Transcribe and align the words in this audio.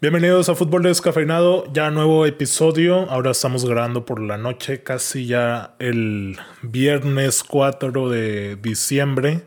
Bienvenidos 0.00 0.48
a 0.48 0.54
Fútbol 0.54 0.84
Descafeinado, 0.84 1.64
ya 1.72 1.90
nuevo 1.90 2.24
episodio. 2.24 3.10
Ahora 3.10 3.32
estamos 3.32 3.64
grabando 3.64 4.04
por 4.04 4.20
la 4.20 4.38
noche, 4.38 4.84
casi 4.84 5.26
ya 5.26 5.74
el 5.80 6.38
viernes 6.62 7.42
4 7.42 8.08
de 8.08 8.54
diciembre. 8.54 9.42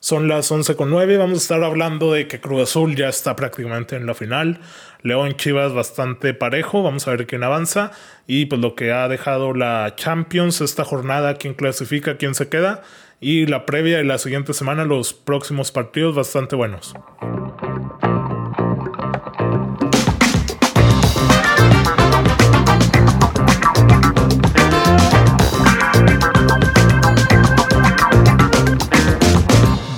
Son 0.00 0.28
las 0.28 0.50
11.09. 0.50 1.18
Vamos 1.18 1.34
a 1.34 1.42
estar 1.42 1.62
hablando 1.62 2.10
de 2.10 2.26
que 2.26 2.40
Cruz 2.40 2.62
Azul 2.62 2.96
ya 2.96 3.10
está 3.10 3.36
prácticamente 3.36 3.96
en 3.96 4.06
la 4.06 4.14
final. 4.14 4.60
León 5.02 5.34
Chivas 5.36 5.74
bastante 5.74 6.32
parejo. 6.32 6.82
Vamos 6.82 7.06
a 7.06 7.10
ver 7.10 7.26
quién 7.26 7.44
avanza. 7.44 7.90
Y 8.26 8.46
pues 8.46 8.62
lo 8.62 8.76
que 8.76 8.92
ha 8.92 9.08
dejado 9.08 9.52
la 9.52 9.92
Champions 9.94 10.62
esta 10.62 10.86
jornada, 10.86 11.34
quién 11.34 11.52
clasifica, 11.52 12.16
quién 12.16 12.34
se 12.34 12.48
queda. 12.48 12.80
Y 13.20 13.44
la 13.44 13.66
previa 13.66 14.00
y 14.00 14.06
la 14.06 14.16
siguiente 14.16 14.54
semana, 14.54 14.86
los 14.86 15.12
próximos 15.12 15.70
partidos 15.70 16.14
bastante 16.14 16.56
buenos. 16.56 16.94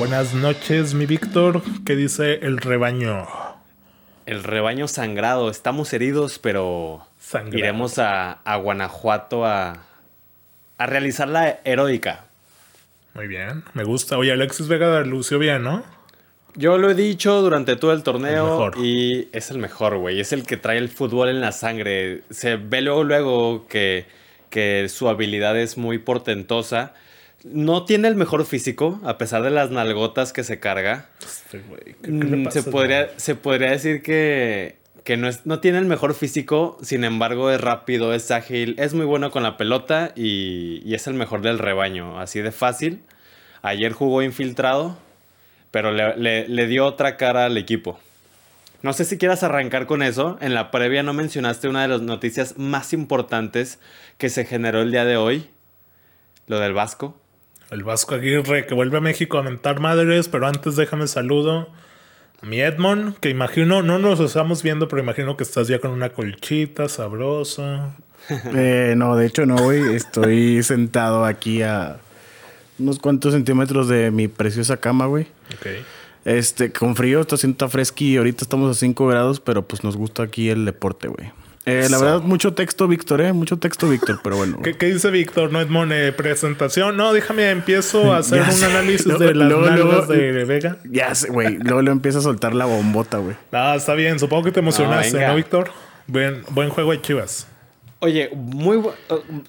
Buenas 0.09 0.33
noches, 0.33 0.95
mi 0.95 1.05
Víctor. 1.05 1.61
¿Qué 1.85 1.95
dice 1.95 2.39
el 2.41 2.57
rebaño? 2.57 3.29
El 4.25 4.43
rebaño 4.43 4.89
sangrado. 4.89 5.51
Estamos 5.51 5.93
heridos, 5.93 6.39
pero 6.39 7.07
iremos 7.53 7.99
a, 7.99 8.41
Guanajuato 8.63 9.45
a, 9.45 9.85
a 10.79 10.87
realizar 10.87 11.29
la 11.29 11.61
heroica. 11.63 12.25
Muy 13.13 13.27
bien, 13.27 13.65
me 13.75 13.85
gusta. 13.85 14.17
Oye, 14.17 14.33
Alexis 14.33 14.67
Vega 14.67 15.03
lució 15.03 15.39
bien, 15.39 15.63
¿no? 15.63 15.85
Yo 16.55 16.79
lo 16.79 16.89
he 16.91 16.95
dicho 16.95 17.43
durante 17.43 17.77
todo 17.77 17.93
el 17.93 18.03
torneo 18.03 18.71
y 18.79 19.29
es 19.35 19.51
el 19.51 19.59
mejor, 19.59 19.99
güey. 19.99 20.21
Es 20.21 20.33
el 20.33 20.47
que 20.47 20.57
trae 20.57 20.79
el 20.79 20.89
fútbol 20.89 21.29
en 21.29 21.43
la 21.43 21.53
sangre. 21.53 22.23
Se 22.31 22.57
ve 22.57 22.81
luego, 22.81 23.05
luego 23.05 23.69
que, 23.69 24.07
que 24.49 24.89
su 24.89 25.11
habilidad 25.11 25.59
es 25.59 25.77
muy 25.77 25.99
portentosa 25.99 26.95
no 27.45 27.85
tiene 27.85 28.09
el 28.09 28.17
mejor 28.17 28.45
físico, 28.45 29.01
a 29.05 29.19
pesar 29.19 29.43
de 29.43 29.51
las 29.51 29.71
nalgotas 29.71 30.33
que 30.33 30.45
se 30.45 30.59
carga. 30.59 31.09
Este 31.21 31.59
mm, 32.11 32.51
se, 32.51 32.63
podría, 32.65 33.19
se 33.19 33.35
podría 33.35 33.71
decir 33.71 34.03
que, 34.03 34.79
que 35.05 35.17
no, 35.17 35.29
es, 35.29 35.47
no 35.47 35.61
tiene 35.61 35.79
el 35.79 35.85
mejor 35.85 36.15
físico, 36.15 36.79
sin 36.83 37.05
embargo 37.05 37.51
es 37.51 37.61
rápido, 37.61 38.13
es 38.13 38.31
ágil, 38.31 38.75
es 38.79 38.95
muy 38.95 39.07
bueno 39.07 39.31
con 39.31 39.43
la 39.43 39.57
pelota 39.57 40.13
y, 40.17 40.83
y 40.85 40.95
es 40.95 41.07
el 41.07 41.15
mejor 41.15 41.43
del 41.43 41.59
rebaño, 41.59 42.21
así 42.21 42.41
de 42.41 42.53
fácil. 42.53 43.03
Ayer 43.63 43.93
jugó 43.93 44.23
infiltrado, 44.23 44.99
pero 45.71 45.93
le, 45.93 46.49
le 46.49 46.67
dio 46.67 46.87
otra 46.87 47.17
cara 47.17 47.45
al 47.45 47.57
equipo. 47.57 47.99
No 48.81 48.93
sé 48.93 49.05
si 49.05 49.19
quieras 49.19 49.43
arrancar 49.43 49.87
con 49.87 50.03
eso. 50.03 50.39
En 50.41 50.55
la 50.55 50.71
previa 50.71 51.03
no 51.03 51.13
mencionaste 51.13 51.69
una 51.69 51.83
de 51.83 51.89
las 51.89 52.01
noticias 52.01 52.59
más 52.59 52.93
importantes 52.93 53.81
que 54.19 54.29
se 54.29 54.45
generó 54.45 54.83
el 54.83 54.93
día 54.93 55.05
de 55.05 55.17
hoy, 55.17 55.49
lo 56.47 56.61
del 56.61 56.75
Vasco. 56.75 57.21
El 57.71 57.85
Vasco 57.85 58.15
Aguirre 58.15 58.67
que 58.67 58.75
vuelve 58.75 58.99
a 58.99 59.01
México 59.01 59.39
a 59.39 59.43
mentar 59.43 59.81
madres, 59.81 60.29
pero 60.29 60.47
antes 60.47 60.77
déjame 60.77 61.07
saludo 61.07 61.69
a 62.43 62.47
mi 62.47 62.61
Edmond, 62.61 63.19
que 63.19 63.31
imagino, 63.31 63.83
no 63.83 63.99
nos 63.99 64.21
estamos 64.21 64.63
viendo, 64.63 64.89
pero 64.89 65.03
imagino 65.03 65.37
que 65.37 65.43
estás 65.43 65.69
ya 65.69 65.79
con 65.79 65.91
una 65.91 66.11
colchita 66.11 66.89
sabrosa. 66.89 67.97
Eh, 68.55 68.93
no, 68.95 69.17
de 69.17 69.27
hecho 69.27 69.47
no, 69.47 69.57
güey. 69.57 69.95
Estoy 69.95 70.63
sentado 70.65 71.25
aquí 71.25 71.63
a 71.63 71.99
unos 72.79 72.99
cuantos 72.99 73.33
centímetros 73.33 73.89
de 73.89 74.11
mi 74.11 74.29
preciosa 74.29 74.77
cama, 74.77 75.07
güey. 75.07 75.27
Ok. 75.55 75.67
Este, 76.27 76.71
con 76.71 76.95
frío, 76.95 77.23
está 77.23 77.37
haciendo 77.37 77.69
fresqui. 77.71 78.19
Ahorita 78.19 78.45
estamos 78.45 78.77
a 78.77 78.79
5 78.79 79.07
grados, 79.07 79.41
pero 79.41 79.67
pues 79.67 79.83
nos 79.83 79.97
gusta 79.97 80.25
aquí 80.25 80.51
el 80.51 80.67
deporte, 80.67 81.09
güey. 81.09 81.31
Eh, 81.65 81.87
la 81.91 81.99
verdad, 81.99 82.21
mucho 82.23 82.55
texto, 82.55 82.89
Víctor, 82.89 83.21
¿eh? 83.21 83.33
Mucho 83.33 83.59
texto, 83.59 83.89
Víctor, 83.89 84.21
pero 84.23 84.37
bueno. 84.37 84.61
¿Qué, 84.79 84.87
dice 84.87 85.11
Víctor? 85.11 85.53
No 85.53 85.61
es 85.61 85.69
mone 85.69 86.13
presentación. 86.13 86.97
No, 86.97 87.13
déjame, 87.13 87.51
empiezo 87.51 88.13
a 88.13 88.17
hacer 88.19 88.43
un 88.43 88.65
análisis 88.65 89.19
de 89.19 89.35
las 89.35 89.51
nalgas 89.51 90.09
de 90.09 90.45
Vega. 90.45 90.79
Ya 90.85 91.15
sé, 91.15 91.31
güey. 91.31 91.59
Luego 91.59 91.83
le 91.83 91.91
empieza 91.91 92.19
a 92.19 92.23
soltar 92.23 92.55
la 92.55 92.65
bombota, 92.65 93.19
güey. 93.19 93.37
Ah, 93.53 93.75
está 93.77 93.95
bien. 93.95 94.19
Supongo 94.19 94.45
que 94.45 94.53
te 94.53 94.61
emocionaste, 94.61 95.27
¿no, 95.27 95.35
Víctor? 95.35 95.71
Buen, 96.07 96.43
buen 96.51 96.71
juego 96.71 96.93
de 96.93 97.03
Chivas. 97.03 97.47
Oye, 98.01 98.31
muy 98.35 98.77
uh, 98.77 98.93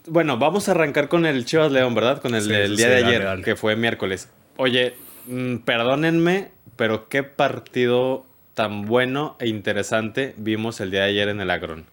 bueno. 0.08 0.38
Vamos 0.38 0.68
a 0.68 0.72
arrancar 0.72 1.08
con 1.08 1.26
el 1.26 1.46
Chivas 1.46 1.72
León, 1.72 1.96
¿verdad? 1.96 2.22
Con 2.22 2.36
el 2.36 2.47
del 2.47 2.76
día 2.76 2.90
de 2.90 3.06
ayer, 3.06 3.44
que 3.44 3.56
fue 3.56 3.76
miércoles. 3.76 4.28
Oye, 4.58 4.96
mm, 5.28 5.58
perdónenme, 5.58 6.50
pero 6.76 7.08
qué 7.08 7.24
partido 7.24 8.26
tan 8.56 8.88
bueno 8.88 9.38
e 9.40 9.47
interesante 9.47 10.34
vimos 10.36 10.81
el 10.81 10.91
día 10.91 11.03
de 11.03 11.09
ayer 11.12 11.30
en 11.30 11.40
el 11.40 11.50
Agrón. 11.50 11.86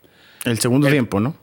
El 0.47 0.59
segundo 0.61 0.89
tiempo, 0.89 1.21
¿no? 1.21 1.35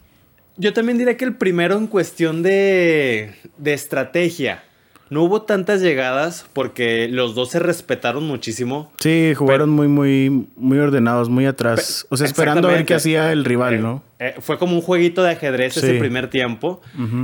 Yo 0.56 0.74
también 0.74 0.98
diría 0.98 1.18
que 1.18 1.26
el 1.26 1.36
primero 1.36 1.78
en 1.78 1.88
cuestión 1.88 2.42
de, 2.44 3.36
de 3.58 3.74
estrategia. 3.74 4.64
No 5.10 5.24
hubo 5.24 5.44
tantas 5.44 5.82
llegadas 5.82 6.46
porque 6.54 7.08
los 7.08 7.36
dos 7.36 7.52
se 7.52 7.60
respetaron 7.60 8.26
muchísimo. 8.26 8.92
Sí, 9.00 9.34
jugaron 9.36 9.70
muy, 9.70 9.88
muy, 9.88 10.48
muy 10.56 10.80
ordenados, 10.80 11.30
muy 11.30 11.46
atrás. 11.46 12.08
o 12.10 12.18
sea, 12.18 12.26
esperando 12.26 12.68
a 12.68 12.72
ver 12.72 12.86
qué 12.86 12.96
hacía 12.96 13.32
el 13.32 13.46
rival, 13.46 13.82
¿no? 13.82 14.02
Eh, 14.18 14.36
fue 14.40 14.58
como 14.58 14.74
un 14.76 14.82
jueguito 14.82 15.22
de 15.22 15.32
ajedrez 15.32 15.78
ese 15.78 16.00
primer 16.00 16.30
tiempo. 16.30 16.82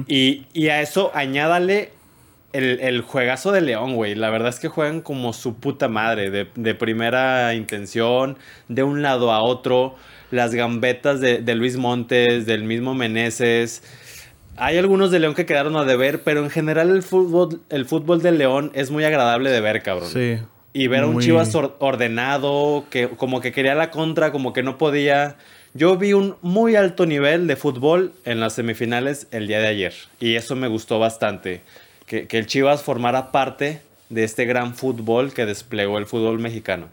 y, 0.07 0.67
a 0.67 0.81
eso 0.81 1.11
añádale 1.15 1.93
el, 2.53 2.79
el, 2.81 3.01
juegazo 3.01 3.51
de 3.51 3.61
León, 3.61 3.95
güey. 3.95 4.13
La 4.13 4.29
verdad 4.29 4.49
es 4.49 4.59
que 4.59 4.67
juegan 4.67 5.01
como 5.01 5.33
su 5.33 5.55
puta 5.55 5.87
madre, 5.87 6.29
de, 6.29 6.47
de 6.53 6.75
primera 6.75 7.55
intención, 7.55 8.37
de 8.67 8.83
un 8.83 9.01
lado 9.01 9.31
a 9.31 9.41
otro 9.41 9.95
las 10.31 10.53
gambetas 10.53 11.19
de, 11.19 11.55
Luis 11.55 11.77
Montes, 11.77 12.45
del 12.45 12.63
mismo 12.63 12.93
Meneses. 12.93 13.83
Hay 14.57 14.77
algunos 14.77 15.11
de 15.11 15.19
León 15.19 15.35
que 15.35 15.45
quedaron 15.45 15.75
a 15.77 15.85
deber, 15.85 16.23
pero 16.23 16.43
en 16.43 16.49
general 16.49 16.89
el 16.89 17.03
fútbol, 17.03 17.61
el 17.69 17.85
fútbol 17.85 18.21
de 18.21 18.31
León 18.31 18.71
es 18.73 18.91
muy 18.91 19.03
agradable 19.03 19.49
de 19.49 19.61
ver, 19.61 19.81
cabrón. 19.81 20.09
Sí. 20.09 20.37
Y 20.73 20.87
ver 20.87 21.03
a 21.03 21.07
un 21.07 21.19
Chivas 21.19 21.55
ordenado, 21.55 22.85
que 22.89 23.07
como 23.09 23.41
que 23.41 23.51
quería 23.51 23.73
la 23.73 23.89
contra, 23.89 24.31
como 24.31 24.53
que 24.53 24.61
no 24.61 24.77
podía. 24.77 25.35
Yo 25.73 25.97
vi 25.97 26.13
un 26.13 26.35
muy 26.41 26.75
alto 26.75 27.05
nivel 27.05 27.47
de 27.47 27.55
fútbol 27.55 28.13
en 28.25 28.39
las 28.39 28.53
semifinales 28.53 29.27
el 29.31 29.47
día 29.47 29.59
de 29.59 29.67
ayer. 29.67 29.93
Y 30.19 30.35
eso 30.35 30.55
me 30.55 30.67
gustó 30.67 30.99
bastante. 30.99 31.61
Que, 32.05 32.27
que 32.27 32.37
el 32.37 32.45
Chivas 32.45 32.83
formara 32.83 33.31
parte 33.31 33.81
de 34.09 34.23
este 34.23 34.45
gran 34.45 34.75
fútbol 34.75 35.33
que 35.33 35.45
desplegó 35.45 35.97
el 35.97 36.05
fútbol 36.05 36.39
mexicano. 36.39 36.87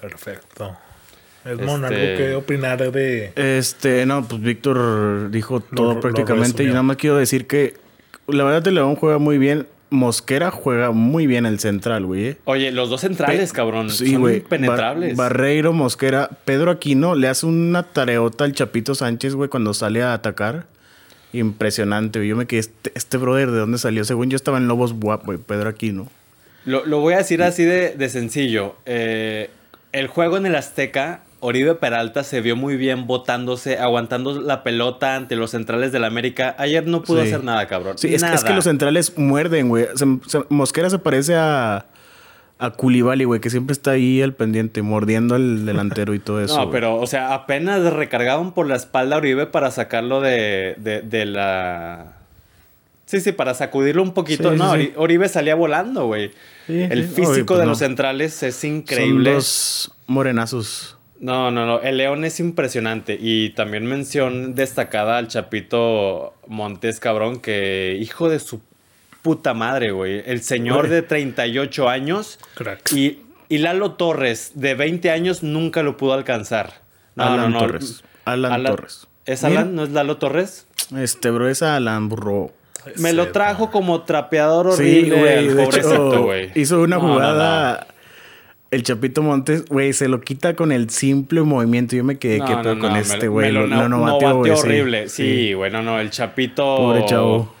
Perfecto. 0.00 0.76
Edmond, 1.46 1.84
¿algo 1.84 1.96
este, 1.96 2.16
que 2.16 2.34
opinar 2.34 2.90
de...? 2.90 3.32
Este, 3.36 4.04
no, 4.06 4.26
pues 4.26 4.40
Víctor 4.42 5.30
dijo 5.30 5.60
todo 5.60 6.00
prácticamente. 6.00 6.64
y 6.64 6.68
nada 6.68 6.82
más 6.82 6.96
quiero 6.96 7.16
decir 7.16 7.46
que 7.46 7.74
la 8.26 8.44
verdad 8.44 8.66
el 8.66 8.74
León 8.74 8.96
juega 8.96 9.18
muy 9.18 9.38
bien. 9.38 9.66
Mosquera 9.88 10.50
juega 10.50 10.90
muy 10.90 11.28
bien 11.28 11.46
el 11.46 11.60
central, 11.60 12.06
güey. 12.06 12.26
¿eh? 12.26 12.36
Oye, 12.44 12.72
los 12.72 12.90
dos 12.90 13.02
centrales, 13.02 13.52
cabrón. 13.52 13.90
Sí, 13.90 14.14
son 14.14 14.40
penetrables. 14.48 15.16
Barreiro, 15.16 15.72
Mosquera. 15.72 16.28
Pedro 16.44 16.72
Aquino 16.72 17.14
le 17.14 17.28
hace 17.28 17.46
una 17.46 17.84
tareota 17.84 18.44
al 18.44 18.52
Chapito 18.52 18.96
Sánchez, 18.96 19.34
güey, 19.34 19.48
cuando 19.48 19.74
sale 19.74 20.02
a 20.02 20.12
atacar. 20.12 20.66
Impresionante, 21.32 22.26
Yo 22.26 22.34
me 22.34 22.46
quedé, 22.46 22.60
este, 22.60 22.92
este, 22.94 23.16
brother, 23.16 23.50
¿de 23.50 23.58
dónde 23.58 23.78
salió? 23.78 24.04
Según 24.04 24.30
yo 24.30 24.36
estaba 24.36 24.58
en 24.58 24.68
Lobos 24.68 24.94
Buap, 24.94 25.24
güey, 25.24 25.38
Pedro 25.38 25.68
Aquino. 25.68 26.08
Lo, 26.64 26.84
lo 26.84 27.00
voy 27.00 27.14
a 27.14 27.18
decir 27.18 27.42
así 27.42 27.62
de, 27.62 27.90
de 27.90 28.08
sencillo. 28.08 28.76
Eh, 28.86 29.50
el 29.92 30.08
juego 30.08 30.36
en 30.36 30.46
el 30.46 30.56
Azteca 30.56 31.20
Oribe 31.46 31.76
Peralta 31.76 32.24
se 32.24 32.40
vio 32.40 32.56
muy 32.56 32.76
bien 32.76 33.06
botándose, 33.06 33.78
aguantando 33.78 34.40
la 34.40 34.64
pelota 34.64 35.14
ante 35.14 35.36
los 35.36 35.52
centrales 35.52 35.92
del 35.92 36.02
América. 36.02 36.56
Ayer 36.58 36.84
no 36.88 37.02
pudo 37.04 37.22
hacer 37.22 37.44
nada, 37.44 37.68
cabrón. 37.68 37.96
Sí, 37.98 38.12
es, 38.12 38.24
que 38.42 38.52
los 38.52 38.64
centrales 38.64 39.16
muerden, 39.16 39.68
güey. 39.68 39.86
Mosquera 40.48 40.90
se 40.90 40.98
parece 40.98 41.36
a, 41.36 41.86
a 42.58 42.70
Culibali, 42.70 43.22
güey, 43.22 43.40
que 43.40 43.48
siempre 43.48 43.74
está 43.74 43.92
ahí 43.92 44.20
al 44.22 44.34
pendiente, 44.34 44.82
mordiendo 44.82 45.36
al 45.36 45.64
delantero 45.64 46.14
y 46.14 46.18
todo 46.18 46.40
eso. 46.44 46.58
no, 46.58 46.70
pero, 46.72 46.96
o 46.96 47.06
sea, 47.06 47.32
apenas 47.32 47.92
recargaban 47.92 48.50
por 48.50 48.66
la 48.66 48.74
espalda 48.74 49.14
a 49.14 49.18
Oribe 49.18 49.46
para 49.46 49.70
sacarlo 49.70 50.20
de, 50.20 50.74
de, 50.76 51.26
la. 51.26 52.16
Sí, 53.04 53.20
sí, 53.20 53.30
para 53.30 53.54
sacudirlo 53.54 54.02
un 54.02 54.14
poquito. 54.14 54.50
no, 54.50 54.74
Oribe 54.96 55.28
salía 55.28 55.54
volando, 55.54 56.06
güey. 56.06 56.32
El 56.66 57.04
físico 57.06 57.54
pues 57.54 57.60
de 57.60 57.66
los 57.66 57.78
centrales 57.78 58.42
es 58.42 58.64
increíble. 58.64 59.30
Son 59.30 59.34
los 59.34 59.92
morenazos. 60.08 60.95
No, 61.20 61.50
no, 61.50 61.66
no. 61.66 61.80
El 61.80 61.96
León 61.96 62.24
es 62.24 62.40
impresionante. 62.40 63.16
Y 63.20 63.50
también 63.50 63.86
mención 63.86 64.54
destacada 64.54 65.18
al 65.18 65.28
Chapito 65.28 66.34
Montes, 66.46 67.00
cabrón, 67.00 67.40
que 67.40 67.96
hijo 68.00 68.28
de 68.28 68.38
su 68.38 68.60
puta 69.22 69.54
madre, 69.54 69.92
güey. 69.92 70.22
El 70.26 70.42
señor 70.42 70.88
de 70.88 71.02
38 71.02 71.88
años. 71.88 72.38
Crack. 72.54 72.92
Y, 72.92 73.22
y 73.48 73.58
Lalo 73.58 73.92
Torres, 73.92 74.52
de 74.54 74.74
20 74.74 75.10
años, 75.10 75.42
nunca 75.42 75.82
lo 75.82 75.96
pudo 75.96 76.12
alcanzar. 76.12 76.74
No, 77.14 77.24
Alan 77.24 77.40
no, 77.40 77.48
no. 77.48 77.58
Torres. 77.66 78.04
Alan, 78.24 78.64
Torres. 78.64 79.08
¿Es 79.24 79.44
Alan? 79.44 79.74
¿No 79.74 79.84
es 79.84 79.90
Lalo 79.90 80.18
Torres? 80.18 80.66
Este, 80.96 81.30
bro, 81.30 81.48
es 81.48 81.62
Alan 81.62 82.08
Burro. 82.08 82.52
Me 82.96 83.12
lo 83.12 83.32
trajo 83.32 83.70
como 83.70 84.02
trapeador 84.02 84.68
horrible, 84.68 85.50
sí, 85.50 86.18
güey. 86.22 86.50
Hizo 86.54 86.80
una 86.80 87.00
jugada 87.00 87.88
el 88.70 88.82
Chapito 88.82 89.22
Montes, 89.22 89.66
güey, 89.66 89.92
se 89.92 90.08
lo 90.08 90.20
quita 90.20 90.54
con 90.56 90.72
el 90.72 90.90
simple 90.90 91.42
movimiento. 91.42 91.94
Yo 91.96 92.04
me 92.04 92.18
quedé 92.18 92.40
quieto 92.40 92.78
con 92.78 92.96
este, 92.96 93.28
güey. 93.28 93.52
Lo, 93.52 93.66
lo, 93.66 93.88
no, 93.88 94.16
horrible. 94.16 95.08
Sí, 95.08 95.52
güey, 95.54 95.70
no, 95.70 95.82
no. 95.82 96.00
El 96.00 96.10
Chapito. 96.10 96.76
Pobre 96.76 97.04
chavo. 97.06 97.54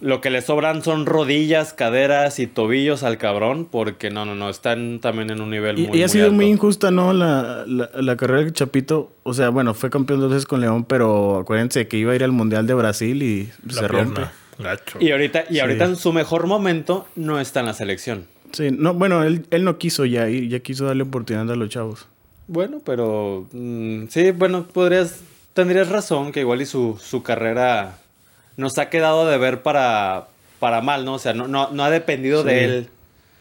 Lo 0.00 0.20
que 0.20 0.30
le 0.30 0.42
sobran 0.42 0.84
son 0.84 1.06
rodillas, 1.06 1.72
caderas 1.72 2.38
y 2.38 2.46
tobillos 2.46 3.02
al 3.02 3.18
cabrón, 3.18 3.66
porque 3.68 4.10
no, 4.10 4.24
no, 4.24 4.36
no, 4.36 4.48
están 4.48 5.00
también 5.00 5.30
en 5.30 5.40
un 5.40 5.50
nivel 5.50 5.76
muy 5.76 5.96
Y, 5.96 6.00
y 6.00 6.02
ha 6.04 6.08
sido 6.08 6.30
muy 6.30 6.46
injusta, 6.46 6.92
¿no? 6.92 7.12
La, 7.12 7.64
la, 7.66 8.16
carrera 8.16 8.42
del 8.42 8.52
Chapito. 8.52 9.10
O 9.24 9.34
sea, 9.34 9.48
bueno, 9.48 9.74
fue 9.74 9.90
campeón 9.90 10.20
dos 10.20 10.30
veces 10.30 10.46
con 10.46 10.60
León, 10.60 10.84
pero 10.84 11.38
acuérdense 11.38 11.88
que 11.88 11.96
iba 11.96 12.12
a 12.12 12.14
ir 12.14 12.22
al 12.22 12.30
Mundial 12.30 12.68
de 12.68 12.74
Brasil 12.74 13.22
y 13.24 13.50
se 13.68 13.88
rompe. 13.88 14.22
Y 15.00 15.10
ahorita, 15.10 15.44
y 15.50 15.58
ahorita 15.58 15.84
en 15.84 15.96
su 15.96 16.12
mejor 16.12 16.46
momento 16.46 17.06
no 17.16 17.40
está 17.40 17.60
en 17.60 17.66
la 17.66 17.74
selección. 17.74 18.26
Sí, 18.52 18.70
no, 18.70 18.94
bueno, 18.94 19.22
él, 19.22 19.46
él 19.50 19.64
no 19.64 19.78
quiso 19.78 20.04
ya 20.04 20.28
ir, 20.28 20.48
ya 20.48 20.60
quiso 20.60 20.86
darle 20.86 21.02
oportunidad 21.02 21.50
a 21.50 21.56
los 21.56 21.68
chavos. 21.68 22.06
Bueno, 22.46 22.80
pero 22.84 23.46
mm, 23.52 24.06
sí, 24.08 24.30
bueno, 24.30 24.64
podrías, 24.64 25.20
tendrías 25.52 25.88
razón 25.88 26.32
que 26.32 26.40
igual 26.40 26.62
y 26.62 26.66
su, 26.66 26.98
su 27.00 27.22
carrera 27.22 27.98
nos 28.56 28.78
ha 28.78 28.88
quedado 28.88 29.28
de 29.28 29.36
ver 29.38 29.62
para, 29.62 30.28
para 30.58 30.80
mal, 30.80 31.04
¿no? 31.04 31.14
O 31.14 31.18
sea, 31.18 31.34
no, 31.34 31.46
no, 31.46 31.84
ha 31.84 31.90
dependido 31.90 32.42
de 32.44 32.64
él. 32.64 32.88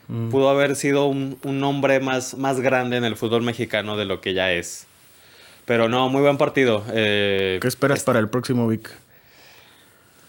Mm. 0.09 0.29
Pudo 0.29 0.49
haber 0.49 0.75
sido 0.75 1.07
un, 1.07 1.37
un, 1.43 1.63
hombre 1.63 1.99
más, 1.99 2.37
más 2.37 2.59
grande 2.59 2.97
en 2.97 3.03
el 3.03 3.15
fútbol 3.15 3.43
mexicano 3.43 3.97
de 3.97 4.05
lo 4.05 4.21
que 4.21 4.33
ya 4.33 4.51
es. 4.51 4.87
Pero 5.65 5.89
no, 5.89 6.09
muy 6.09 6.21
buen 6.21 6.37
partido. 6.37 6.83
Eh, 6.93 7.59
¿Qué 7.61 7.67
esperas 7.67 8.03
para 8.03 8.19
el 8.19 8.29
próximo 8.29 8.67
Vic? 8.67 8.89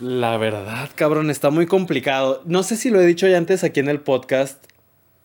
La 0.01 0.37
verdad, 0.37 0.91
cabrón, 0.95 1.31
está 1.31 1.51
muy 1.51 1.67
complicado. 1.67 2.43
No 2.45 2.63
sé 2.63 2.77
si 2.77 2.91
lo 2.91 3.01
he 3.01 3.07
dicho 3.07 3.27
ya 3.27 3.37
antes 3.37 3.65
aquí 3.65 3.81
en 3.81 3.89
el 3.89 4.01
podcast. 4.01 4.63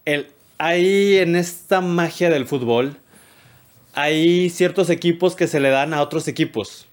El, 0.05 0.27
hay 0.57 1.17
en 1.17 1.35
esta 1.35 1.79
magia 1.81 2.29
del 2.29 2.45
fútbol, 2.47 2.97
hay 3.93 4.49
ciertos 4.49 4.89
equipos 4.89 5.35
que 5.35 5.47
se 5.47 5.59
le 5.59 5.69
dan 5.69 5.93
a 5.93 6.01
otros 6.01 6.27
equipos. 6.27 6.87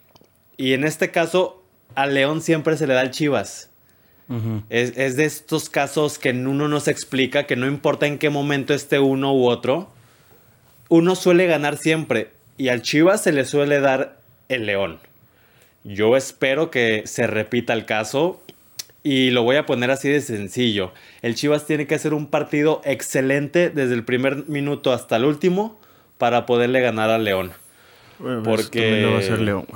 Y 0.57 0.75
en 0.75 0.85
este 0.85 1.11
caso, 1.11 1.63
a 1.95 2.07
León 2.07 2.43
siempre 2.43 2.77
se 2.77 2.87
le 2.87 2.95
da 2.95 3.03
el 3.03 3.11
Chivas. 3.11 3.71
es, 4.69 4.93
es, 4.97 5.17
de 5.17 5.25
estos 5.25 5.71
casos 5.71 6.19
que 6.19 6.31
uno 6.31 6.69
no 6.69 6.81
se 6.81 6.91
explica, 6.91 7.47
que 7.47 7.57
no 7.57 7.67
importa 7.67 8.07
en 8.07 8.19
qué 8.19 8.29
momento 8.31 8.75
esté 8.75 8.99
uno 8.99 9.35
u 9.35 9.47
otro, 9.47 9.91
uno 10.89 11.17
suele 11.17 11.47
ganar 11.47 11.79
siempre. 11.79 12.31
Y 12.59 12.69
al 12.69 12.83
Chivas 12.83 13.23
se 13.23 13.33
le 13.33 13.47
suele 13.47 13.81
dar 13.81 14.19
el 14.49 14.67
León. 14.67 14.99
Yo 15.85 16.17
espero 16.17 16.71
que 16.71 17.03
se 17.07 17.27
repita 17.27 17.73
el 17.73 17.87
caso 17.87 18.41
y 19.03 19.31
lo 19.31 19.43
voy 19.43 19.57
a 19.57 19.65
poner 19.65 19.91
así 19.91 20.09
de 20.09 20.21
sencillo. 20.21 20.93
El 21.23 21.35
Chivas 21.35 21.67
tiene 21.67 21.87
que 21.87 21.95
hacer 21.95 22.13
un 22.13 22.27
partido 22.27 22.83
excelente 22.85 23.71
desde 23.71 23.95
el 23.95 24.05
primer 24.05 24.49
minuto 24.49 24.93
hasta 24.93 25.17
el 25.17 25.25
último 25.25 25.81
para 26.19 26.45
poderle 26.45 26.81
ganar 26.81 27.11
al 27.11 27.25
León. 27.25 27.53
Porque 28.45 29.07
va 29.07 29.19
a 29.19 29.23
ser 29.23 29.41
León, 29.41 29.67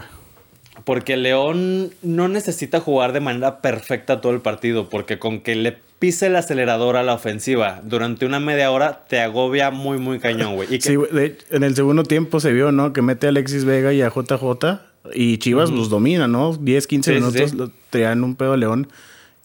Porque 0.85 1.17
León 1.17 1.93
no 2.03 2.29
necesita 2.29 2.81
jugar 2.81 3.15
de 3.15 3.21
manera 3.21 3.63
perfecta 3.63 4.21
todo 4.21 4.33
el 4.33 4.43
partido, 4.43 4.91
porque 4.91 5.19
con 5.19 5.41
que 5.41 5.55
le 5.55 5.79
pise 5.99 6.27
el 6.27 6.37
acelerador 6.37 6.99
a 6.99 7.03
la 7.03 7.15
ofensiva 7.15 7.81
durante 7.83 8.27
una 8.27 8.41
media 8.41 8.71
hora 8.71 9.07
te 9.09 9.21
agobia 9.21 9.71
muy, 9.71 9.97
muy 9.97 10.19
cañón, 10.19 10.57
güey. 10.57 10.69
Sí, 10.83 10.99
en 11.51 11.63
el 11.63 11.75
segundo 11.75 12.03
tiempo 12.03 12.41
se 12.41 12.53
vio, 12.53 12.73
¿no? 12.73 12.93
Que 12.93 13.01
mete 13.01 13.29
a 13.29 13.31
Alexis 13.31 13.65
Vega 13.65 13.95
y 13.95 14.03
a 14.03 14.11
JJ 14.11 14.94
y 15.13 15.39
Chivas 15.39 15.71
los 15.71 15.91
domina, 15.91 16.29
¿no? 16.29 16.57
10, 16.57 16.87
15 16.87 17.15
minutos 17.15 17.55
lo 17.55 17.71
traían 17.91 18.25
un 18.25 18.37
pedo 18.37 18.55
a 18.55 18.57
León. 18.57 18.89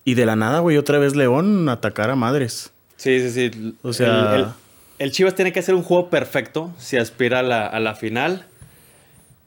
Y 0.06 0.14
de 0.14 0.26
la 0.26 0.36
nada, 0.36 0.60
güey, 0.60 0.78
otra 0.78 0.98
vez 0.98 1.16
León 1.16 1.68
atacar 1.70 2.10
a 2.10 2.16
madres. 2.16 2.72
Sí, 2.96 3.20
sí, 3.20 3.52
sí. 3.52 3.76
O 3.82 3.94
sea. 3.94 4.56
El, 4.98 5.12
Chivas 5.12 5.36
tiene 5.36 5.54
que 5.54 5.60
hacer 5.60 5.76
un 5.76 5.84
juego 5.84 6.10
perfecto 6.10 6.74
si 6.78 6.98
aspira 6.98 7.40
a 7.40 7.80
la, 7.80 7.96
final. 7.96 8.46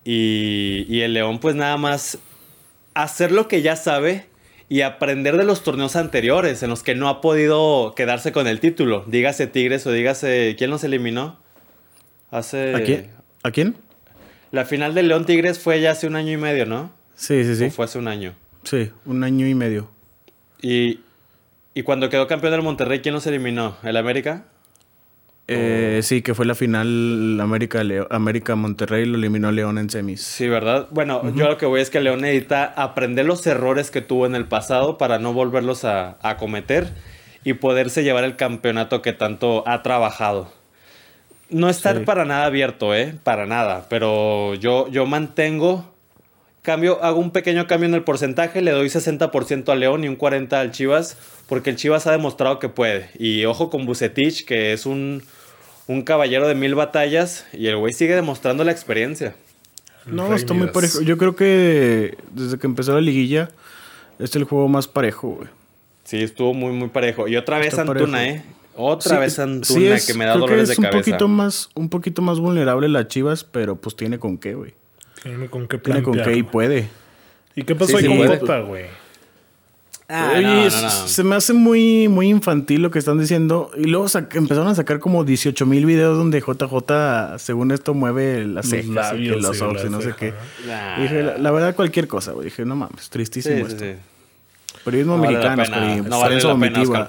Y, 0.05 0.87
y, 0.89 1.01
el 1.01 1.15
León, 1.15 1.39
pues 1.39 1.55
nada 1.55 1.77
más 1.77 2.19
hacer 2.95 3.33
lo 3.33 3.49
que 3.49 3.63
ya 3.63 3.77
sabe 3.77 4.27
y 4.69 4.81
aprender 4.83 5.37
de 5.37 5.45
los 5.45 5.63
torneos 5.63 5.97
anteriores 5.97 6.63
en 6.63 6.71
los 6.71 6.83
que 6.83 6.95
no 6.95 7.09
ha 7.09 7.21
podido 7.21 7.95
quedarse 7.95 8.33
con 8.33 8.47
el 8.47 8.61
título. 8.61 9.05
Dígase 9.07 9.47
Tigres 9.47 9.87
o 9.87 9.93
dígase. 9.93 10.55
¿Quién 10.57 10.71
los 10.71 10.85
eliminó? 10.85 11.39
Hace. 12.31 12.75
¿A 12.75 12.81
quién? 12.81 13.11
¿A 13.43 13.51
quién? 13.51 13.77
La 14.53 14.67
final 14.67 14.95
de 14.95 15.03
León 15.03 15.25
Tigres 15.25 15.59
fue 15.59 15.81
ya 15.81 15.93
hace 15.93 16.07
un 16.07 16.15
año 16.15 16.31
y 16.31 16.37
medio, 16.37 16.67
¿no? 16.67 16.93
Sí, 17.15 17.43
sí, 17.43 17.57
sí. 17.57 17.71
fue 17.71 17.87
hace 17.87 17.99
un 17.99 18.07
año. 18.07 18.35
Sí, 18.65 18.91
un 19.07 19.25
año 19.25 19.49
y 19.49 19.55
medio. 19.55 19.91
Y, 20.61 21.01
y 21.73 21.83
cuando 21.83 22.11
quedó 22.11 22.27
campeón 22.27 22.53
del 22.53 22.63
Monterrey, 22.63 23.01
¿quién 23.01 23.15
los 23.15 23.27
eliminó? 23.27 23.77
¿El 23.83 23.97
América? 23.97 24.45
Eh, 25.49 26.01
sí, 26.03 26.21
que 26.21 26.35
fue 26.35 26.45
la 26.45 26.55
final 26.55 27.41
América, 27.41 27.83
América 28.11 28.55
Monterrey 28.55 29.07
lo 29.07 29.17
eliminó 29.17 29.51
León 29.53 29.79
en 29.79 29.89
semis. 29.89 30.23
Sí, 30.23 30.49
¿verdad? 30.49 30.87
Bueno, 30.91 31.35
yo 31.35 31.49
lo 31.49 31.57
que 31.57 31.65
voy 31.65 31.81
es 31.81 31.89
que 31.89 32.01
León 32.01 32.21
necesita 32.21 32.65
aprender 32.65 33.25
los 33.25 33.47
errores 33.47 33.91
que 33.91 34.03
tuvo 34.03 34.27
en 34.27 34.35
el 34.35 34.47
pasado 34.47 34.99
para 34.99 35.19
no 35.19 35.33
volverlos 35.33 35.87
a, 35.87 36.19
a 36.23 36.37
cometer 36.37 36.93
y 37.43 37.55
poderse 37.55 38.05
llevar 38.05 38.25
el 38.25 38.37
campeonato 38.37 39.01
que 39.01 39.15
tanto 39.15 39.67
ha 39.67 39.83
trabajado 39.83 40.53
no 41.53 41.69
estar 41.69 42.05
para 42.05 42.25
nada 42.25 42.47
abierto, 42.47 42.95
¿eh? 42.95 43.15
Para 43.23 43.47
nada. 43.47 43.87
Pero 43.89 44.55
yo, 44.55 44.89
yo 44.89 45.07
mantengo. 45.07 45.89
Cambio, 46.63 47.03
hago 47.03 47.19
un 47.19 47.33
pequeño 47.33 47.67
cambio 47.67 47.89
en 47.89 47.95
el 47.95 48.05
porcentaje, 48.05 48.63
le 48.63 48.71
doy 48.71 48.87
60% 48.87 49.69
a 49.69 49.75
León 49.75 50.05
y 50.05 50.09
un 50.09 50.17
40% 50.17 50.53
al 50.53 50.71
Chivas, 50.71 51.17
porque 51.49 51.71
el 51.71 51.77
Chivas 51.77 52.07
ha 52.07 52.13
demostrado 52.13 52.61
que 52.61 52.69
puede. 52.69 53.11
Y 53.19 53.45
ojo 53.47 53.69
con 53.69 53.85
Bucetich, 53.85 54.45
que 54.45 54.73
es 54.73 54.87
un, 54.87 55.25
un 55.89 56.03
caballero 56.03 56.47
de 56.47 56.55
mil 56.55 56.77
batallas, 56.77 57.47
y 57.53 57.67
el 57.67 57.77
güey 57.77 57.93
sigue 57.93 58.15
demostrando 58.15 58.63
la 58.63 58.71
experiencia. 58.71 59.35
No, 60.07 60.35
está 60.35 60.55
muy 60.55 60.69
parejo. 60.69 61.01
Yo 61.03 61.19
creo 61.19 61.35
que 61.35 62.17
desde 62.31 62.59
que 62.59 62.67
empezó 62.67 62.95
la 62.95 63.01
liguilla, 63.01 63.51
es 64.19 64.37
el 64.37 64.45
juego 64.45 64.69
más 64.69 64.87
parejo, 64.87 65.29
güey. 65.31 65.49
Sí, 66.05 66.23
estuvo 66.23 66.55
muy, 66.55 66.73
muy 66.73 66.89
parejo. 66.89 67.29
Y 67.29 67.37
otra 67.37 67.59
vez 67.59 67.79
Antuna, 67.79 68.25
¿eh? 68.29 68.43
Otra 68.75 69.19
vez 69.19 69.39
Antuna 69.39 69.99
que 70.01 70.15
me 70.15 70.25
da 70.25 70.37
dolores 70.37 70.69
de 70.69 70.77
cabeza. 70.77 70.97
Un 70.97 71.03
poquito, 71.03 71.29
más, 71.29 71.71
un 71.75 71.89
poquito 71.89 72.23
más 72.23 72.39
vulnerable 72.39 72.89
la 72.89 73.07
Chivas, 73.09 73.45
pero 73.45 73.77
pues 73.77 73.97
tiene 73.97 74.19
con 74.19 74.39
qué, 74.39 74.55
güey. 74.55 74.75
Tiene 75.23 75.49
con 75.49 75.69
qué 75.69 75.79
Tiene 75.79 76.03
con 76.03 76.15
qué 76.15 76.37
y 76.37 76.43
puede. 76.43 76.89
¿Y 77.55 77.65
qué 77.65 77.75
pasó 77.75 77.97
ahí 77.99 78.07
con 78.07 78.27
Jota, 78.27 78.61
güey? 78.61 78.87
Ah, 80.15 80.69
se 81.07 81.25
me 81.25 81.37
hace 81.37 81.55
muy, 81.55 82.07
muy 82.09 82.29
infantil 82.29 82.83
lo 82.83 82.91
que 82.91 82.99
están 82.99 83.19
diciendo. 83.19 83.71
Y 83.77 83.85
luego 83.85 84.07
empezaron 84.35 84.69
a 84.69 84.75
sacar 84.75 85.01
como 85.01 85.25
18 85.25 85.65
mil 85.65 85.87
videos 85.87 86.19
donde 86.19 86.41
JJ, 86.41 87.39
según 87.39 87.71
esto, 87.71 87.95
mueve 87.95 88.45
las 88.45 88.69
cejas 88.69 89.15
y 89.15 89.27
los 89.27 89.61
ojos 89.63 89.83
y 89.87 89.91
no 89.91 90.03
sé 90.03 90.15
qué. 90.19 90.35
Dije, 91.01 91.23
la, 91.39 91.51
verdad, 91.51 91.75
cualquier 91.75 92.09
cosa, 92.09 92.33
güey. 92.33 92.47
Dije, 92.47 92.65
no 92.65 92.77
mames, 92.77 93.09
tristísimo 93.09 93.67
esto. 93.67 93.85
Periodismo 94.85 95.17
mexicano, 95.17 95.63
no 96.09 96.21
vale 96.21 96.43
la 96.43 96.49
vomitiva. 96.49 97.07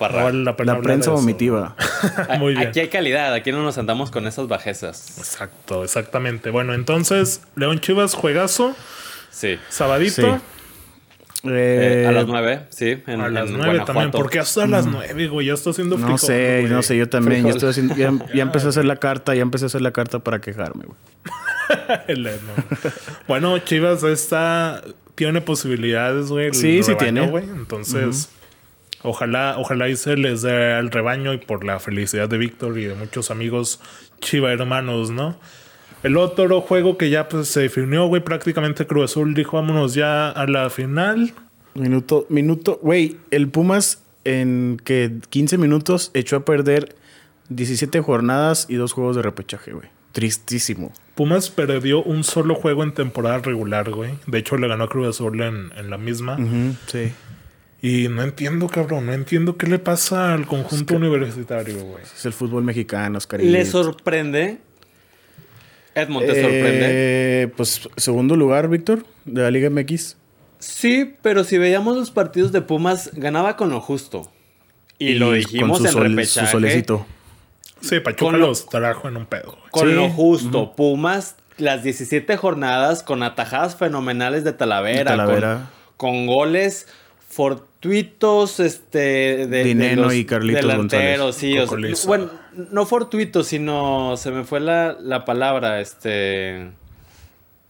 la, 0.64 0.82
prensa 0.82 1.12
vomitiva. 1.12 1.76
Muy 2.40 2.54
bien. 2.54 2.68
Aquí 2.68 2.82
hay 2.82 2.88
calidad, 2.88 3.34
aquí 3.34 3.52
no 3.52 3.64
nos 3.64 3.78
andamos 3.80 4.12
con 4.12 4.28
esas 4.28 4.48
bajezas. 4.48 5.18
Exacto, 5.18 5.84
exactamente. 5.84 6.52
Bueno, 6.52 6.74
entonces, 6.76 7.42
León 7.56 7.80
Chivas, 7.80 8.14
juegazo. 8.14 8.76
Sí. 9.32 9.58
Sabadito. 9.70 10.40
Eh, 11.46 12.06
a 12.08 12.12
las 12.14 12.26
nueve, 12.26 12.68
sí. 12.70 13.04
a 13.06 13.18
las 13.28 13.50
nueve 13.50 13.82
también. 13.86 14.12
porque 14.12 14.40
hasta 14.40 14.64
a 14.64 14.68
las 14.68 14.86
nueve, 14.86 15.28
güey? 15.28 15.48
Ya 15.48 15.56
estoy 15.56 15.72
haciendo 15.72 15.98
No 15.98 16.18
sé, 16.18 16.66
no 16.70 16.82
sé, 16.82 16.96
yo 16.96 17.10
también. 17.10 17.44
Ya, 17.44 17.50
estoy 17.50 17.72
haciendo, 17.72 17.96
ya, 17.96 18.14
ya, 18.34 18.44
empecé 18.44 18.68
a 18.68 18.70
hacer 18.70 18.86
la 18.86 18.96
carta, 18.96 19.36
ya 19.36 19.42
empecé 19.42 19.66
a 19.66 19.68
hacer 19.68 19.82
la 19.82 19.92
carta 19.92 20.20
para 20.20 20.40
quejarme, 20.40 20.86
güey. 20.86 20.98
bueno, 23.28 23.58
Chivas 23.60 24.04
está 24.04 24.82
tiene 25.16 25.42
posibilidades, 25.42 26.28
güey. 26.28 26.54
Sí, 26.54 26.84
sí 26.84 26.96
tiene. 26.98 27.28
Güey. 27.28 27.46
Entonces, 27.46 28.30
ojalá, 29.02 29.56
ojalá 29.58 29.90
y 29.90 29.96
se 29.96 30.18
les 30.18 30.42
dé 30.42 30.74
al 30.74 30.92
rebaño 30.92 31.34
y 31.34 31.38
por 31.38 31.64
la 31.64 31.80
felicidad 31.80 32.30
de 32.30 32.38
Víctor 32.38 32.78
y 32.78 32.86
de 32.86 32.96
muchos 32.96 33.32
amigos 33.32 33.80
chiva 34.20 34.52
hermanos, 34.52 35.12
¿no? 35.12 35.38
El 36.04 36.18
otro 36.18 36.60
juego 36.62 36.98
que 36.98 37.10
ya 37.10 37.30
pues, 37.30 37.48
se 37.48 37.62
definió, 37.62 38.08
güey, 38.08 38.22
prácticamente 38.22 38.86
Cruz 38.86 39.12
Azul 39.12 39.34
dijo, 39.34 39.56
vámonos 39.58 39.94
ya 39.94 40.30
a 40.30 40.46
la 40.48 40.70
final. 40.70 41.34
Minuto, 41.76 42.26
minuto, 42.30 42.80
güey, 42.82 43.18
el 43.32 43.48
Pumas 43.48 44.04
en 44.26 44.82
que 44.84 45.14
15 45.30 45.58
minutos 45.58 46.12
echó 46.14 46.36
a 46.36 46.46
perder 46.46 46.96
17 47.50 48.02
jornadas 48.02 48.66
y 48.70 48.76
dos 48.76 48.94
juegos 48.94 49.16
de 49.16 49.22
repechaje, 49.22 49.72
güey. 49.72 49.90
Tristísimo. 50.12 50.92
Pumas 51.16 51.50
perdió 51.50 52.02
un 52.04 52.24
solo 52.24 52.56
juego 52.56 52.84
en 52.84 52.94
temporada 52.94 53.38
regular, 53.40 53.92
güey. 53.92 54.12
De 54.26 54.40
hecho, 54.40 54.58
le 54.58 54.68
ganó 54.68 54.86
a 54.86 54.90
Cruz 54.90 55.08
Azul 55.08 55.42
en, 55.42 55.90
la 55.90 55.98
misma. 55.98 56.38
sí. 56.88 57.12
Y 57.84 58.08
no 58.08 58.24
entiendo, 58.24 58.70
cabrón. 58.70 59.08
No 59.08 59.14
entiendo 59.14 59.58
qué 59.58 59.68
le 59.68 59.78
pasa 59.78 60.34
al 60.34 60.48
conjunto 60.48 60.96
universitario, 60.96 61.84
güey. 61.84 62.02
Es 62.02 62.26
el 62.26 62.32
fútbol 62.32 62.64
mexicano, 62.64 63.18
Oscar. 63.18 63.42
¿Le 63.42 63.66
sorprende? 63.66 64.60
Edmond, 65.94 66.26
¿te 66.26 66.42
sorprende? 66.42 66.82
Eh, 66.82 67.48
pues 67.58 67.90
segundo 67.98 68.38
lugar, 68.38 68.70
Víctor, 68.70 69.06
de 69.26 69.42
la 69.42 69.52
Liga 69.52 69.70
MX. 69.70 70.16
Sí, 70.60 71.14
pero 71.22 71.44
si 71.44 71.58
veíamos 71.58 71.98
los 71.98 72.10
partidos 72.10 72.54
de 72.54 72.62
Pumas, 72.62 73.12
ganaba 73.14 73.58
con 73.58 73.70
lo 73.70 73.82
justo. 73.82 74.32
Y, 74.98 75.16
lo 75.16 75.34
dijimos 75.34 75.84
en 75.84 75.94
repechaje. 75.94 76.48
Su 76.48 76.52
solecito. 76.54 77.06
Sí, 77.84 78.00
Pachuca 78.00 78.38
los 78.38 78.66
trajo 78.68 79.08
en 79.08 79.18
un 79.18 79.26
pedo. 79.26 79.58
Con 79.70 79.96
lo 79.96 80.10
justo. 80.10 80.74
Pumas, 80.76 81.36
las 81.58 81.84
17 81.84 82.38
jornadas 82.38 83.04
con 83.04 83.24
atajadas 83.24 83.76
fenomenales 83.76 84.44
de 84.44 84.54
Talavera. 84.54 85.12
Talavera. 85.12 85.70
Con, 85.98 86.26
goles 86.26 86.88
fortuitos, 87.30 88.60
este, 88.60 89.48
de, 89.48 89.64
Dineno 89.64 90.14
y 90.14 90.26
Carlitos 90.26 90.62
delanteros, 90.62 91.36
sí. 91.36 91.56
bueno, 92.06 92.30
no 92.72 92.86
fortuitos, 92.86 93.48
sino 93.48 94.16
se 94.18 94.32
me 94.32 94.44
fue 94.44 94.60
la, 94.60 94.96
la 95.00 95.26
palabra, 95.26 95.82
este... 95.82 96.72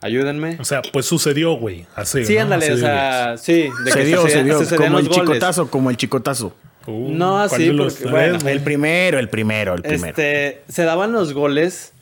Ayúdenme. 0.01 0.57
O 0.59 0.65
sea, 0.65 0.81
pues 0.91 1.05
sucedió, 1.05 1.53
güey. 1.53 1.85
Así. 1.95 2.25
Sí, 2.25 2.37
ándale, 2.37 2.73
o 2.73 2.77
sea, 2.77 3.37
sí. 3.37 3.69
De 3.85 3.91
se, 3.91 4.03
dio, 4.03 4.27
se, 4.27 4.43
dio, 4.43 4.59
como 4.75 4.99
el 4.99 5.07
chicotazo, 5.07 5.69
como 5.69 5.89
el 5.89 5.95
chicotazo. 5.95 6.53
Uh, 6.85 7.09
no 7.11 7.39
así, 7.39 7.71
porque, 7.71 8.05
bueno. 8.09 8.37
El 8.47 8.61
primero, 8.61 9.19
el 9.19 9.29
primero, 9.29 9.73
el 9.73 9.81
primero. 9.81 10.09
Este, 10.09 10.63
se 10.67 10.83
daban 10.83 11.11
los 11.11 11.33
goles 11.33 11.93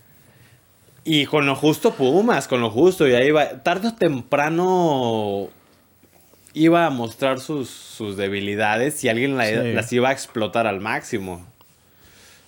y 1.03 1.25
con 1.25 1.45
lo 1.45 1.55
justo 1.55 1.93
Pumas, 1.93 2.47
con 2.47 2.61
lo 2.61 2.69
justo. 2.69 3.07
Y 3.07 3.13
ahí 3.13 3.31
va, 3.31 3.63
tarde 3.63 3.89
o 3.89 3.93
temprano 3.93 5.49
iba 6.53 6.85
a 6.85 6.89
mostrar 6.89 7.39
sus, 7.39 7.69
sus 7.69 8.17
debilidades 8.17 9.03
y 9.03 9.09
alguien 9.09 9.37
las 9.37 9.93
iba 9.93 10.09
a 10.09 10.11
explotar 10.11 10.67
al 10.67 10.81
máximo. 10.81 11.45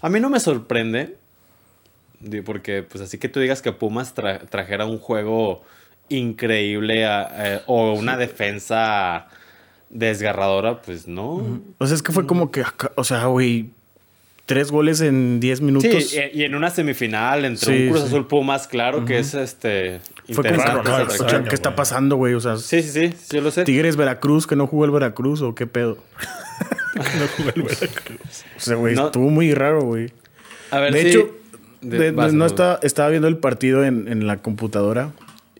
A 0.02 0.10
mí 0.10 0.20
no 0.20 0.30
me 0.30 0.40
sorprende 0.40 1.16
porque, 2.46 2.84
pues 2.84 3.04
así 3.04 3.18
que 3.18 3.30
tú 3.30 3.40
digas 3.40 3.62
que 3.62 3.72
Pumas 3.72 4.14
trajera 4.14 4.86
un 4.86 5.00
juego 5.00 5.64
increíble 6.10 7.06
eh, 7.06 7.62
o 7.66 7.94
una 7.94 8.18
defensa 8.18 9.28
desgarradora, 9.94 10.82
pues 10.82 11.08
no. 11.08 11.62
O 11.78 11.88
sea, 11.88 11.96
es 11.96 12.04
que 12.04 12.12
fue 12.12 12.26
como 12.26 12.52
que, 12.52 12.64
o 12.96 13.04
sea, 13.04 13.26
güey, 13.28 13.70
tres 14.46 14.72
goles 14.72 15.00
en 15.02 15.40
diez 15.40 15.62
minutos. 15.62 16.10
Sí, 16.10 16.20
y 16.34 16.44
en 16.44 16.56
una 16.56 16.70
semifinal 16.72 17.46
entre 17.46 17.86
un 17.86 17.90
Cruz 17.92 18.04
Azul 18.04 18.28
Pumas, 18.28 18.68
claro 18.68 19.06
que 19.06 19.20
es 19.20 19.34
este. 19.36 20.02
Fue 20.32 20.44
como 20.44 20.62
raro, 20.62 20.84
¿qué 21.48 21.56
está 21.56 21.76
pasando, 21.76 22.16
güey? 22.18 22.34
O 22.34 22.40
sea, 22.40 22.58
sí, 22.58 22.82
sí, 22.82 23.10
sí, 23.10 23.36
yo 23.36 23.42
lo 23.42 23.52
sé. 23.52 23.64
Tigres 23.64 23.96
Veracruz, 23.96 24.48
que 24.48 24.56
no 24.56 24.68
jugó 24.68 24.86
el 24.86 24.92
Veracruz 24.92 25.42
o 25.42 25.54
qué 25.54 25.68
pedo. 25.68 25.98
no 26.96 27.28
jugó 27.38 27.50
el 27.56 27.62
Veracruz. 27.62 28.46
O 28.58 28.60
sea, 28.60 28.76
güey, 28.76 28.96
estuvo 28.96 29.30
muy 29.30 29.54
raro, 29.54 29.84
güey. 29.84 30.12
A 30.72 30.80
ver, 30.80 30.94
de 30.94 31.08
hecho, 31.08 31.30
no 31.82 32.46
estaba, 32.46 32.80
estaba 32.82 33.10
viendo 33.10 33.28
el 33.28 33.38
partido 33.38 33.86
en, 33.86 34.08
en 34.08 34.26
la 34.26 34.38
computadora 34.38 35.12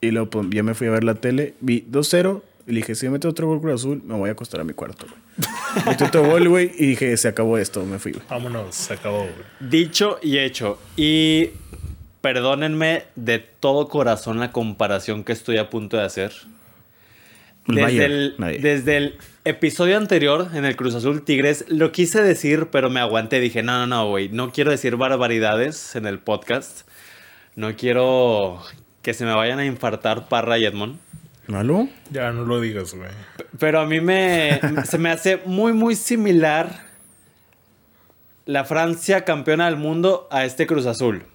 y 0.02 0.12
luego 0.12 0.30
pues, 0.30 0.48
ya 0.50 0.64
me 0.64 0.74
fui 0.74 0.88
a 0.88 0.92
ver 0.92 1.04
la 1.04 1.16
tele. 1.16 1.54
Vi 1.62 1.86
2-0 1.92 2.42
y 2.66 2.72
le 2.72 2.78
dije, 2.78 2.96
si 2.96 3.06
me 3.08 3.14
meto 3.14 3.30
otro 3.30 3.48
gol 3.48 3.60
Cruz 3.60 3.82
Azul, 3.82 4.02
me 4.06 4.16
voy 4.16 4.30
a 4.30 4.34
acostar 4.34 4.62
a 4.62 4.64
mi 4.64 4.74
cuarto, 4.74 5.06
güey. 5.08 5.86
metí 5.86 6.04
otro 6.04 6.26
gol, 6.26 6.48
güey, 6.48 6.72
y 6.78 6.88
dije, 6.88 7.16
se 7.18 7.28
acabó 7.28 7.58
esto, 7.58 7.86
me 7.86 8.00
fui, 8.00 8.16
Vámonos, 8.30 8.74
se 8.76 8.94
acabó, 8.94 9.20
güey. 9.20 9.34
Dicho 9.60 10.18
y 10.22 10.38
hecho. 10.38 10.80
Y 10.96 11.50
perdónenme 12.22 13.04
de 13.16 13.40
todo 13.40 13.90
corazón 13.90 14.40
la 14.40 14.54
comparación 14.54 15.26
que 15.26 15.34
estoy 15.34 15.58
a 15.58 15.70
punto 15.70 15.98
de 15.98 16.04
hacer. 16.04 16.32
Desde 17.68 18.06
el, 18.06 18.36
desde 18.62 18.98
el, 18.98 19.18
episodio 19.46 19.98
anterior, 19.98 20.50
en 20.54 20.64
el 20.66 20.76
Cruz 20.76 20.96
Azul 20.96 21.24
Tigres, 21.24 21.66
lo 21.68 21.92
quise 21.92 22.22
decir, 22.22 22.68
pero 22.72 22.90
me 22.90 23.00
aguanté. 23.00 23.40
Dije, 23.40 23.62
no, 23.64 23.78
no, 23.80 23.88
no, 23.88 24.10
güey, 24.10 24.30
no 24.30 24.52
quiero 24.52 24.72
decir 24.72 24.96
barbaridades 24.96 25.96
en 25.96 26.06
el 26.06 26.20
podcast. 26.20 26.88
No 27.56 27.76
quiero 27.76 28.62
que 29.02 29.14
se 29.14 29.26
me 29.26 29.34
vayan 29.34 29.60
a 29.60 29.66
infartar 29.66 30.28
Parra 30.30 30.58
y 30.58 30.66
Edmond. 30.66 30.98
¿Malo? 31.48 31.88
Ya 32.12 32.32
no 32.32 32.46
lo 32.46 32.62
digas, 32.62 32.94
güey. 32.94 33.10
Pero 33.60 33.82
a 33.82 33.86
mí 33.86 34.00
me, 34.00 34.60
se 34.86 34.98
me 34.98 35.10
hace 35.10 35.42
muy, 35.46 35.74
muy 35.74 35.96
similar 35.96 36.86
la 38.46 38.66
Francia 38.66 39.26
campeona 39.26 39.66
del 39.66 39.78
mundo 39.78 40.28
a 40.32 40.46
este 40.46 40.68
Cruz 40.68 40.86
Azul. 40.86 41.26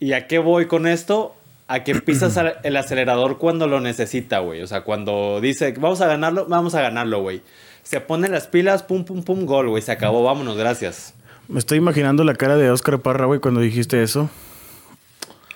¿Y 0.00 0.12
a 0.12 0.26
qué 0.26 0.38
voy 0.38 0.66
con 0.66 0.86
esto? 0.86 1.34
a 1.68 1.84
que 1.84 1.94
pisas 1.96 2.40
el 2.62 2.76
acelerador 2.76 3.36
cuando 3.36 3.66
lo 3.66 3.80
necesita, 3.80 4.38
güey. 4.38 4.62
O 4.62 4.66
sea, 4.66 4.80
cuando 4.80 5.38
dice, 5.40 5.74
vamos 5.78 6.00
a 6.00 6.06
ganarlo, 6.06 6.46
vamos 6.46 6.74
a 6.74 6.80
ganarlo, 6.80 7.20
güey. 7.20 7.42
Se 7.82 8.00
pone 8.00 8.28
las 8.30 8.46
pilas, 8.46 8.82
pum, 8.82 9.04
pum, 9.04 9.22
pum, 9.22 9.44
gol, 9.44 9.68
güey. 9.68 9.82
Se 9.82 9.92
acabó, 9.92 10.22
vámonos, 10.22 10.56
gracias. 10.56 11.12
Me 11.46 11.58
estoy 11.58 11.76
imaginando 11.78 12.24
la 12.24 12.34
cara 12.34 12.56
de 12.56 12.70
Oscar 12.70 12.98
Parra, 13.00 13.26
güey, 13.26 13.40
cuando 13.40 13.60
dijiste 13.60 14.02
eso. 14.02 14.30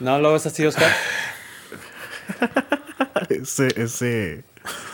¿No 0.00 0.18
lo 0.18 0.34
ves 0.34 0.44
así, 0.44 0.66
Oscar? 0.66 0.90
ese, 3.30 3.68
ese... 3.80 4.44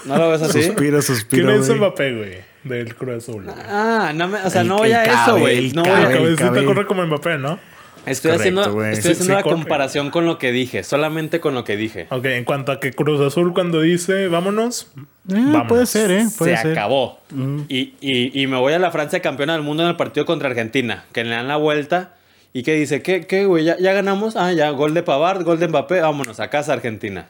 ¿No 0.05 0.17
lo 0.17 0.31
ves 0.31 0.43
así? 0.43 0.63
Suspiro, 0.63 1.03
suspiro, 1.03 1.49
¿Quién 1.49 1.61
es 1.61 1.71
Mbappé, 1.71 2.17
güey? 2.17 2.37
Del 2.65 2.95
Cruz 2.95 3.29
Azul. 3.29 3.47
Ah, 3.49 4.13
no 4.15 4.29
me, 4.29 4.39
o 4.43 4.51
sea, 4.51 4.65
no 4.65 4.79
voy 4.79 4.93
a 4.93 5.05
eso, 5.05 5.39
güey. 5.39 5.73
No 5.73 5.83
voy 5.83 5.93
a... 5.93 6.11
Cabecita 6.11 6.65
corre 6.65 6.87
como 6.87 7.07
Mbappé, 7.07 7.39
¿no? 7.39 7.59
Estoy 8.07 8.33
haciendo, 8.33 8.83
estoy 8.85 9.13
haciendo 9.13 9.35
una 9.35 9.43
comparación 9.43 10.11
con 10.11 10.27
lo 10.27 10.39
que 10.39 10.53
dije, 10.53 10.83
solamente 10.83 11.41
con 11.41 11.55
lo 11.55 11.65
que 11.65 11.77
dije. 11.77 12.07
Ok, 12.11 12.25
en 12.27 12.45
cuanto 12.45 12.73
a 12.73 12.81
que 12.81 12.93
Cruz 12.93 13.21
Azul 13.21 13.53
cuando 13.53 13.81
dice 13.81 14.29
vámonos, 14.29 14.91
eh, 15.31 15.63
puede 15.69 15.87
ser, 15.87 16.11
¿eh? 16.11 16.27
se 16.29 16.55
acabó. 16.57 17.21
y, 17.69 17.95
y, 18.01 18.41
y, 18.41 18.47
me 18.47 18.57
voy 18.57 18.73
a 18.73 18.79
la 18.79 18.91
Francia 18.91 19.21
campeona 19.21 19.53
del 19.55 19.63
mundo 19.63 19.83
en 19.83 19.91
el 19.91 19.97
partido 19.97 20.27
contra 20.27 20.49
Argentina, 20.49 21.05
que 21.13 21.25
le 21.25 21.31
dan 21.31 21.49
la 21.49 21.57
vuelta 21.57 22.15
y 22.53 22.63
que 22.63 22.75
dice, 22.75 23.03
¿qué, 23.03 23.27
qué 23.27 23.45
güey? 23.45 23.65
¿Ya, 23.65 23.77
¿Ya, 23.79 23.93
ganamos? 23.93 24.37
Ah, 24.37 24.53
ya, 24.53 24.71
gol 24.71 24.95
de 24.95 25.03
Pavard, 25.03 25.45
gol 25.45 25.59
de 25.59 25.69
Mbappé, 25.69 26.01
vámonos 26.01 26.41
a 26.41 26.49
casa 26.49 26.73
Argentina. 26.73 27.29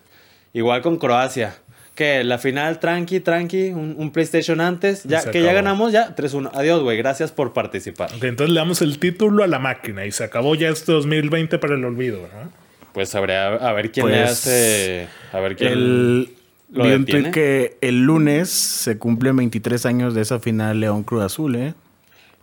Igual 0.52 0.82
con 0.82 0.98
Croacia 0.98 1.56
que 1.98 2.22
la 2.22 2.38
final, 2.38 2.78
tranqui, 2.78 3.18
tranqui, 3.18 3.70
un, 3.70 4.12
PlayStation 4.12 4.60
antes, 4.60 5.02
ya 5.02 5.28
que 5.32 5.42
ya 5.42 5.52
ganamos, 5.52 5.90
ya 5.90 6.14
3-1. 6.14 6.50
Adiós, 6.54 6.80
güey, 6.80 6.96
gracias 6.96 7.32
por 7.32 7.52
participar. 7.52 8.08
Entonces 8.12 8.50
le 8.50 8.60
damos 8.60 8.82
el 8.82 9.00
título 9.00 9.42
a 9.42 9.48
la 9.48 9.58
máquina 9.58 10.06
y 10.06 10.12
se 10.12 10.22
acabó 10.22 10.54
ya 10.54 10.68
este 10.68 10.92
2020 10.92 11.58
para 11.58 11.74
el 11.74 11.84
olvido, 11.84 12.20
¿no? 12.20 12.52
Pues 12.92 13.16
habría, 13.16 13.48
a 13.48 13.72
ver 13.72 13.90
quién 13.90 14.06
le 14.06 14.18
pues, 14.18 14.30
hace, 14.30 15.08
a 15.32 15.40
ver 15.40 15.56
quién 15.56 15.72
el, 15.72 16.34
lo 16.70 16.86
detiene. 16.86 17.32
que 17.32 17.78
el 17.80 18.04
lunes 18.04 18.48
se 18.48 18.96
cumplen 18.96 19.34
23 19.34 19.84
años 19.84 20.14
de 20.14 20.22
esa 20.22 20.38
final 20.38 20.78
León 20.78 21.02
Cruz 21.02 21.24
Azul, 21.24 21.56
¿eh? 21.56 21.74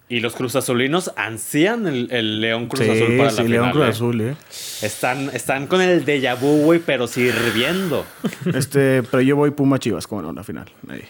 Y 0.07 0.19
los 0.19 0.35
Cruz 0.35 0.55
Azulinos 0.55 1.11
ansían 1.15 1.87
el, 1.87 2.39
León 2.39 2.67
Cruz 2.67 2.87
Azul 2.87 3.17
para 3.17 3.31
la 3.31 3.31
final. 3.31 3.49
León 3.49 3.71
Cruz 3.71 3.85
¿eh? 3.85 3.89
Azul, 3.89 4.21
¿eh? 4.21 4.35
Están, 4.83 5.31
están 5.33 5.65
con 5.65 5.81
el 5.81 6.05
déjà 6.05 6.39
vu, 6.39 6.63
güey, 6.63 6.79
pero 6.79 7.07
sirviendo. 7.07 8.05
Este, 8.53 9.01
pero 9.03 9.21
yo 9.21 9.35
voy 9.35 9.49
Puma 9.51 9.79
Chivas, 9.79 10.05
como 10.05 10.21
no, 10.21 10.31
la 10.31 10.43
final. 10.43 10.69
Ahí. 10.87 11.01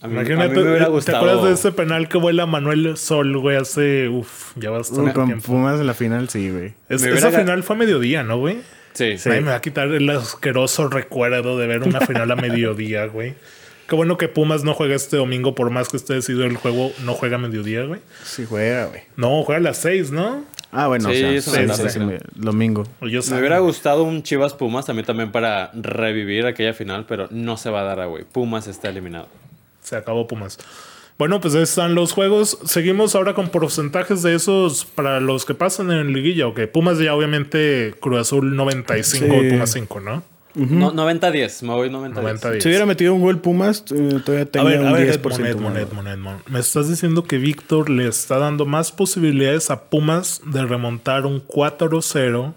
A 0.00 0.08
mí, 0.08 0.14
Imagínate, 0.14 0.54
me 0.54 0.62
hubiera 0.62 0.88
gustado. 0.88 1.18
¿te 1.18 1.24
acuerdas 1.24 1.44
de 1.44 1.54
ese 1.54 1.72
penal 1.72 2.08
que 2.08 2.18
vuela 2.18 2.46
Manuel 2.46 2.96
Sol, 2.96 3.36
güey? 3.38 3.56
Hace, 3.56 4.08
uff, 4.08 4.52
ya 4.56 4.70
bastante 4.70 5.10
uh, 5.10 5.14
con 5.14 5.40
Pumas 5.40 5.78
en 5.78 5.86
la 5.86 5.94
final, 5.94 6.28
sí, 6.28 6.50
güey. 6.50 6.72
esa 6.88 7.30
final 7.30 7.62
fue 7.62 7.76
a 7.76 7.78
mediodía, 7.78 8.22
¿no, 8.24 8.38
güey? 8.38 8.58
Sí. 8.94 9.18
sí. 9.18 9.28
me 9.28 9.42
va 9.42 9.56
a 9.56 9.60
quitar 9.60 9.88
el 9.88 10.10
asqueroso 10.10 10.88
recuerdo 10.88 11.56
de 11.56 11.66
ver 11.68 11.82
una 11.82 12.00
final 12.00 12.30
a 12.30 12.36
mediodía, 12.36 13.06
güey. 13.06 13.34
Qué 13.90 13.96
bueno 13.96 14.16
que 14.16 14.28
Pumas 14.28 14.62
no 14.62 14.72
juega 14.72 14.94
este 14.94 15.16
domingo, 15.16 15.56
por 15.56 15.70
más 15.70 15.88
que 15.88 15.96
esté 15.96 16.14
decidido 16.14 16.44
el 16.44 16.56
juego, 16.56 16.92
no 17.04 17.14
juega 17.14 17.34
a 17.34 17.38
mediodía, 17.40 17.82
güey. 17.86 17.98
Sí 18.22 18.46
juega, 18.48 18.84
güey. 18.84 19.00
No, 19.16 19.42
juega 19.42 19.58
a 19.58 19.62
las 19.62 19.78
seis, 19.78 20.12
¿no? 20.12 20.44
Ah, 20.70 20.86
bueno, 20.86 21.10
sí, 21.10 21.24
o 21.24 21.42
sea, 21.42 21.74
sí, 21.74 21.88
sí, 21.88 21.98
domingo. 22.36 22.84
me 23.00 23.38
hubiera 23.40 23.58
gustado 23.58 24.04
un 24.04 24.22
Chivas 24.22 24.54
Pumas 24.54 24.86
también 24.86 25.06
también 25.06 25.32
para 25.32 25.72
revivir 25.74 26.46
aquella 26.46 26.72
final, 26.72 27.04
pero 27.08 27.26
no 27.32 27.56
se 27.56 27.68
va 27.68 27.80
a 27.80 27.96
dar, 27.96 28.06
güey. 28.06 28.22
Pumas 28.22 28.68
está 28.68 28.90
eliminado. 28.90 29.26
Se 29.82 29.96
acabó 29.96 30.28
Pumas. 30.28 30.58
Bueno, 31.18 31.40
pues 31.40 31.54
están 31.54 31.96
los 31.96 32.12
juegos. 32.12 32.58
Seguimos 32.64 33.16
ahora 33.16 33.34
con 33.34 33.48
porcentajes 33.48 34.22
de 34.22 34.36
esos 34.36 34.84
para 34.84 35.18
los 35.18 35.44
que 35.44 35.54
pasan 35.54 35.90
en 35.90 36.12
liguilla. 36.12 36.46
Ok, 36.46 36.60
Pumas 36.72 37.00
ya 37.00 37.12
obviamente 37.12 37.92
Cruz 38.00 38.20
Azul 38.20 38.54
95, 38.54 39.26
Pumas 39.50 39.72
5, 39.72 39.98
¿no? 39.98 40.29
90-10, 40.54 41.62
me 41.62 41.74
voy 41.74 41.90
90-10. 41.90 42.60
Si 42.60 42.68
hubiera 42.68 42.86
metido 42.86 43.14
un 43.14 43.20
gol 43.20 43.40
Pumas, 43.40 43.84
eh, 43.94 44.18
todavía 44.24 44.46
tenía 44.46 44.80
un 44.80 44.96
10%. 44.96 46.42
Me 46.48 46.58
estás 46.58 46.88
diciendo 46.88 47.24
que 47.24 47.38
Víctor 47.38 47.88
le 47.88 48.08
está 48.08 48.38
dando 48.38 48.66
más 48.66 48.90
posibilidades 48.92 49.70
a 49.70 49.84
Pumas 49.84 50.40
de 50.44 50.64
remontar 50.64 51.26
un 51.26 51.46
4-0 51.46 52.54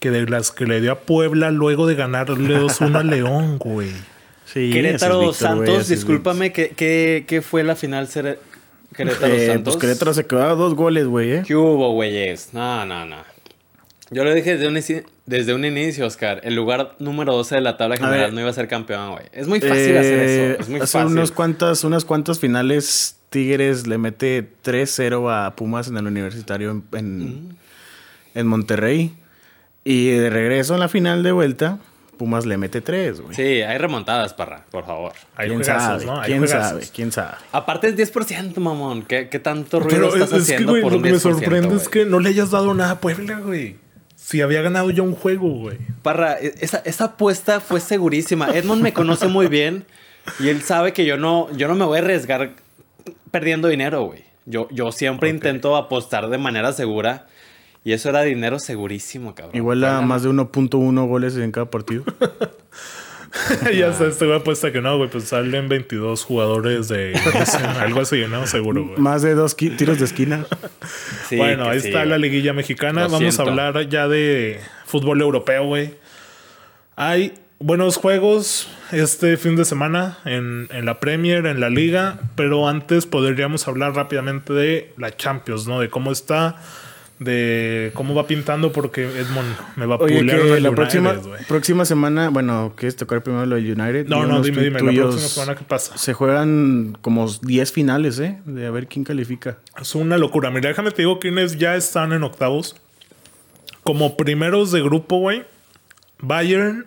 que 0.00 0.10
de 0.10 0.26
las 0.26 0.50
que 0.50 0.66
le 0.66 0.80
dio 0.80 0.92
a 0.92 1.00
Puebla 1.00 1.50
luego 1.50 1.86
de 1.86 1.94
ganarle 1.94 2.58
2-1 2.58 2.96
a 2.96 3.02
León, 3.04 3.58
güey. 3.58 3.90
Sí, 4.46 4.70
Querétaro 4.72 5.32
Santos, 5.32 5.88
discúlpame, 5.88 6.52
¿qué, 6.52 7.24
qué, 7.26 7.42
fue 7.42 7.62
la 7.62 7.76
final? 7.76 8.08
Querétaro 8.08 9.32
eh, 9.32 9.46
Santos. 9.46 9.74
Pues 9.74 9.80
Querétaro 9.80 10.14
se 10.14 10.26
quedó 10.26 10.42
a 10.42 10.54
dos 10.54 10.74
goles, 10.74 11.06
güey, 11.06 11.32
¿eh? 11.34 11.42
¿Qué 11.46 11.54
hubo, 11.54 11.92
güeyes? 11.92 12.48
No, 12.52 12.84
no, 12.84 13.06
no. 13.06 13.29
Yo 14.12 14.24
lo 14.24 14.34
dije 14.34 14.56
desde 14.56 14.66
un, 14.66 15.04
desde 15.26 15.54
un 15.54 15.64
inicio, 15.64 16.04
Oscar. 16.04 16.40
El 16.42 16.56
lugar 16.56 16.96
número 16.98 17.32
12 17.32 17.54
de 17.56 17.60
la 17.60 17.76
tabla 17.76 17.96
general 17.96 18.34
no 18.34 18.40
iba 18.40 18.50
a 18.50 18.52
ser 18.52 18.66
campeón, 18.66 19.12
güey. 19.12 19.24
Es 19.32 19.46
muy 19.46 19.60
fácil 19.60 19.96
hacer 19.96 20.18
eso. 20.18 20.42
Eh, 20.42 20.56
es 20.58 20.68
muy 20.68 20.80
hace 20.80 20.98
fácil. 20.98 21.12
Unos 21.12 21.30
cuantas, 21.30 21.84
unas 21.84 22.04
cuantas 22.04 22.40
finales, 22.40 23.16
Tigres 23.30 23.86
le 23.86 23.98
mete 23.98 24.48
3-0 24.64 25.30
a 25.32 25.54
Pumas 25.54 25.86
en 25.86 25.96
el 25.96 26.06
universitario 26.08 26.82
en, 26.92 27.56
en, 28.34 28.46
Monterrey. 28.48 29.14
Y 29.84 30.08
de 30.10 30.28
regreso 30.28 30.74
en 30.74 30.80
la 30.80 30.88
final 30.88 31.22
de 31.22 31.30
vuelta, 31.30 31.78
Pumas 32.18 32.46
le 32.46 32.58
mete 32.58 32.80
tres, 32.80 33.20
güey. 33.20 33.34
Sí, 33.36 33.62
hay 33.62 33.78
remontadas, 33.78 34.34
parra, 34.34 34.66
por 34.72 34.84
favor. 34.84 35.12
Hay 35.36 35.48
¿Quién 35.48 35.64
sabe? 35.64 36.04
¿no? 36.04 36.20
¿Quién 36.22 36.48
sabe? 36.48 36.82
¿Quién 36.92 37.12
sabe? 37.12 37.36
Aparte 37.52 37.86
es 37.86 37.96
10%, 37.96 38.56
mamón. 38.56 39.04
¿Qué, 39.04 39.28
qué 39.28 39.38
tanto 39.38 39.78
ruido 39.78 40.08
estás 40.08 40.32
es 40.32 40.42
haciendo 40.42 40.74
que, 40.74 40.80
güey, 40.80 40.96
Lo 40.96 41.02
que 41.02 41.12
me 41.12 41.18
sorprende 41.20 41.76
es 41.76 41.88
que 41.88 42.04
no 42.04 42.18
le 42.18 42.30
hayas 42.30 42.50
dado 42.50 42.74
nada 42.74 42.90
a 42.90 43.00
Puebla, 43.00 43.38
güey. 43.38 43.76
Si 44.30 44.40
había 44.40 44.62
ganado 44.62 44.90
ya 44.90 45.02
un 45.02 45.16
juego, 45.16 45.48
güey. 45.48 45.78
Parra, 46.02 46.38
e, 46.38 46.54
esa, 46.60 46.78
esa 46.84 47.06
apuesta 47.06 47.58
fue 47.58 47.80
segurísima. 47.80 48.48
Edmond 48.50 48.80
me 48.80 48.92
conoce 48.92 49.26
muy 49.26 49.48
bien 49.48 49.86
y 50.38 50.50
él 50.50 50.62
sabe 50.62 50.92
que 50.92 51.04
yo 51.04 51.16
no, 51.16 51.48
yo 51.56 51.66
no 51.66 51.74
me 51.74 51.84
voy 51.84 51.98
a 51.98 52.02
arriesgar 52.02 52.52
perdiendo 53.32 53.66
dinero, 53.66 54.04
güey. 54.04 54.22
Yo, 54.46 54.68
yo 54.70 54.92
siempre 54.92 55.30
intento 55.30 55.74
apostar 55.74 56.28
de 56.28 56.38
manera 56.38 56.72
segura. 56.72 57.26
Y 57.82 57.92
eso 57.92 58.08
era 58.08 58.22
dinero 58.22 58.60
segurísimo, 58.60 59.34
cabrón. 59.34 59.56
Igual 59.56 59.82
a 59.82 60.00
más 60.00 60.22
de 60.22 60.28
1.1 60.28 61.08
goles 61.08 61.36
en 61.36 61.50
cada 61.50 61.68
partido. 61.68 62.04
ya 63.76 63.92
sé, 63.92 64.08
estoy 64.08 64.32
apuesta 64.32 64.72
que 64.72 64.80
no, 64.80 64.96
güey. 64.96 65.08
Pues 65.08 65.24
salen 65.24 65.68
22 65.68 66.24
jugadores 66.24 66.88
de 66.88 67.14
algo 67.80 68.00
así, 68.00 68.24
¿no? 68.28 68.46
Seguro, 68.46 68.84
güey. 68.84 68.98
Más 68.98 69.22
de 69.22 69.34
dos 69.34 69.56
tiros 69.56 69.98
de 69.98 70.04
esquina. 70.04 70.46
bueno, 71.36 71.68
ahí 71.68 71.78
está 71.78 72.04
la 72.04 72.18
liguilla 72.18 72.52
mexicana. 72.52 73.06
Vamos 73.06 73.38
a 73.38 73.42
hablar 73.42 73.88
ya 73.88 74.08
de 74.08 74.60
fútbol 74.84 75.20
europeo, 75.20 75.64
güey. 75.64 75.94
Hay 76.96 77.34
buenos 77.60 77.96
juegos 77.96 78.68
este 78.90 79.36
fin 79.36 79.54
de 79.54 79.64
semana 79.64 80.18
en, 80.24 80.66
en, 80.70 80.84
la 80.84 80.98
Premier, 80.98 81.46
en 81.46 81.60
la 81.60 81.70
Liga, 81.70 82.18
pero 82.34 82.68
antes 82.68 83.06
podríamos 83.06 83.68
hablar 83.68 83.94
rápidamente 83.94 84.52
de 84.52 84.92
la 84.96 85.16
Champions, 85.16 85.66
¿no? 85.66 85.80
De 85.80 85.88
cómo 85.88 86.10
está 86.10 86.56
de 87.20 87.92
cómo 87.92 88.14
va 88.14 88.26
pintando 88.26 88.72
porque 88.72 89.04
Edmond 89.04 89.54
me 89.76 89.84
va 89.84 89.96
a 89.96 89.98
Oye, 89.98 90.24
que 90.24 90.60
la 90.60 90.70
próxima, 90.72 91.20
próxima 91.46 91.84
semana, 91.84 92.30
bueno, 92.30 92.72
¿quieres 92.76 92.96
tocar 92.96 93.22
primero 93.22 93.44
lo 93.44 93.56
de 93.56 93.72
United? 93.72 94.06
No, 94.06 94.24
no, 94.26 94.40
dime, 94.40 94.62
dime, 94.62 94.80
la 94.80 94.90
próxima 94.90 95.28
semana 95.28 95.54
qué 95.54 95.64
pasa. 95.64 95.98
Se 95.98 96.14
juegan 96.14 96.96
como 97.02 97.30
10 97.30 97.72
finales, 97.72 98.18
¿eh? 98.18 98.38
De 98.46 98.66
a 98.66 98.70
ver 98.70 98.86
quién 98.86 99.04
califica. 99.04 99.58
Es 99.78 99.94
una 99.94 100.16
locura. 100.16 100.50
Mira, 100.50 100.70
déjame 100.70 100.92
te 100.92 101.02
digo 101.02 101.20
quiénes 101.20 101.58
ya 101.58 101.76
están 101.76 102.14
en 102.14 102.22
octavos. 102.22 102.76
Como 103.82 104.16
primeros 104.16 104.72
de 104.72 104.82
grupo, 104.82 105.18
güey. 105.18 105.44
Bayern, 106.20 106.86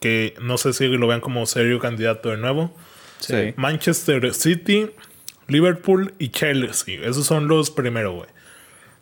que 0.00 0.34
no 0.40 0.56
sé 0.56 0.72
si 0.72 0.88
lo 0.88 1.06
vean 1.06 1.20
como 1.20 1.44
serio 1.44 1.78
candidato 1.78 2.30
de 2.30 2.38
nuevo. 2.38 2.74
Sí. 3.18 3.52
Manchester 3.56 4.32
City, 4.32 4.90
Liverpool 5.46 6.14
y 6.18 6.28
Chelsea. 6.30 7.06
Esos 7.06 7.26
son 7.26 7.48
los 7.48 7.70
primeros, 7.70 8.14
güey. 8.14 8.33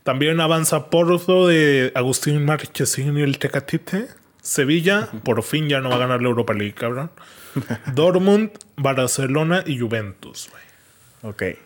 También 0.02 0.40
avanza 0.40 0.90
Porto 0.90 1.46
de 1.46 1.92
Agustín 1.94 2.44
Marchesín 2.44 3.18
y 3.18 3.22
el 3.22 3.38
Tecatite. 3.38 4.08
Sevilla, 4.42 5.08
por 5.22 5.42
fin 5.44 5.68
ya 5.68 5.80
no 5.80 5.88
va 5.90 5.96
a 5.96 5.98
ganar 5.98 6.20
la 6.20 6.28
Europa 6.28 6.52
League, 6.52 6.74
cabrón. 6.74 7.10
Dortmund, 7.94 8.50
Barcelona 8.76 9.62
y 9.64 9.78
Juventus, 9.78 10.50
güey. 10.50 11.32
Ok. 11.32 11.58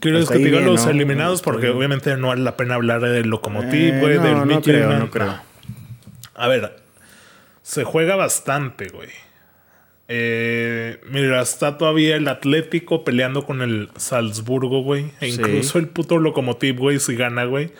¿Quieres 0.00 0.28
que 0.28 0.34
te 0.34 0.44
diga 0.44 0.60
los 0.60 0.86
eliminados? 0.86 1.40
Porque 1.40 1.70
obviamente 1.70 2.14
no 2.16 2.28
vale 2.28 2.42
la 2.42 2.56
pena 2.56 2.74
hablar 2.74 3.00
del 3.00 3.28
Lokomotiv, 3.28 3.94
eh, 3.94 4.00
güey, 4.00 4.18
del 4.18 4.46
no 4.46 4.60
creo, 4.60 4.98
no 4.98 5.10
creo. 5.10 5.40
A 6.34 6.48
ver, 6.48 6.82
se 7.62 7.84
juega 7.84 8.14
bastante, 8.14 8.88
güey. 8.88 9.08
Eh, 10.08 11.00
mira, 11.10 11.42
está 11.42 11.76
todavía 11.76 12.16
el 12.16 12.26
Atlético 12.28 13.04
peleando 13.04 13.44
con 13.44 13.60
el 13.60 13.90
Salzburgo, 13.96 14.82
güey. 14.82 15.12
E 15.20 15.28
incluso 15.28 15.78
el 15.78 15.88
puto 15.88 16.18
Lokomotiv, 16.18 16.78
güey, 16.78 16.98
si 16.98 17.14
gana, 17.14 17.44
güey. 17.44 17.72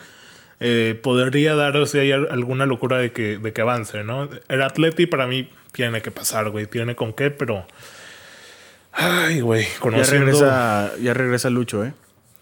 Eh, 0.59 0.99
podría 1.01 1.55
dar, 1.55 1.87
si 1.87 1.97
hay 1.97 2.11
alguna 2.11 2.65
locura 2.65 2.97
de 2.97 3.11
que, 3.11 3.37
de 3.37 3.53
que 3.53 3.61
avance, 3.61 4.03
¿no? 4.03 4.29
El 4.47 4.61
Atleti 4.61 5.07
para 5.07 5.25
mí 5.25 5.49
tiene 5.71 6.01
que 6.01 6.11
pasar, 6.11 6.49
güey. 6.49 6.67
Tiene 6.67 6.95
con 6.95 7.13
qué, 7.13 7.31
pero... 7.31 7.65
Ay, 8.91 9.41
güey. 9.41 9.65
Ya 9.83 10.03
regresa, 10.03 10.91
ya 11.01 11.13
regresa 11.13 11.49
Lucho, 11.49 11.83
¿eh? 11.83 11.93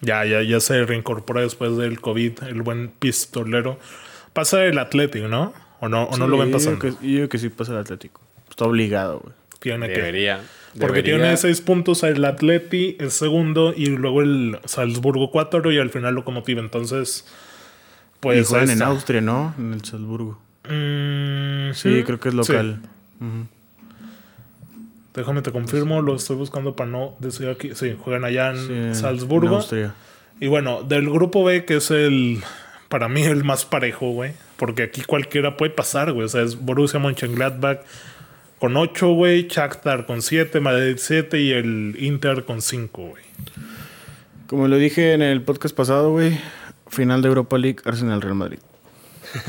Ya, 0.01 0.25
ya, 0.25 0.41
ya 0.43 0.59
se 0.59 0.85
reincorpora 0.85 1.41
después 1.41 1.77
del 1.77 1.99
COVID, 1.99 2.43
el 2.43 2.61
buen 2.61 2.89
pistolero. 2.89 3.79
Pasa 4.33 4.63
el 4.65 4.77
Atlético, 4.79 5.27
¿no? 5.27 5.53
¿O 5.79 5.89
no, 5.89 6.03
o 6.03 6.17
no 6.17 6.27
lo 6.27 6.37
ven 6.37 6.51
pasando? 6.51 6.87
Yo 6.87 6.97
creo, 6.99 7.29
que, 7.29 7.37
sí 7.37 7.49
pasa 7.49 7.73
el 7.73 7.79
Atlético. 7.79 8.21
Está 8.49 8.65
obligado, 8.65 9.19
güey. 9.19 9.33
Tiene 9.59 9.87
debería, 9.87 10.41
que. 10.73 10.79
Porque 10.79 11.03
tiene 11.03 11.35
seis 11.37 11.61
puntos 11.61 12.03
el 12.03 12.23
Atleti, 12.23 12.95
el 12.99 13.11
segundo, 13.11 13.73
y 13.75 13.87
luego 13.87 14.21
el 14.21 14.59
Salzburgo 14.65 15.31
cuatro, 15.31 15.71
y 15.71 15.79
al 15.79 15.89
final 15.89 16.13
Locomotiva. 16.13 16.61
Entonces, 16.61 17.25
pues. 18.19 18.41
Y 18.41 18.43
juegan 18.43 18.69
en 18.69 18.81
Austria, 18.81 19.21
¿no? 19.21 19.55
En 19.57 19.73
el 19.73 19.83
Salzburgo. 19.83 20.39
Mm, 20.69 21.73
sí, 21.73 22.03
creo 22.03 22.19
que 22.19 22.29
es 22.29 22.35
local. 22.35 22.81
Déjame 25.13 25.41
te 25.41 25.51
confirmo, 25.51 26.03
lo 26.03 26.15
estoy 26.15 26.35
buscando 26.35 26.75
para 26.75 26.91
no 26.91 27.15
decir 27.19 27.49
aquí. 27.49 27.71
Sí, 27.73 27.95
juegan 27.99 28.23
allá 28.23 28.51
en 28.51 28.93
Salzburgo. 28.93 29.47
En 29.47 29.53
Austria. 29.55 29.95
Y 30.39 30.47
bueno, 30.47 30.83
del 30.83 31.09
grupo 31.09 31.43
B, 31.43 31.65
que 31.65 31.77
es 31.77 31.89
el. 31.89 32.43
Para 32.89 33.09
mí, 33.09 33.23
el 33.23 33.43
más 33.43 33.65
parejo, 33.65 34.11
güey. 34.11 34.33
Porque 34.57 34.83
aquí 34.83 35.01
cualquiera 35.01 35.57
puede 35.57 35.71
pasar, 35.71 36.13
güey. 36.13 36.25
O 36.25 36.29
sea, 36.29 36.43
es 36.43 36.55
Borussia 36.57 36.99
Mönchengladbach 36.99 37.79
con 38.59 38.75
8, 38.75 39.13
güey. 39.13 39.47
Shakhtar 39.47 40.05
con 40.05 40.21
7, 40.21 40.59
Madrid 40.59 40.95
7 40.97 41.39
y 41.39 41.51
el 41.51 41.95
Inter 41.99 42.45
con 42.45 42.61
5, 42.61 43.01
güey. 43.01 43.23
Como 44.47 44.67
lo 44.67 44.77
dije 44.77 45.13
en 45.13 45.21
el 45.21 45.41
podcast 45.41 45.75
pasado, 45.75 46.11
güey. 46.11 46.39
Final 46.89 47.21
de 47.21 47.27
Europa 47.27 47.57
League, 47.57 47.79
Arsenal 47.85 48.21
Real 48.21 48.35
Madrid. 48.35 48.59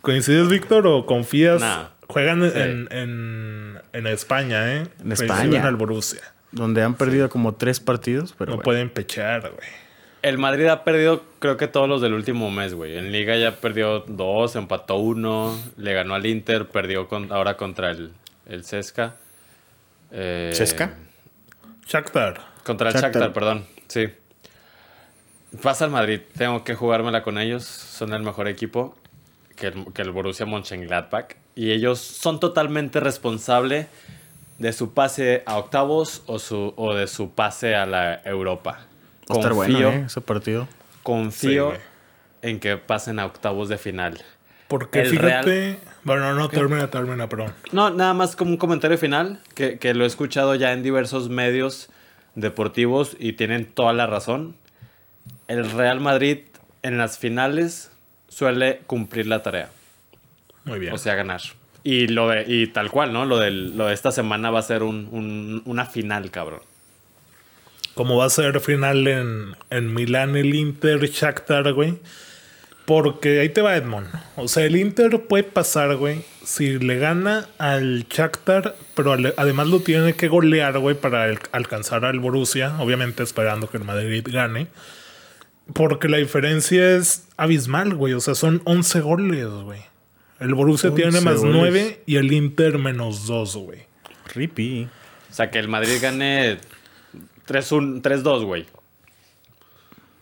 ¿Coincides, 0.00 0.48
Víctor, 0.48 0.86
o 0.86 1.06
confías? 1.06 1.62
Juegan 2.08 2.44
en, 2.44 2.88
en, 2.90 3.78
en, 3.92 4.06
España, 4.06 4.74
¿eh? 4.74 4.86
En 5.02 5.12
España. 5.12 5.60
En 5.60 5.66
el 5.66 5.76
Borussia. 5.76 6.20
Donde 6.50 6.82
han 6.82 6.94
perdido 6.94 7.30
como 7.30 7.54
tres 7.54 7.80
partidos, 7.80 8.34
pero. 8.36 8.56
No 8.56 8.62
pueden 8.62 8.90
pechar, 8.90 9.40
güey. 9.40 9.81
El 10.22 10.38
Madrid 10.38 10.66
ha 10.66 10.84
perdido, 10.84 11.24
creo 11.40 11.56
que 11.56 11.66
todos 11.66 11.88
los 11.88 12.00
del 12.00 12.14
último 12.14 12.48
mes, 12.48 12.74
güey. 12.74 12.96
En 12.96 13.10
Liga 13.10 13.36
ya 13.36 13.56
perdió 13.56 14.00
dos, 14.06 14.54
empató 14.54 14.96
uno, 14.96 15.58
le 15.76 15.92
ganó 15.94 16.14
al 16.14 16.24
Inter, 16.26 16.68
perdió 16.68 17.08
con, 17.08 17.32
ahora 17.32 17.56
contra 17.56 17.90
el, 17.90 18.12
el 18.46 18.64
Cesca. 18.64 19.16
Eh, 20.12 20.52
¿Cesca? 20.54 20.94
Shakhtar. 21.88 22.40
Contra 22.62 22.90
el 22.90 22.94
Shakhtar. 22.94 23.32
perdón. 23.32 23.66
Sí. 23.88 24.10
Pasa 25.60 25.86
al 25.86 25.90
Madrid. 25.90 26.20
Tengo 26.38 26.62
que 26.62 26.76
jugármela 26.76 27.24
con 27.24 27.36
ellos. 27.36 27.64
Son 27.64 28.12
el 28.12 28.22
mejor 28.22 28.46
equipo 28.46 28.96
que 29.56 29.68
el, 29.68 29.92
que 29.92 30.02
el 30.02 30.12
Borussia 30.12 30.46
Mönchengladbach. 30.46 31.34
Y 31.56 31.72
ellos 31.72 31.98
son 31.98 32.38
totalmente 32.38 33.00
responsables 33.00 33.88
de 34.58 34.72
su 34.72 34.94
pase 34.94 35.42
a 35.46 35.56
octavos 35.58 36.22
o, 36.26 36.38
su, 36.38 36.74
o 36.76 36.94
de 36.94 37.08
su 37.08 37.32
pase 37.32 37.74
a 37.74 37.86
la 37.86 38.22
Europa 38.24 38.86
confío, 39.32 39.52
bueno, 39.54 39.88
¿eh? 39.90 40.04
ese 40.06 40.20
partido. 40.20 40.68
Confío 41.02 41.72
en 42.42 42.60
que 42.60 42.76
pasen 42.76 43.18
a 43.18 43.26
octavos 43.26 43.68
de 43.68 43.78
final. 43.78 44.20
Porque 44.68 45.04
fíjate. 45.04 45.78
Bueno, 46.04 46.34
no, 46.34 46.48
termina, 46.48 46.88
termina, 46.88 47.28
perdón. 47.28 47.52
No, 47.72 47.90
nada 47.90 48.14
más 48.14 48.34
como 48.36 48.50
un 48.50 48.56
comentario 48.56 48.98
final, 48.98 49.40
que, 49.54 49.78
que, 49.78 49.94
lo 49.94 50.04
he 50.04 50.06
escuchado 50.06 50.54
ya 50.54 50.72
en 50.72 50.82
diversos 50.82 51.28
medios 51.28 51.90
deportivos 52.34 53.16
y 53.18 53.34
tienen 53.34 53.66
toda 53.66 53.92
la 53.92 54.06
razón. 54.06 54.56
El 55.46 55.70
Real 55.70 56.00
Madrid 56.00 56.38
en 56.82 56.98
las 56.98 57.18
finales 57.18 57.92
suele 58.28 58.80
cumplir 58.86 59.26
la 59.26 59.42
tarea. 59.42 59.70
Muy 60.64 60.78
bien. 60.78 60.92
O 60.92 60.98
sea, 60.98 61.14
ganar. 61.14 61.42
Y, 61.84 62.08
lo 62.08 62.28
de, 62.28 62.44
y 62.46 62.68
tal 62.68 62.90
cual, 62.90 63.12
¿no? 63.12 63.24
Lo 63.26 63.38
de, 63.38 63.50
lo 63.50 63.86
de 63.86 63.94
esta 63.94 64.10
semana 64.10 64.50
va 64.50 64.60
a 64.60 64.62
ser 64.62 64.82
un, 64.82 65.08
un, 65.12 65.62
una 65.66 65.84
final, 65.84 66.30
cabrón 66.30 66.60
como 67.94 68.16
va 68.16 68.26
a 68.26 68.30
ser 68.30 68.60
final 68.60 69.06
en, 69.06 69.56
en 69.70 69.94
Milán 69.94 70.36
el 70.36 70.54
Inter 70.54 71.00
Shakhtar, 71.00 71.72
güey. 71.72 71.98
Porque 72.84 73.40
ahí 73.40 73.48
te 73.48 73.60
va 73.62 73.76
Edmond. 73.76 74.08
O 74.36 74.48
sea, 74.48 74.64
el 74.64 74.76
Inter 74.76 75.22
puede 75.28 75.44
pasar, 75.44 75.96
güey, 75.96 76.22
si 76.44 76.78
le 76.78 76.98
gana 76.98 77.46
al 77.58 78.06
Shakhtar, 78.08 78.74
pero 78.94 79.16
además 79.36 79.68
lo 79.68 79.80
tiene 79.80 80.14
que 80.14 80.28
golear, 80.28 80.78
güey, 80.78 80.96
para 80.96 81.32
alcanzar 81.52 82.04
al 82.04 82.18
Borussia, 82.18 82.74
obviamente 82.80 83.22
esperando 83.22 83.70
que 83.70 83.76
el 83.76 83.84
Madrid 83.84 84.26
gane. 84.28 84.66
Porque 85.72 86.08
la 86.08 86.16
diferencia 86.16 86.96
es 86.96 87.28
abismal, 87.36 87.94
güey. 87.94 88.14
O 88.14 88.20
sea, 88.20 88.34
son 88.34 88.62
11 88.64 89.00
goles, 89.00 89.46
güey. 89.46 89.80
El 90.40 90.54
Borussia 90.54 90.92
tiene 90.92 91.20
más 91.20 91.42
9 91.42 92.02
y 92.04 92.16
el 92.16 92.32
Inter 92.32 92.78
menos 92.78 93.28
2, 93.28 93.56
güey. 93.58 93.82
Ripi. 94.34 94.88
O 95.30 95.34
sea, 95.34 95.50
que 95.50 95.60
el 95.60 95.68
Madrid 95.68 95.98
gane 96.02 96.58
3-2, 97.46 98.44
güey. 98.44 98.66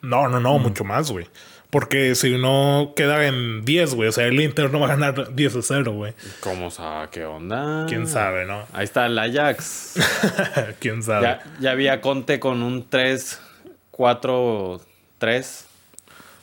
No, 0.03 0.29
no, 0.29 0.41
no, 0.41 0.59
mucho 0.59 0.85
más, 0.85 1.11
güey. 1.11 1.27
Porque 1.71 2.17
si 2.17 2.37
no 2.37 2.95
queda 2.97 3.27
en 3.27 3.65
10, 3.65 3.95
güey. 3.95 4.09
O 4.09 4.13
sea, 4.13 4.27
el 4.27 4.41
Inter 4.41 4.73
no 4.73 4.81
va 4.81 4.87
a 4.87 4.97
ganar 4.97 5.35
10 5.35 5.57
a 5.57 5.63
0, 5.63 5.93
güey. 5.93 6.15
¿Cómo 6.41 6.67
o 6.67 6.71
sea, 6.71 7.09
qué 7.13 7.25
onda? 7.25 7.87
¿Quién 7.89 8.07
sabe, 8.09 8.45
no? 8.45 8.65
Ahí 8.73 8.85
está 8.85 9.07
el 9.07 9.19
Ajax. 9.19 9.95
¿Quién 10.81 11.03
sabe? 11.03 11.23
Ya, 11.23 11.43
ya 11.61 11.71
había 11.71 12.01
Conte 12.01 12.41
con 12.41 12.63
un 12.63 12.89
3, 12.89 13.41
4, 13.93 14.81
3. 15.19 15.67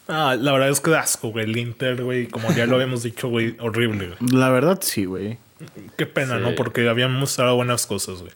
Ah, 0.08 0.38
la 0.40 0.54
verdad 0.54 0.70
es 0.70 0.80
que 0.80 0.96
asco, 0.96 1.32
güey. 1.32 1.44
El 1.44 1.58
Inter, 1.58 2.02
güey, 2.02 2.28
como 2.28 2.52
ya 2.54 2.66
lo 2.66 2.76
habíamos 2.78 3.04
dicho, 3.04 3.28
güey, 3.28 3.58
horrible, 3.60 4.08
güey. 4.08 4.32
La 4.32 4.50
verdad, 4.50 4.80
sí, 4.82 5.06
güey. 5.06 5.38
Qué 5.98 6.06
pena, 6.06 6.38
¿no? 6.38 6.56
Porque 6.56 6.88
habíamos 6.88 7.20
mostrado 7.20 7.56
buenas 7.56 7.86
cosas, 7.88 8.22
güey. 8.22 8.32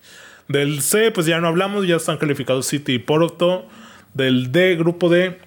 Del 0.52 0.82
C, 0.82 1.12
pues 1.12 1.26
ya 1.28 1.40
no 1.40 1.48
hablamos, 1.48 1.88
ya 1.88 1.96
están 1.96 2.18
calificados 2.18 2.68
City 2.68 2.94
y 2.94 3.00
Porto. 3.00 3.66
Del 4.14 4.52
D, 4.52 4.76
grupo 4.76 5.10
D, 5.10 5.40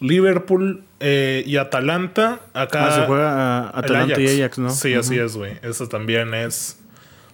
Liverpool 0.00 0.82
eh, 0.98 1.44
y 1.46 1.56
Atalanta. 1.56 2.40
Acá 2.54 2.88
ah, 2.88 2.90
se 2.92 3.06
juega 3.06 3.78
Atalanta 3.78 4.20
y 4.20 4.40
Ajax, 4.40 4.58
¿no? 4.58 4.70
Sí, 4.70 4.94
así 4.94 5.18
es, 5.18 5.36
güey. 5.36 5.52
Eso 5.62 5.88
también 5.88 6.34
es 6.34 6.80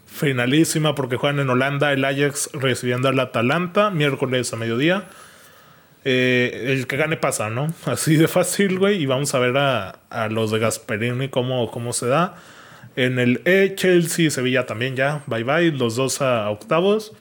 finalísima 0.06 0.94
porque 0.94 1.16
juegan 1.16 1.40
en 1.40 1.50
Holanda 1.50 1.92
el 1.92 2.04
Ajax 2.04 2.50
recibiendo 2.52 3.08
al 3.08 3.18
Atalanta 3.18 3.90
miércoles 3.90 4.52
a 4.52 4.56
mediodía. 4.56 5.04
Eh, 6.04 6.66
el 6.68 6.86
que 6.86 6.96
gane 6.96 7.16
pasa, 7.16 7.50
¿no? 7.50 7.72
Así 7.86 8.16
de 8.16 8.28
fácil, 8.28 8.78
güey. 8.78 9.02
Y 9.02 9.06
vamos 9.06 9.34
a 9.34 9.38
ver 9.38 9.56
a, 9.56 9.98
a 10.10 10.28
los 10.28 10.50
de 10.50 10.58
Gasperini 10.58 11.28
cómo, 11.28 11.70
cómo 11.70 11.92
se 11.92 12.06
da. 12.06 12.36
En 12.96 13.18
el 13.18 13.42
E, 13.44 13.74
Chelsea 13.76 14.26
y 14.26 14.30
Sevilla 14.30 14.66
también 14.66 14.96
ya. 14.96 15.22
Bye 15.26 15.44
bye. 15.44 15.70
Los 15.70 15.96
dos 15.96 16.22
a 16.22 16.50
octavos. 16.50 17.12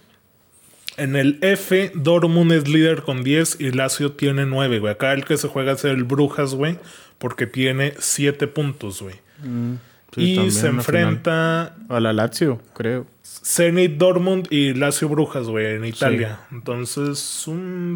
En 0.98 1.18
el 1.18 1.40
F, 1.42 1.92
Dortmund 1.94 2.54
es 2.54 2.70
líder 2.70 3.02
con 3.02 3.24
10 3.24 3.60
y 3.60 3.72
Lazio 3.72 4.14
tiene 4.14 4.46
9, 4.46 4.80
güey. 4.80 4.94
Acá 4.94 5.12
el 5.12 5.26
que 5.26 5.36
se 5.36 5.50
juega 5.50 5.74
es 5.74 5.84
el 5.84 6.06
Brujas, 6.06 6.56
güey. 6.56 6.80
Porque 7.18 7.48
tiene 7.48 7.94
7 8.00 8.48
puntos, 8.48 9.02
güey. 9.02 9.16
Mm, 9.44 9.74
y 10.16 10.52
se 10.52 10.68
enfrenta... 10.68 11.76
A 11.90 12.00
la 12.00 12.14
Lazio, 12.14 12.62
creo. 12.74 13.06
Zenit 13.24 13.98
Dortmund 13.98 14.48
y 14.50 14.74
Lazio 14.74 15.10
Brujas, 15.10 15.48
güey, 15.48 15.76
en 15.76 15.86
Italia. 15.86 16.40
Entonces, 16.52 17.46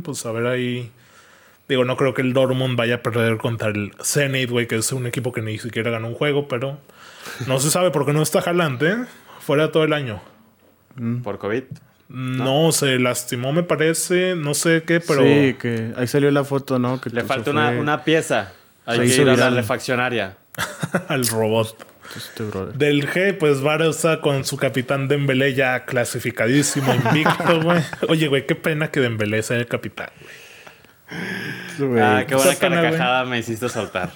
pues 0.03 0.25
a 0.25 0.31
ver 0.33 0.47
ahí... 0.47 0.91
Digo, 1.69 1.85
no 1.85 1.95
creo 1.95 2.13
que 2.13 2.23
el 2.23 2.33
Dortmund 2.33 2.75
vaya 2.75 2.95
a 2.95 3.01
perder 3.03 3.37
contra 3.37 3.69
el 3.69 3.93
Zenit, 4.03 4.49
güey, 4.49 4.67
que 4.67 4.75
es 4.75 4.91
un 4.91 5.05
equipo 5.05 5.31
que 5.31 5.41
ni 5.41 5.57
siquiera 5.59 5.91
ganó 5.91 6.07
un 6.07 6.15
juego, 6.15 6.47
pero... 6.47 6.79
No 7.47 7.59
se 7.59 7.69
sabe 7.69 7.91
porque 7.91 8.11
no 8.11 8.21
está 8.21 8.41
jalante, 8.41 8.89
¿eh? 8.89 8.97
Fuera 9.39 9.71
todo 9.71 9.83
el 9.83 9.93
año. 9.93 10.21
Mm. 10.95 11.21
¿Por 11.21 11.37
COVID? 11.37 11.63
No, 12.09 12.71
se 12.71 12.97
lastimó, 12.97 13.53
me 13.53 13.61
parece. 13.61 14.35
No 14.35 14.55
sé 14.55 14.81
qué, 14.83 14.99
pero. 14.99 15.21
Sí, 15.21 15.55
que 15.59 15.93
ahí 15.95 16.07
salió 16.07 16.31
la 16.31 16.43
foto, 16.43 16.79
¿no? 16.79 16.99
Que 16.99 17.11
Le 17.11 17.23
falta 17.23 17.51
una, 17.51 18.03
pieza. 18.03 18.51
Hay 18.85 18.99
que 18.99 19.21
ir 19.21 19.29
a 19.29 19.35
la 19.35 19.51
refaccionaria. 19.51 20.37
Al 21.07 21.27
robot. 21.27 21.85
Este 22.15 22.43
Del 22.73 23.07
G, 23.07 23.37
pues 23.37 23.61
Barça 23.61 24.19
con 24.19 24.43
su 24.43 24.57
capitán 24.57 25.07
Dembélé 25.07 25.53
ya 25.53 25.85
clasificadísimo, 25.85 26.91
invicto, 26.91 27.61
güey. 27.63 27.83
Oye, 28.07 28.27
güey, 28.27 28.47
qué 28.47 28.55
pena 28.55 28.89
que 28.89 28.99
Dembélé 28.99 29.43
sea 29.43 29.57
el 29.57 29.67
capitán, 29.67 30.09
güey. 30.19 30.48
Ah, 31.11 32.23
qué 32.27 32.35
buena 32.35 32.55
carcajada 32.55 33.25
me 33.25 33.39
hiciste 33.39 33.69
soltar. 33.69 34.11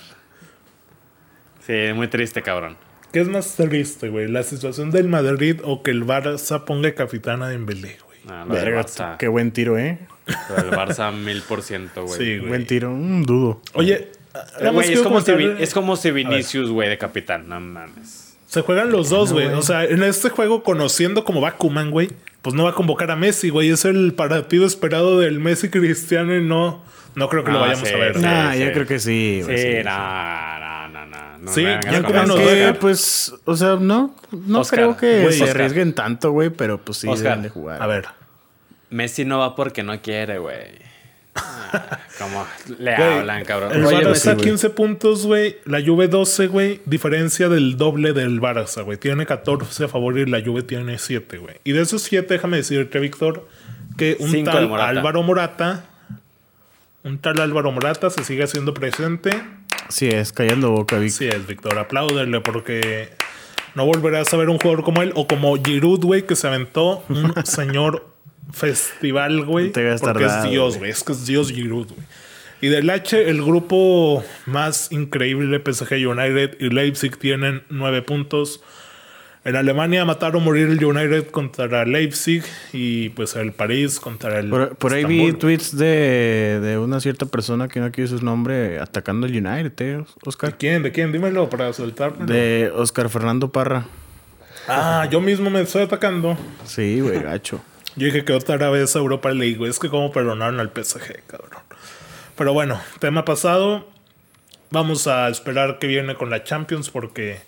Sí, 1.66 1.74
muy 1.96 2.08
triste, 2.08 2.42
cabrón. 2.42 2.78
¿Qué 3.12 3.22
es 3.22 3.28
más 3.28 3.56
triste, 3.56 4.10
güey? 4.10 4.28
¿La 4.28 4.44
situación 4.44 4.92
del 4.92 5.08
Madrid 5.08 5.60
o 5.64 5.84
que 5.84 5.92
el 5.92 6.06
Barça 6.06 6.66
ponga 6.66 6.94
capitán 6.94 7.42
a 7.44 7.48
Dembélé, 7.48 7.98
güey? 8.06 8.20
Ah, 8.28 8.46
Verga, 8.48 8.86
qué 9.18 9.28
buen 9.28 9.52
tiro, 9.52 9.78
¿eh? 9.78 10.00
el 10.28 10.72
Barça 10.72 11.14
mil 11.14 11.42
por 11.44 11.62
ciento, 11.62 12.06
güey. 12.06 12.18
Sí, 12.18 12.38
güey. 12.38 12.50
Buen 12.50 12.68
tiro, 12.68 12.92
un 12.92 13.24
dudo. 13.24 13.62
Oye, 13.74 14.12
es, 14.60 15.02
como 15.02 15.22
si, 15.22 15.34
es 15.60 15.74
como 15.74 15.96
si 15.96 16.12
Vinicius, 16.12 16.70
güey, 16.70 16.90
de 16.90 16.98
capitán. 16.98 17.48
No 17.48 17.60
mames. 17.60 18.23
Se 18.54 18.62
juegan 18.62 18.92
los 18.92 19.10
dos, 19.10 19.34
güey. 19.34 19.48
o 19.48 19.64
sea, 19.64 19.84
en 19.84 20.04
este 20.04 20.30
juego, 20.30 20.62
conociendo 20.62 21.24
como 21.24 21.42
va 21.42 21.54
Kuman, 21.54 21.90
güey, 21.90 22.12
pues 22.44 22.54
no 22.54 22.66
va 22.66 22.70
a 22.70 22.74
convocar 22.74 23.10
a 23.10 23.16
Messi, 23.16 23.50
güey. 23.50 23.72
Es 23.72 23.84
el 23.84 24.14
partido 24.14 24.68
esperado 24.68 25.20
del 25.20 25.40
Messi 25.40 25.72
Cristiano 25.72 26.38
y 26.38 26.44
no, 26.44 26.84
no 27.16 27.30
creo 27.30 27.44
que 27.44 27.52
lo 27.52 27.62
vayamos 27.62 27.92
a 27.92 27.98
ver. 27.98 28.20
Nah, 28.20 28.54
yo 28.54 28.72
creo 28.72 28.86
que 28.86 29.00
sí. 29.00 29.42
Sí, 29.44 29.58
sí, 29.58 29.68
no, 29.84 30.88
no, 30.88 31.06
no, 31.40 31.52
Sí, 31.52 31.64
ya 31.64 32.04
como 32.04 32.26
nos 32.26 32.40
que, 32.40 32.78
pues, 32.80 33.34
o 33.44 33.58
sea, 33.58 33.78
no, 33.78 34.16
no 34.30 34.62
creo 34.62 34.98
que 34.98 35.32
se 35.32 35.50
arriesguen 35.50 35.96
tanto, 35.96 36.30
güey, 36.30 36.52
pero 36.52 36.78
pues 36.78 37.00
sí 37.00 37.08
deben 37.12 37.42
de 37.42 37.50
jugar. 37.50 37.82
A 37.82 37.88
ver. 37.88 38.06
Messi 38.92 39.26
no 39.26 39.40
va 39.40 39.56
porque 39.56 39.82
no 39.82 40.00
quiere, 40.00 40.38
güey. 40.38 40.93
como 42.20 42.46
le 42.78 42.96
hablan, 42.96 43.44
cabrón. 43.46 43.72
El 43.74 43.84
Barça 43.84 44.12
está 44.12 44.38
15 44.38 44.70
puntos, 44.72 45.26
güey. 45.26 45.58
La 45.66 45.84
Juve 45.84 46.08
12, 46.08 46.48
güey. 46.48 46.82
Diferencia 46.86 47.50
del 47.50 47.78
doble 47.78 48.14
del 48.14 48.40
Barça, 48.40 48.84
güey. 48.84 48.98
Tiene 48.98 49.26
14 49.26 49.86
a 49.86 49.88
favor 49.88 50.18
y 50.18 50.26
la 50.26 50.42
Juve 50.44 50.62
tiene 50.62 51.00
7, 51.00 51.38
güey. 51.38 51.56
Y 51.64 51.72
de 51.72 51.82
esos 51.82 52.04
7, 52.04 52.34
déjame 52.34 52.58
decirte, 52.58 53.00
Víctor, 53.00 53.48
que 53.98 54.18
un 54.20 54.44
tal 54.44 54.74
Álvaro 54.80 55.24
Morata 55.24 55.86
un 57.04 57.18
tal 57.18 57.42
Álvaro 57.42 57.72
Morata 57.72 58.10
se 58.10 58.24
sigue 58.24 58.44
haciendo 58.44 58.74
presente. 58.74 59.32
Sí, 59.90 60.08
es 60.08 60.32
callando 60.32 60.72
boca, 60.72 60.98
Víctor. 60.98 61.18
Sí, 61.18 61.28
es, 61.28 61.46
Víctor. 61.46 61.78
Apláudele 61.78 62.40
porque 62.40 63.10
no 63.76 63.86
volverás 63.86 64.34
a 64.34 64.38
ver 64.38 64.50
un 64.50 64.58
jugador 64.58 64.86
como 64.86 65.02
él 65.02 65.12
o 65.16 65.28
como 65.28 65.56
Giroud, 65.62 66.04
güey, 66.06 66.26
que 66.26 66.38
se 66.38 66.48
aventó 66.48 67.04
un 67.10 67.34
señor 67.46 68.13
festival, 68.54 69.46
güey. 69.46 69.72
Porque 69.72 70.26
es 70.26 70.44
Dios, 70.50 70.78
güey. 70.78 70.92
Es 70.92 71.04
que 71.04 71.12
es 71.12 71.26
Dios 71.26 71.52
Giroud, 71.52 71.88
güey. 71.88 72.08
Y 72.62 72.70
del 72.70 72.90
H, 72.90 73.30
el 73.30 73.44
grupo 73.44 74.24
más 74.46 74.90
increíble, 74.94 75.60
PSG 75.60 76.08
United 76.08 76.56
y 76.62 76.70
Leipzig, 76.70 77.18
tienen 77.18 77.64
nueve 77.70 78.02
puntos. 78.02 78.62
En 79.44 79.58
Alemania 79.58 80.06
mataron 80.06 80.42
morir 80.42 80.70
el 80.70 80.82
United 80.82 81.28
contra 81.28 81.84
Leipzig 81.84 82.42
y 82.72 83.10
pues 83.10 83.36
el 83.36 83.52
París 83.52 84.00
contra 84.00 84.40
el. 84.40 84.50
Por, 84.50 84.94
ahí 84.94 85.04
vi 85.04 85.34
tweets 85.34 85.76
de, 85.76 86.62
de, 86.62 86.78
una 86.78 87.02
cierta 87.02 87.26
persona 87.26 87.68
que 87.68 87.82
no 87.82 87.92
quiere 87.92 88.08
su 88.08 88.24
nombre 88.24 88.80
atacando 88.80 89.28
el 89.28 89.34
United, 89.46 89.74
¿eh, 89.82 90.06
Oscar? 90.26 90.52
¿De 90.52 90.58
quién? 90.58 90.84
¿De 90.84 90.94
quién? 90.94 91.12
Dímelo 91.12 91.50
para 91.50 91.74
soltarlo. 91.74 92.26
De 92.26 92.72
Oscar 92.74 93.10
Fernando 93.10 93.52
Parra. 93.52 93.86
Ah, 94.70 95.06
yo 95.12 95.20
mismo 95.20 95.50
me 95.50 95.60
estoy 95.60 95.82
atacando. 95.82 96.38
Sí, 96.64 97.02
güey, 97.02 97.22
gacho. 97.22 97.62
Yo 97.96 98.06
dije 98.06 98.26
que 98.26 98.34
otra 98.34 98.70
vez 98.70 98.96
Europa 98.96 99.32
League, 99.32 99.56
güey. 99.56 99.70
Es 99.70 99.80
que 99.80 99.90
como 99.90 100.12
perdonaron 100.12 100.60
al 100.60 100.70
PSG, 100.70 101.24
cabrón. 101.28 101.52
Pero 102.38 102.54
bueno, 102.54 102.80
tema 103.00 103.26
pasado. 103.26 103.88
Vamos 104.72 105.06
a 105.06 105.30
esperar 105.30 105.78
que 105.78 105.86
viene 105.86 106.16
con 106.16 106.32
la 106.32 106.44
Champions 106.44 106.90
porque 106.90 107.40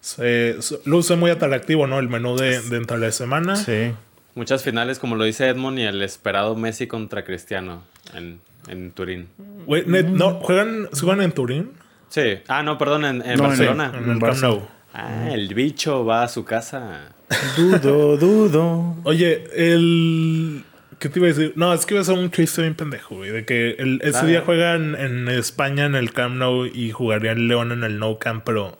se, 0.00 0.56
luce 0.84 1.16
muy 1.16 1.30
atractivo, 1.30 1.88
¿no? 1.88 1.98
El 1.98 2.08
menú 2.08 2.36
de, 2.36 2.60
de 2.60 2.98
la 2.98 3.10
semana. 3.10 3.56
Sí. 3.56 3.92
Muchas 4.36 4.62
finales, 4.62 5.00
como 5.00 5.16
lo 5.16 5.24
dice 5.24 5.48
Edmond, 5.48 5.78
y 5.78 5.82
el 5.82 6.02
esperado 6.02 6.54
Messi 6.54 6.86
contra 6.86 7.24
Cristiano 7.24 7.82
en, 8.14 8.38
en 8.68 8.92
Turín. 8.92 9.28
¿no? 9.66 10.34
¿Juegan, 10.34 10.88
¿Juegan 10.92 11.22
en 11.22 11.32
Turín? 11.32 11.72
Sí. 12.08 12.38
Ah, 12.46 12.62
no, 12.62 12.78
perdón, 12.78 13.04
en, 13.04 13.38
Barcelona. 13.38 13.92
En, 13.96 14.10
el 14.10 14.20
Camp 14.20 14.62
Ah, 14.92 15.28
el 15.30 15.52
bicho 15.52 16.04
va 16.04 16.22
a 16.22 16.28
su 16.28 16.44
casa. 16.44 17.15
Dudo, 17.56 18.16
dudo. 18.16 18.96
Oye, 19.04 19.44
el... 19.54 20.64
¿Qué 20.98 21.08
te 21.08 21.18
iba 21.18 21.26
a 21.26 21.32
decir? 21.32 21.52
No, 21.56 21.74
es 21.74 21.84
que 21.84 21.94
iba 21.94 22.00
a 22.00 22.04
ser 22.04 22.16
un 22.16 22.30
chiste 22.30 22.62
bien 22.62 22.74
pendejo, 22.74 23.16
güey. 23.16 23.30
De 23.30 23.44
que 23.44 23.72
el, 23.72 24.00
ese 24.02 24.24
día 24.26 24.40
juegan 24.40 24.94
en 24.94 25.28
España 25.28 25.84
en 25.84 25.94
el 25.94 26.12
Camp 26.12 26.36
Nou 26.36 26.64
y 26.64 26.90
jugarían 26.90 27.48
León 27.48 27.72
en 27.72 27.84
el 27.84 27.98
No 27.98 28.18
Camp, 28.18 28.44
pero 28.44 28.78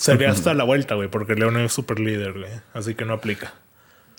Sería 0.00 0.30
hasta 0.30 0.54
la 0.54 0.64
vuelta, 0.64 0.94
güey, 0.94 1.08
porque 1.08 1.34
León 1.34 1.58
es 1.58 1.72
super 1.72 2.00
líder, 2.00 2.32
güey. 2.32 2.50
Así 2.72 2.94
que 2.94 3.04
no 3.04 3.12
aplica. 3.12 3.52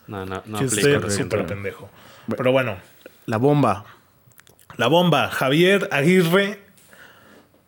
No, 0.07 0.25
no, 0.25 0.43
no 0.45 0.57
aplica. 0.59 1.09
súper 1.09 1.45
pendejo. 1.45 1.89
Pero 2.37 2.51
bueno. 2.51 2.77
La 3.25 3.37
bomba. 3.37 3.85
La 4.77 4.87
bomba. 4.87 5.29
Javier 5.29 5.89
Aguirre 5.91 6.59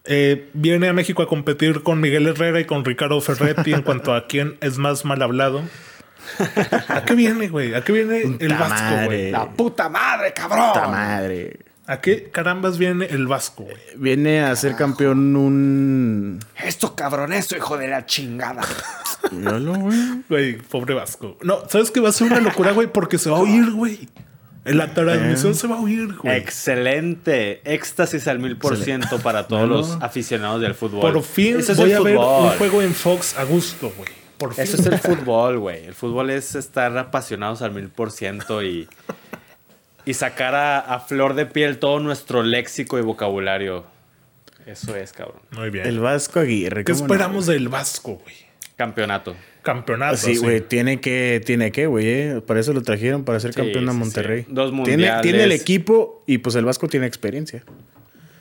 eh, 0.06 0.50
viene 0.54 0.90
a 0.90 0.94
México 0.94 1.24
a 1.24 1.28
competir 1.28 1.82
con 1.82 2.00
Miguel 2.00 2.28
Herrera 2.28 2.60
y 2.60 2.66
con 2.66 2.86
Ricardo 2.86 3.20
Ferretti 3.20 3.74
en 3.74 3.82
cuanto 3.82 4.14
a 4.14 4.28
quién 4.28 4.58
es 4.62 4.78
más 4.78 5.06
mal 5.06 5.22
hablado. 5.24 5.64
¿A 6.88 7.04
qué 7.06 7.16
viene, 7.16 7.48
güey? 7.48 7.74
¿A 7.74 7.84
qué 7.84 7.92
viene 7.92 8.22
el 8.40 8.54
Vasco, 8.54 9.06
güey? 9.06 9.32
La 9.32 9.50
puta 9.50 9.90
madre, 9.90 10.34
cabrón. 10.34 10.74
Puta 10.74 10.88
madre. 10.88 11.60
¿A 11.86 12.00
qué 12.00 12.30
carambas 12.32 12.78
viene 12.78 13.08
el 13.08 13.28
Vasco, 13.28 13.64
güey? 13.64 13.78
Viene 13.98 14.42
a 14.42 14.56
ser 14.56 14.76
campeón 14.76 15.36
un. 15.36 16.40
Esto 16.64 16.96
cabrón, 16.96 17.34
esto, 17.34 17.58
hijo 17.58 17.78
de 17.78 17.90
la 17.90 18.06
chingada. 18.06 18.62
Míralo, 19.32 19.76
güey. 19.76 20.00
Güey, 20.30 20.58
pobre 20.58 20.94
Vasco. 20.94 21.38
No, 21.42 21.68
¿sabes 21.70 21.92
qué 21.92 22.00
va 22.00 22.10
a 22.10 22.14
ser 22.14 22.28
una 22.28 22.40
locura, 22.40 22.72
güey? 22.72 22.88
Porque 22.88 23.18
se 23.18 23.30
va 23.30 23.38
a 23.38 23.42
oír, 23.42 23.70
güey. 23.72 24.08
En 24.66 24.78
la 24.78 24.94
transmisión 24.94 25.52
eh. 25.52 25.56
se 25.56 25.68
va 25.68 25.76
a 25.76 25.82
oír, 25.82 26.16
güey. 26.16 26.38
Excelente. 26.38 27.62
Éxtasis 27.66 28.30
al 28.30 28.40
mil 28.40 28.56
por 28.58 28.78
ciento 28.78 29.20
para 29.20 29.48
todos 29.48 29.68
los 29.68 29.98
aficionados 30.02 30.62
del 30.62 30.76
fútbol. 30.76 31.02
Por 31.02 31.22
fin 31.22 31.58
voy 31.76 31.92
a 31.92 32.00
ver 32.00 32.18
un 32.18 32.50
juego 32.52 32.82
en 32.82 32.94
Fox 32.94 33.38
a 33.38 33.44
gusto, 33.44 33.92
güey. 33.98 34.23
Por 34.38 34.54
fin. 34.54 34.64
Eso 34.64 34.78
es 34.78 34.86
el 34.86 35.00
fútbol, 35.00 35.60
güey. 35.60 35.86
El 35.86 35.94
fútbol 35.94 36.30
es 36.30 36.56
estar 36.56 36.98
apasionados 36.98 37.62
al 37.62 37.72
mil 37.72 37.90
por 37.90 38.12
ciento 38.12 38.64
y 38.64 38.88
y 40.06 40.14
sacar 40.14 40.56
a, 40.56 41.00
flor 41.00 41.34
de 41.34 41.46
piel 41.46 41.78
todo 41.78 42.00
nuestro 42.00 42.44
léxico 42.44 43.00
y 43.00 43.02
vocabulario. 43.02 43.86
Eso 44.66 44.96
es, 44.96 45.14
cabrón. 45.14 45.42
Muy 45.52 45.70
bien. 45.70 45.88
El 45.88 46.00
Vasco 46.00 46.40
Aguirre. 46.40 46.84
¿Qué 46.84 46.92
esperamos 46.92 47.48
del 47.48 47.70
Vasco, 47.70 48.16
güey? 48.16 48.36
Campeonato. 48.76 49.36
Campeonato. 49.62 50.18
Sí, 50.18 50.38
güey. 50.38 50.62
Tiene 50.62 51.00
que, 51.00 51.42
tiene 51.46 51.72
que, 51.72 51.88
güey. 51.88 52.08
Eh. 52.08 52.42
Para 52.46 52.60
eso 52.60 52.74
lo 52.74 52.82
trajeron, 52.82 53.24
para 53.24 53.40
ser 53.40 53.54
campeón 53.54 53.88
a 53.90 53.94
Monterrey. 53.94 54.46
Dos 54.48 54.72
mundiales. 54.72 55.06
Tiene, 55.06 55.22
tiene, 55.22 55.44
el 55.44 55.52
equipo 55.52 56.24
y 56.28 56.40
pues 56.40 56.56
el 56.56 56.66
Vasco 56.66 56.88
tiene 56.88 57.08
experiencia. 57.08 57.64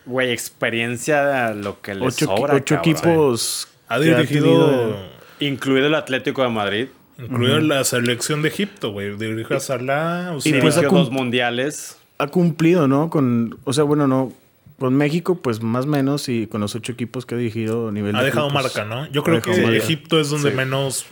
güey, 0.06 0.32
experiencia 0.32 1.52
lo 1.54 1.80
que 1.80 1.94
le 1.94 2.06
ocho, 2.06 2.26
sobra. 2.26 2.54
Ocho 2.54 2.76
equipos. 2.76 3.68
Ha 3.88 3.98
dirigido. 3.98 5.21
Incluido 5.46 5.88
el 5.88 5.94
Atlético 5.94 6.42
de 6.42 6.48
Madrid. 6.48 6.86
Incluido 7.18 7.60
la 7.60 7.84
selección 7.84 8.42
de 8.42 8.48
Egipto, 8.48 8.92
güey. 8.92 9.16
Dirigió 9.16 9.56
a 9.56 9.60
Salah. 9.60 10.32
O 10.34 10.40
sea, 10.40 10.56
y 10.56 10.60
pues 10.60 10.80
dos 10.80 11.10
mundiales. 11.10 11.98
Ha 12.18 12.28
cumplido, 12.28 12.88
¿no? 12.88 13.10
Con. 13.10 13.58
O 13.64 13.72
sea, 13.72 13.84
bueno, 13.84 14.06
no. 14.06 14.32
Con 14.78 14.94
México, 14.94 15.36
pues 15.36 15.62
más 15.62 15.84
o 15.84 15.88
menos, 15.88 16.28
y 16.28 16.46
con 16.48 16.60
los 16.60 16.74
ocho 16.74 16.92
equipos 16.92 17.24
que 17.24 17.34
ha 17.34 17.38
dirigido 17.38 17.88
a 17.88 17.92
nivel. 17.92 18.16
Ha 18.16 18.22
dejado 18.22 18.50
marca, 18.50 18.84
¿no? 18.84 19.06
Yo 19.10 19.22
creo 19.22 19.40
que 19.40 19.76
Egipto 19.76 20.20
es 20.20 20.30
donde 20.30 20.50
menos 20.50 21.06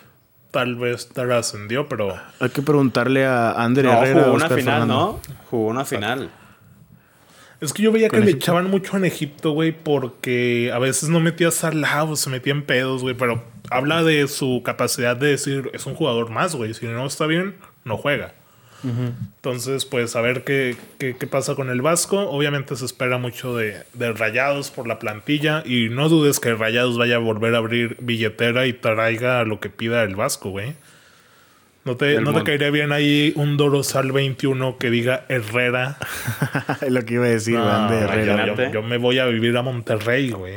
tal 0.51 0.77
vez 0.77 1.09
trascendió, 1.09 1.88
pero. 1.88 2.16
Hay 2.40 2.51
que 2.51 2.62
preguntarle 2.62 3.27
a 3.27 3.53
Ander 3.53 3.85
no, 3.85 3.93
Herrera. 3.93 4.23
Jugó 4.23 4.35
una 4.35 4.49
final, 4.49 4.88
¿no? 4.88 5.21
Jugó 5.51 5.66
una 5.69 5.85
final. 5.85 6.31
Es 7.61 7.75
que 7.75 7.83
yo 7.83 7.93
veía 7.93 8.09
que 8.09 8.21
le 8.21 8.31
echaban 8.31 8.71
mucho 8.71 8.97
en 8.97 9.05
Egipto, 9.05 9.51
güey, 9.51 9.73
porque 9.73 10.71
a 10.73 10.79
veces 10.79 11.11
no 11.11 11.21
metía 11.21 11.51
Salah 11.51 12.05
o 12.05 12.16
se 12.16 12.31
metía 12.31 12.55
en 12.55 12.62
pedos, 12.62 13.03
güey, 13.03 13.14
pero 13.14 13.45
habla 13.71 14.03
de 14.03 14.29
su 14.29 14.63
capacidad 14.65 15.17
de 15.17 15.29
decir, 15.29 15.71
es 15.73 15.87
un 15.87 15.95
jugador 15.95 16.31
más, 16.31 16.55
güey, 16.55 16.75
si 16.75 16.87
no 16.87 17.07
está 17.07 17.27
bien, 17.27 17.57
no 17.85 17.97
juega. 17.97 18.35
Entonces, 18.83 19.85
pues 19.85 20.17
a 20.17 20.23
ver 20.23 20.43
qué, 20.43 20.75
qué, 20.99 21.15
pasa 21.27 21.55
con 21.55 21.69
el 21.69 21.83
Vasco. 21.83 22.31
Obviamente 22.31 22.77
se 22.77 22.87
espera 22.87 23.19
mucho 23.19 23.55
de, 23.55 23.83
de, 23.93 24.13
Rayados 24.13 24.71
por 24.71 24.87
la 24.87 24.99
plantilla. 24.99 25.63
Y 25.67 25.91
no 25.91 26.09
dudes 26.09 26.41
que 26.41 26.55
Rayados 26.55 26.97
vaya 26.97 27.17
a 27.17 27.19
volver 27.19 27.55
a 27.55 27.59
abrir 27.59 27.99
billetera 28.01 28.67
y 28.67 28.73
traiga 28.73 29.45
lo 29.45 29.61
que 29.61 29.69
pida 29.69 30.03
el 30.03 30.17
Vasco, 30.17 30.51
güey. 30.51 30.75
¿No 31.85 31.97
te, 31.97 32.21
¿no 32.21 32.35
te 32.35 32.45
caería 32.45 32.71
bien 32.71 32.93
ahí 32.93 33.33
un 33.37 33.57
Dorosal 33.57 34.13
21 34.13 34.77
que 34.77 34.91
diga 34.91 35.25
Herrera? 35.29 35.97
lo 36.89 37.05
que 37.07 37.15
iba 37.15 37.25
a 37.25 37.31
decir, 37.31 37.59
de 37.59 37.99
Herrera. 38.01 38.71
Yo, 38.71 38.83
me 38.83 38.99
voy 38.99 39.19
a 39.19 39.25
vivir 39.27 39.57
a 39.57 39.63
Monterrey, 39.63 40.31
güey. 40.31 40.57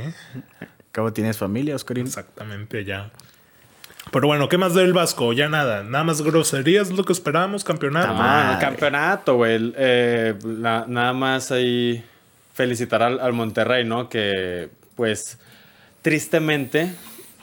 Acabo 0.93 1.11
tienes 1.11 1.39
familia, 1.39 1.75
Oscarín. 1.75 2.05
Exactamente, 2.05 2.85
ya. 2.85 3.09
Pero 4.11 4.27
bueno, 4.27 4.47
¿qué 4.47 4.59
más 4.59 4.75
del 4.75 4.93
Vasco? 4.93 5.33
Ya 5.33 5.49
nada. 5.49 5.83
Nada 5.83 6.03
más 6.03 6.21
groserías, 6.21 6.91
lo 6.91 7.03
que 7.03 7.13
esperábamos, 7.13 7.63
campeonato. 7.63 8.13
Ah, 8.15 8.59
campeonato, 8.61 9.37
güey. 9.37 9.73
Eh, 9.75 10.35
nada 10.45 11.13
más 11.13 11.51
ahí 11.51 12.03
felicitar 12.53 13.01
al, 13.01 13.19
al 13.19 13.33
Monterrey, 13.33 13.85
¿no? 13.85 14.07
Que, 14.07 14.69
pues, 14.95 15.39
tristemente 16.03 16.93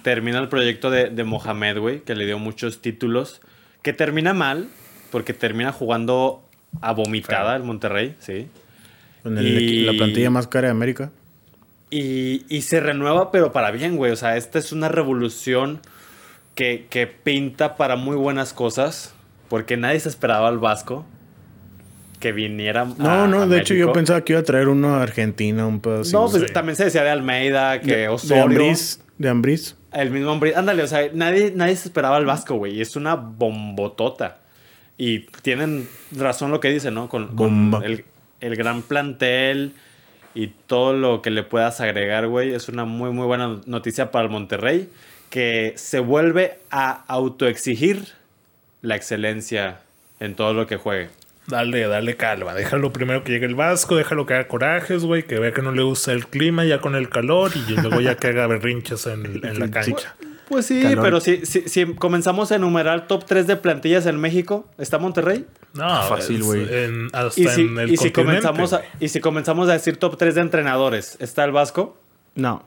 termina 0.05 0.39
el 0.39 0.49
proyecto 0.49 0.89
de, 0.89 1.11
de 1.11 1.25
Mohamed, 1.25 1.79
güey, 1.79 2.01
que 2.03 2.15
le 2.15 2.27
dio 2.27 2.39
muchos 2.39 2.81
títulos 2.81 3.41
que 3.83 3.93
termina 3.93 4.33
mal, 4.33 4.69
porque 5.11 5.35
termina 5.35 5.73
jugando 5.73 6.45
a 6.83 6.93
vomitada 6.93 7.57
el 7.57 7.65
Monterrey, 7.65 8.15
sí. 8.21 8.47
Con 9.25 9.35
la 9.35 9.93
plantilla 9.95 10.31
más 10.31 10.47
cara 10.47 10.69
de 10.69 10.71
América. 10.71 11.11
Y, 11.91 12.45
y, 12.49 12.63
se 12.63 12.81
renueva, 12.81 13.33
pero 13.33 13.53
para 13.53 13.71
bien, 13.73 13.97
güey. 13.97 14.13
O 14.13 14.17
sea, 14.17 14.37
esta 14.37 14.59
es 14.59 14.71
una 14.71 14.89
revolución 14.89 15.81
que, 16.55 16.87
que 16.89 17.09
pinta 17.09 17.77
para 17.77 17.97
muy 17.97 18.17
buenas 18.17 18.53
cosas, 18.53 19.13
porque 19.49 19.77
nadie 19.77 19.99
se 19.99 20.09
esperaba 20.09 20.49
al 20.49 20.59
Vasco 20.59 21.05
que 22.21 22.33
viniera. 22.33 22.85
No, 22.85 23.27
no, 23.27 23.49
de 23.49 23.59
hecho 23.59 23.75
yo 23.75 23.93
pensaba 23.93 24.21
que 24.23 24.35
iba 24.35 24.41
a 24.41 24.45
traer 24.45 24.69
uno 24.69 24.95
a 24.95 25.03
Argentina, 25.03 25.67
un 25.67 25.81
pedo 25.81 26.03
No, 26.13 26.29
pues 26.29 26.53
también 26.53 26.77
se 26.77 26.85
decía 26.85 27.03
de 27.03 27.11
Almeida, 27.11 27.81
que 27.81 28.09
Osorio. 28.09 28.75
De 29.19 29.29
Ambris. 29.29 29.77
El 29.93 30.11
mismo 30.11 30.31
hombre. 30.31 30.55
Ándale, 30.55 30.83
o 30.83 30.87
sea, 30.87 31.11
nadie, 31.13 31.53
nadie 31.55 31.77
se 31.77 31.89
esperaba 31.89 32.17
al 32.17 32.27
Vasco, 32.27 32.55
güey. 32.55 32.77
Y 32.77 32.81
es 32.81 32.95
una 32.95 33.17
bombotota. 33.17 34.39
Y 34.97 35.21
tienen 35.43 35.89
razón 36.13 36.51
lo 36.51 36.61
que 36.61 36.69
dicen, 36.69 36.95
¿no? 36.95 37.09
Con, 37.09 37.73
el, 37.85 38.05
el, 38.41 38.57
gran 38.57 38.83
plantel 38.83 39.73
y 40.35 40.49
todo 40.67 40.93
lo 40.93 41.23
que 41.23 41.31
le 41.31 41.43
puedas 41.43 41.81
agregar, 41.81 42.27
güey. 42.29 42.55
Es 42.55 42.69
una 42.69 42.85
muy, 42.85 43.11
muy 43.11 43.27
buena 43.27 43.61
noticia 43.67 44.11
para 44.11 44.25
el 44.25 44.31
Monterrey. 44.31 44.89
Que 45.29 45.75
se 45.77 46.01
vuelve 46.01 46.59
a 46.71 47.05
autoexigir 47.07 48.05
la 48.83 48.97
excelencia 48.97 49.81
en 50.19 50.35
todo 50.35 50.55
lo 50.55 50.67
que 50.67 50.77
juegue. 50.77 51.09
Dale, 51.47 51.87
dale 51.87 52.17
calma. 52.17 52.55
Déjalo 52.55 52.93
primero 52.93 53.25
que 53.25 53.33
llegue 53.33 53.47
el 53.47 53.55
Vasco, 53.55 53.97
déjalo 53.97 54.27
que 54.27 54.35
haga 54.35 54.49
corajes, 54.49 55.05
güey, 55.05 55.25
que 55.25 55.39
vea 55.39 55.53
que 55.53 55.63
no 55.63 55.73
le 55.73 55.83
gusta 55.83 56.13
el 56.13 56.27
clima 56.27 56.65
ya 56.65 56.81
con 56.81 56.95
el 56.95 57.09
calor 57.09 57.51
y 57.55 57.73
luego 57.73 58.01
ya 58.01 58.17
que 58.17 58.29
haga 58.29 58.47
berrinches 58.47 59.07
en, 59.07 59.41
la 59.59 59.71
cancha. 59.71 60.15
Pues 60.51 60.67
sí, 60.67 60.83
pero 61.01 61.21
si, 61.21 61.47
si, 61.47 61.95
comenzamos 61.95 62.51
a 62.51 62.57
enumerar 62.57 63.07
top 63.07 63.25
3 63.25 63.47
de 63.47 63.55
plantillas 63.55 64.05
en 64.07 64.19
México, 64.19 64.67
¿está 64.79 64.99
Monterrey? 64.99 65.47
No, 65.75 66.03
fácil, 66.09 66.43
güey. 66.43 66.69
Hasta 67.13 67.41
¿Y 67.41 67.47
si, 67.47 67.61
en 67.61 67.79
el 67.79 67.93
y 67.93 67.97
si 67.97 68.11
comenzamos 68.11 68.73
a, 68.73 68.83
Y 68.99 69.11
si 69.11 69.21
comenzamos 69.21 69.69
a 69.69 69.75
decir 69.75 69.97
top 69.99 70.17
3 70.17 70.35
de 70.35 70.41
entrenadores, 70.41 71.17
¿está 71.21 71.45
el 71.45 71.53
Vasco? 71.53 71.97
No. 72.35 72.65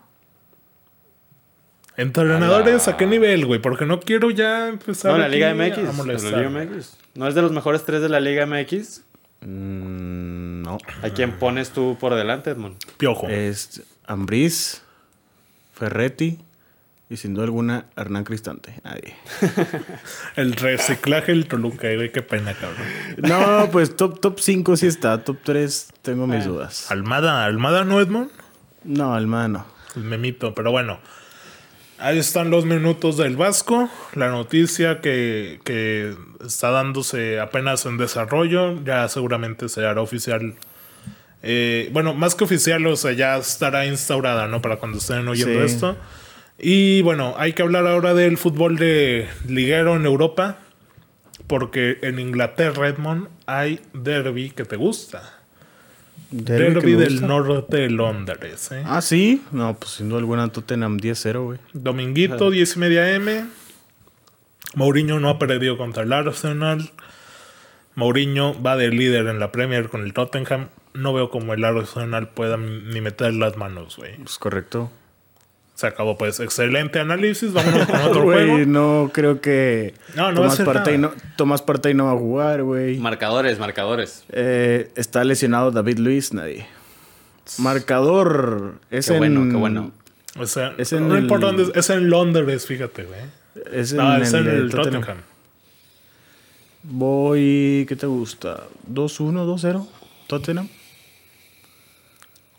¿Entrenadores 1.98 2.88
a 2.88 2.96
qué 2.96 3.06
nivel, 3.06 3.46
güey? 3.46 3.60
Porque 3.60 3.86
no 3.86 4.00
quiero 4.00 4.32
ya 4.32 4.70
empezar. 4.70 5.12
No, 5.12 5.18
la 5.18 5.28
Liga 5.28 5.54
MX. 5.54 5.78
La 6.08 6.14
Liga 6.14 6.50
MX. 6.50 6.98
¿No 7.16 7.28
es 7.28 7.36
de 7.36 7.42
los 7.42 7.52
mejores 7.52 7.84
tres 7.84 8.02
de 8.02 8.08
la 8.08 8.22
Liga 8.22 8.46
MX? 8.46 9.02
Mm, 9.42 10.62
no. 10.62 10.78
¿A 11.02 11.10
quién 11.10 11.34
pones 11.34 11.72
tú 11.72 11.98
por 12.00 12.16
delante, 12.16 12.52
Edmond? 12.52 12.78
Piojo. 12.96 13.28
Es 13.28 13.84
Ambriz, 14.06 14.84
Ferretti 15.74 16.40
y 17.14 17.18
sin 17.18 17.36
duda 17.36 17.46
alguna 17.46 17.86
Hernán 17.96 18.24
Cristante. 18.24 18.82
Nadie. 18.84 19.16
el 20.36 20.54
reciclaje 20.54 21.32
del 21.32 21.48
Toluca, 21.48 21.94
güey. 21.94 22.12
Qué 22.12 22.24
pena, 22.24 22.56
cabrón. 22.56 22.88
No, 23.18 23.70
pues 23.72 23.96
top, 23.96 24.20
top 24.20 24.40
5 24.40 24.78
sí 24.78 24.88
está. 24.88 25.24
Top 25.24 25.38
3 25.44 25.94
tengo 26.02 26.26
mis 26.26 26.46
dudas. 26.46 26.92
Almada. 26.92 27.46
¿Almada 27.46 27.84
no, 27.84 28.02
Edmond? 28.02 28.32
No, 28.84 29.14
Almada 29.14 29.48
no. 29.48 29.66
El 29.96 30.04
memito, 30.04 30.56
pero 30.56 30.72
bueno. 30.72 31.00
Ahí 32.00 32.18
están 32.18 32.50
los 32.50 32.66
minutos 32.66 33.16
del 33.16 33.38
Vasco, 33.38 33.90
la 34.16 34.30
noticia 34.30 35.00
que, 35.00 35.62
que, 35.64 36.16
está 36.44 36.72
dándose 36.72 37.40
apenas 37.40 37.86
en 37.86 37.98
desarrollo, 37.98 38.84
ya 38.84 39.08
seguramente 39.08 39.70
se 39.70 39.86
hará 39.86 40.02
oficial. 40.02 40.56
Eh, 41.44 41.90
bueno, 41.94 42.14
más 42.14 42.36
que 42.36 42.44
oficial, 42.44 42.86
o 42.88 42.96
sea, 42.98 43.14
ya 43.14 43.38
estará 43.38 43.86
instaurada, 43.86 44.48
¿no? 44.48 44.62
Para 44.62 44.78
cuando 44.78 44.98
estén 44.98 45.26
oyendo 45.28 45.64
esto. 45.64 45.96
Y 46.60 47.02
bueno, 47.02 47.34
hay 47.38 47.54
que 47.54 47.62
hablar 47.62 47.88
ahora 47.88 48.14
del 48.14 48.38
fútbol 48.38 48.78
de 48.78 49.28
liguero 49.48 49.96
en 49.96 50.06
Europa, 50.06 50.60
porque 51.48 52.00
en 52.02 52.20
Inglaterra, 52.20 52.88
Edmond, 52.88 53.28
hay 53.46 53.80
derby 53.94 54.52
que 54.52 54.66
te 54.66 54.76
gusta. 54.76 55.40
Derby, 56.32 56.94
del 56.94 57.22
norte 57.28 57.78
de 57.78 57.90
Londres. 57.92 58.72
¿eh? 58.72 58.84
Ah, 58.88 59.02
sí. 59.02 59.44
No, 59.52 59.76
pues 59.76 59.92
sin 59.92 60.10
duda 60.10 60.20
alguna 60.20 60.48
Tottenham 60.52 60.98
10-0, 60.98 61.44
güey. 61.44 61.60
Dominguito, 61.74 62.50
10 62.50 62.76
y 62.76 62.80
media 62.80 63.14
M. 63.14 63.46
Mourinho 64.74 65.20
no 65.20 65.30
ha 65.30 65.38
perdido 65.38 65.78
contra 65.78 66.04
el 66.04 66.12
Arsenal. 66.12 66.90
Mourinho 67.94 68.60
va 68.60 68.76
de 68.76 68.90
líder 68.90 69.28
en 69.28 69.40
la 69.40 69.52
Premier 69.52 69.90
con 69.90 70.02
el 70.02 70.14
Tottenham. 70.14 70.70
No 70.96 71.14
veo 71.14 71.30
como 71.30 71.54
el 71.54 71.64
Arsenal 71.64 72.30
pueda 72.30 72.58
ni 72.58 73.00
meter 73.00 73.34
las 73.36 73.56
manos, 73.56 73.98
güey. 73.98 74.16
Pues 74.18 74.40
correcto. 74.40 74.90
Se 75.84 75.88
acabó, 75.88 76.18
pues. 76.18 76.40
Excelente 76.40 77.02
análisis. 77.02 77.52
Vámonos 77.52 77.86
con 77.86 78.02
otro 78.04 78.22
juego. 78.24 78.60
No 78.60 79.12
creo 79.14 79.42
que. 79.42 79.94
No, 80.16 80.32
no 80.32 80.36
Tomás 80.36 80.62
Partey 80.62 80.98
no, 80.98 81.12
Tomás 81.36 81.62
Partey 81.62 81.94
no 81.94 82.06
va 82.06 82.14
a 82.14 82.18
jugar, 82.18 82.64
güey. 82.64 82.98
Marcadores, 83.00 83.60
marcadores. 83.60 84.24
Eh, 84.32 84.90
está 84.96 85.26
lesionado 85.26 85.72
David 85.72 85.98
Luis, 85.98 86.32
nadie. 86.32 86.66
Marcador. 87.58 88.76
Es 88.92 89.08
qué 89.08 89.16
en. 89.16 89.20
Bueno, 89.20 89.52
qué 89.52 89.58
bueno. 89.58 89.92
O 90.40 90.46
sea, 90.46 90.74
es 90.78 90.94
en 90.94 91.10
no 91.10 91.18
importa 91.18 91.48
dónde 91.48 91.78
es. 91.78 91.90
en 91.90 92.10
Londres, 92.10 92.66
fíjate, 92.66 93.04
güey. 93.04 93.20
Es 93.74 93.92
en, 93.92 93.98
no, 93.98 94.16
es 94.16 94.32
en 94.32 94.48
el, 94.48 94.70
Tottenham. 94.70 95.18
Voy. 96.84 97.86
¿Qué 97.90 97.98
te 97.98 98.06
gusta? 98.06 98.64
¿2-1, 98.90 99.46
2-0? 99.46 99.86
Tottenham. 100.28 100.70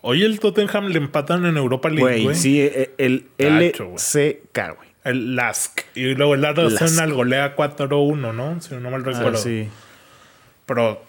Hoy 0.07 0.23
el 0.23 0.39
Tottenham 0.39 0.89
le 0.89 0.99
empatan 0.99 1.47
en 1.47 1.57
Europa 1.57 1.89
League, 1.89 2.25
güey. 2.25 2.37
Sí, 2.37 2.61
e, 2.61 2.93
el, 2.99 3.25
LCK, 3.39 4.77
güey. 4.77 4.91
El 5.03 5.35
LASK. 5.35 5.81
Y 5.95 6.15
luego 6.15 6.35
el 6.35 6.45
Arsenal 6.45 7.15
golea 7.15 7.57
4-1, 7.57 8.35
¿no? 8.35 8.61
Si 8.61 8.75
no 8.75 8.91
mal 8.91 9.01
ah, 9.01 9.11
recuerdo. 9.11 9.39
sí. 9.39 9.67
Pero 10.67 11.03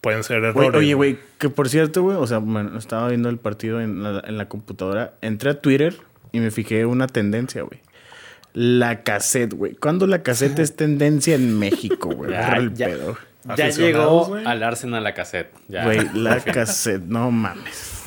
pueden 0.00 0.24
ser 0.24 0.42
errores. 0.42 0.74
oye, 0.74 0.94
güey, 0.94 1.18
que 1.38 1.48
por 1.48 1.68
cierto, 1.68 2.02
güey, 2.02 2.16
o 2.16 2.26
sea, 2.26 2.38
bueno, 2.38 2.76
estaba 2.76 3.06
viendo 3.08 3.28
el 3.28 3.38
partido 3.38 3.80
en 3.80 4.02
la, 4.02 4.20
en 4.26 4.36
la 4.36 4.48
computadora. 4.48 5.14
Entré 5.22 5.50
a 5.50 5.60
Twitter 5.60 5.94
y 6.32 6.40
me 6.40 6.50
fijé 6.50 6.86
una 6.86 7.06
tendencia, 7.06 7.62
güey. 7.62 7.80
La 8.52 9.04
cassette, 9.04 9.54
güey. 9.54 9.76
¿Cuándo 9.76 10.08
la 10.08 10.24
cassette 10.24 10.58
es 10.58 10.74
tendencia 10.74 11.36
en 11.36 11.56
México, 11.56 12.08
güey? 12.16 12.32
ya, 12.32 12.56
el 12.56 12.72
pedo. 12.72 13.16
Ya 13.56 13.68
llegó 13.68 14.34
al 14.34 14.64
Arsenal 14.64 15.04
la 15.04 15.14
cassette. 15.14 15.52
Güey, 15.68 16.00
la 16.14 16.40
cassette, 16.44 17.04
no 17.04 17.30
mames. 17.30 17.97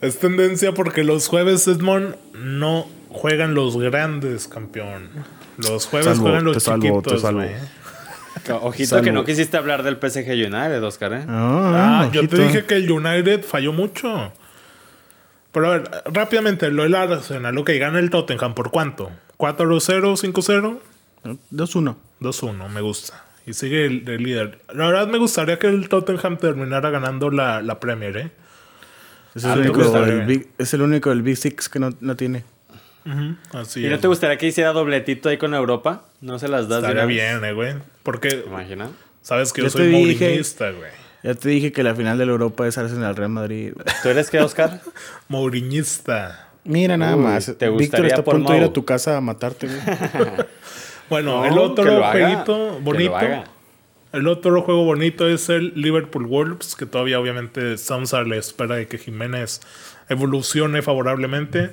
Es 0.00 0.18
tendencia 0.18 0.72
porque 0.72 1.04
los 1.04 1.28
jueves, 1.28 1.68
Edmond, 1.68 2.16
no 2.34 2.86
juegan 3.10 3.54
los 3.54 3.76
grandes, 3.76 4.48
campeón. 4.48 5.10
Los 5.58 5.86
jueves 5.86 6.18
juegan 6.18 6.44
los 6.44 6.64
chiquitos. 6.64 7.24
Ojito 8.62 9.02
que 9.02 9.12
no 9.12 9.24
quisiste 9.24 9.56
hablar 9.56 9.82
del 9.82 9.96
PSG 9.96 10.30
United, 10.30 10.82
Oscar, 10.82 11.12
¿eh? 11.12 11.24
Ah, 11.28 12.02
ah 12.04 12.10
yo 12.12 12.26
te 12.26 12.38
dije 12.38 12.64
que 12.64 12.76
el 12.76 12.90
United 12.90 13.44
falló 13.44 13.72
mucho. 13.72 14.32
Pero 15.52 15.66
a 15.66 15.70
ver, 15.70 15.90
rápidamente, 16.06 16.70
lo 16.70 16.84
del 16.84 16.94
Arsenal, 16.94 17.58
ok, 17.58 17.70
gana 17.78 17.98
el 17.98 18.08
Tottenham, 18.08 18.54
¿por 18.54 18.70
cuánto? 18.70 19.10
¿4-0, 19.36 20.16
5-0? 20.32 20.78
2-1. 21.52 21.96
2-1, 22.20 22.68
me 22.68 22.80
gusta. 22.80 23.24
Y 23.46 23.52
sigue 23.52 23.84
el, 23.84 24.04
líder. 24.22 24.60
La 24.72 24.86
verdad 24.86 25.08
me 25.08 25.18
gustaría 25.18 25.58
que 25.58 25.66
el 25.66 25.88
Tottenham 25.88 26.38
terminara 26.38 26.90
ganando 26.90 27.30
la, 27.30 27.60
la 27.62 27.80
Premier, 27.80 28.16
¿eh? 28.16 28.30
Es 29.34 29.44
el, 29.44 29.60
único, 29.60 29.96
el 29.96 30.22
Big, 30.22 30.48
es 30.58 30.74
el 30.74 30.82
único 30.82 31.10
del 31.10 31.22
Big 31.22 31.36
Six 31.36 31.68
que 31.68 31.78
no, 31.78 31.90
no 32.00 32.16
tiene. 32.16 32.44
¿Y 33.04 33.88
no 33.88 33.98
te 33.98 34.08
gustaría 34.08 34.36
que 34.36 34.46
hiciera 34.46 34.72
dobletito 34.72 35.28
ahí 35.28 35.38
con 35.38 35.54
Europa? 35.54 36.04
¿No 36.20 36.38
se 36.38 36.48
las 36.48 36.68
das 36.68 36.82
Estaría 36.82 37.06
bien, 37.06 37.44
eh, 37.44 37.52
güey. 37.52 37.74
Porque... 38.02 38.44
Imagina. 38.46 38.90
Sabes 39.22 39.52
que 39.52 39.62
yo, 39.62 39.70
soy 39.70 39.90
mourinista, 39.90 40.70
güey. 40.70 40.90
Ya 41.22 41.34
te 41.34 41.48
dije 41.50 41.72
que 41.72 41.82
la 41.82 41.94
final 41.94 42.16
de 42.16 42.26
la 42.26 42.32
Europa 42.32 42.66
es 42.66 42.78
Arsenal 42.78 43.14
Real 43.14 43.30
Madrid. 43.30 43.72
¿Tú 44.02 44.08
eres 44.08 44.30
qué, 44.30 44.40
Oscar? 44.40 44.80
Mourinista. 45.28 46.48
Mira 46.64 46.96
nada 46.96 47.16
más. 47.16 47.54
¿te 47.58 47.68
Víctor 47.68 48.06
está 48.06 48.20
a 48.20 48.24
punto 48.24 48.52
de 48.52 48.58
ir 48.58 48.64
a 48.64 48.72
tu 48.72 48.84
casa 48.84 49.16
a 49.16 49.20
matarte, 49.20 49.66
güey. 49.66 49.80
bueno, 51.10 51.44
el 51.44 51.58
otro 51.58 52.02
jueguito 52.10 52.80
bonito. 52.80 53.44
El 54.12 54.26
otro 54.26 54.62
juego 54.62 54.84
bonito 54.84 55.28
es 55.28 55.48
el 55.48 55.72
Liverpool 55.76 56.26
Wolves, 56.26 56.74
que 56.74 56.84
todavía 56.84 57.20
obviamente 57.20 57.74
estamos 57.74 58.12
a 58.12 58.22
la 58.24 58.36
espera 58.36 58.74
de 58.74 58.88
que 58.88 58.98
Jiménez 58.98 59.60
evolucione 60.08 60.82
favorablemente. 60.82 61.70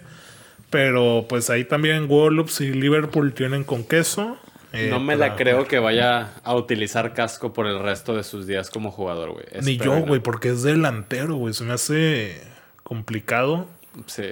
Pero 0.69 1.25
pues 1.27 1.49
ahí 1.49 1.63
también 1.63 2.07
Wolves 2.07 2.61
y 2.61 2.73
Liverpool 2.73 3.33
tienen 3.33 3.63
con 3.63 3.83
queso. 3.83 4.37
Eh, 4.73 4.89
no 4.91 4.99
me 4.99 5.15
la 5.15 5.35
creo 5.35 5.67
que 5.67 5.79
vaya 5.79 6.33
a 6.43 6.55
utilizar 6.55 7.13
casco 7.13 7.53
por 7.53 7.65
el 7.65 7.79
resto 7.79 8.15
de 8.15 8.23
sus 8.23 8.45
días 8.45 8.69
como 8.69 8.91
jugador, 8.91 9.31
güey. 9.31 9.45
Ni 9.63 9.77
yo, 9.77 10.01
güey, 10.01 10.19
porque 10.19 10.49
es 10.49 10.61
delantero, 10.61 11.35
güey. 11.37 11.53
Se 11.53 11.63
me 11.63 11.73
hace 11.73 12.41
complicado. 12.83 13.67
Sí. 14.05 14.25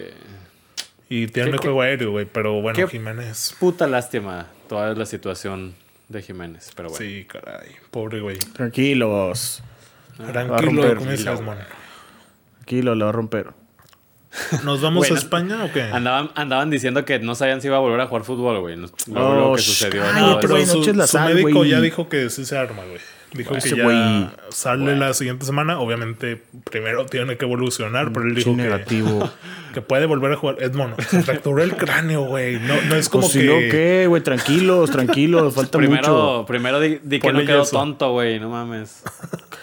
Y 1.10 1.28
tiene 1.28 1.58
juego 1.58 1.82
aéreo, 1.82 2.12
güey. 2.12 2.26
Pero 2.26 2.62
bueno, 2.62 2.88
Jiménez. 2.88 3.56
Puta 3.60 3.88
lástima 3.88 4.48
toda 4.68 4.94
la 4.94 5.06
situación 5.06 5.74
de 6.10 6.22
Jiménez. 6.22 6.72
Pero 6.76 6.90
bueno. 6.90 7.06
Sí, 7.06 7.26
caray. 7.26 7.70
Pobre, 7.92 8.20
güey. 8.22 8.38
Tranquilos. 8.38 9.64
Tranquilo, 10.18 10.96
¿cómo 10.96 11.12
dices, 11.12 11.26
Tranquilo, 12.56 12.96
lo 12.96 13.06
va 13.06 13.10
a 13.10 13.14
romper. 13.14 13.54
¿Nos 14.64 14.82
vamos 14.82 15.10
a 15.10 15.14
España 15.14 15.64
o 15.64 15.72
qué? 15.72 15.84
Andaban, 15.84 16.32
andaban 16.36 16.70
diciendo 16.70 17.06
que 17.06 17.20
no 17.20 17.36
sabían 17.36 17.62
si 17.62 17.68
iba 17.68 17.78
a 17.78 17.80
volver 17.80 18.02
a 18.02 18.08
jugar 18.08 18.24
fútbol, 18.24 18.60
güey. 18.60 18.76
No, 18.76 18.90
lo 19.36 19.56
que 19.56 19.62
sucedió. 19.62 20.04
Ay, 20.04 20.38
pero 20.42 20.66
su, 20.66 20.84
su 20.84 21.20
médico 21.20 21.64
ya 21.64 21.80
dijo 21.80 22.10
que 22.10 22.30
sí 22.30 22.46
se 22.46 22.58
arma, 22.58 22.84
güey. 22.84 23.00
Dijo 23.36 23.56
que 23.56 23.70
ya 23.70 24.34
sale 24.50 24.96
la 24.96 25.14
siguiente 25.14 25.46
semana. 25.46 25.80
Obviamente, 25.80 26.42
primero 26.70 27.06
tiene 27.06 27.38
que 27.38 27.46
evolucionar, 27.46 28.14
pero 28.14 28.26
él 28.26 28.36
dijo 28.36 28.56
que, 28.56 29.24
que, 29.74 29.82
puede 29.82 30.06
volver 30.06 30.32
a 30.32 30.36
jugar. 30.38 30.58
Edmond, 30.62 31.00
se 31.02 31.22
fracturó 31.22 31.62
el 31.62 31.76
cráneo, 31.76 32.24
güey. 32.24 32.60
No, 32.60 32.82
no 32.88 32.96
es 32.96 33.10
como 33.10 33.24
pues 33.24 33.34
que. 33.34 33.42
Si 33.42 33.48
no, 33.48 33.56
¿qué, 33.72 34.06
güey? 34.08 34.24
Tranquilos, 34.24 34.92
tranquilos. 34.92 35.54
Falta 35.54 35.78
mucho. 35.78 36.46
Primero 36.48 36.80
di, 36.80 37.00
di 37.04 37.20
que 37.20 37.34
no 37.34 37.46
quedó 37.46 37.66
tonto, 37.66 38.12
güey. 38.12 38.40
No 38.40 38.50
mames. 38.50 39.04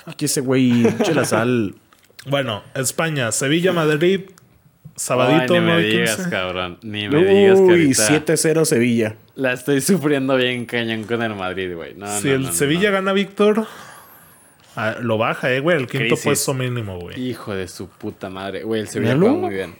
Aquí 0.07 0.27
ese 0.27 0.41
güey, 0.41 0.87
eche 0.87 1.15
la 1.15 1.25
sal. 1.25 1.75
Bueno, 2.27 2.63
España, 2.75 3.33
Sevilla, 3.33 3.73
Madrid, 3.73 4.21
Sabadito, 4.97 5.55
ni 5.55 5.61
me 5.61 5.79
digas, 5.83 6.27
cabrón. 6.29 6.79
Ni 6.83 7.09
me 7.09 7.25
digas 7.25 7.59
que 7.61 7.71
ahorita 7.71 8.37
7-0 8.37 8.65
Sevilla. 8.65 9.17
La 9.35 9.53
estoy 9.53 9.81
sufriendo 9.81 10.37
bien 10.37 10.67
cañón 10.67 11.05
con 11.05 11.23
el 11.23 11.35
Madrid, 11.35 11.75
güey. 11.75 11.97
si 12.21 12.29
el 12.29 12.53
Sevilla 12.53 12.91
gana 12.91 13.13
Víctor, 13.13 13.67
ah, 14.77 14.97
lo 15.01 15.19
baja, 15.19 15.51
eh, 15.53 15.61
güey. 15.61 15.79
El 15.79 15.87
quinto 15.87 16.17
puesto 16.17 16.55
mínimo, 16.55 16.99
güey. 17.01 17.21
Hijo 17.21 17.55
de 17.55 17.69
su 17.69 17.89
puta 17.89 18.29
madre. 18.29 18.65
Güey, 18.65 18.83
el 18.83 18.89
Sevilla 18.89 19.17
juega 19.17 19.35
muy 19.35 19.55
bien. 19.55 19.75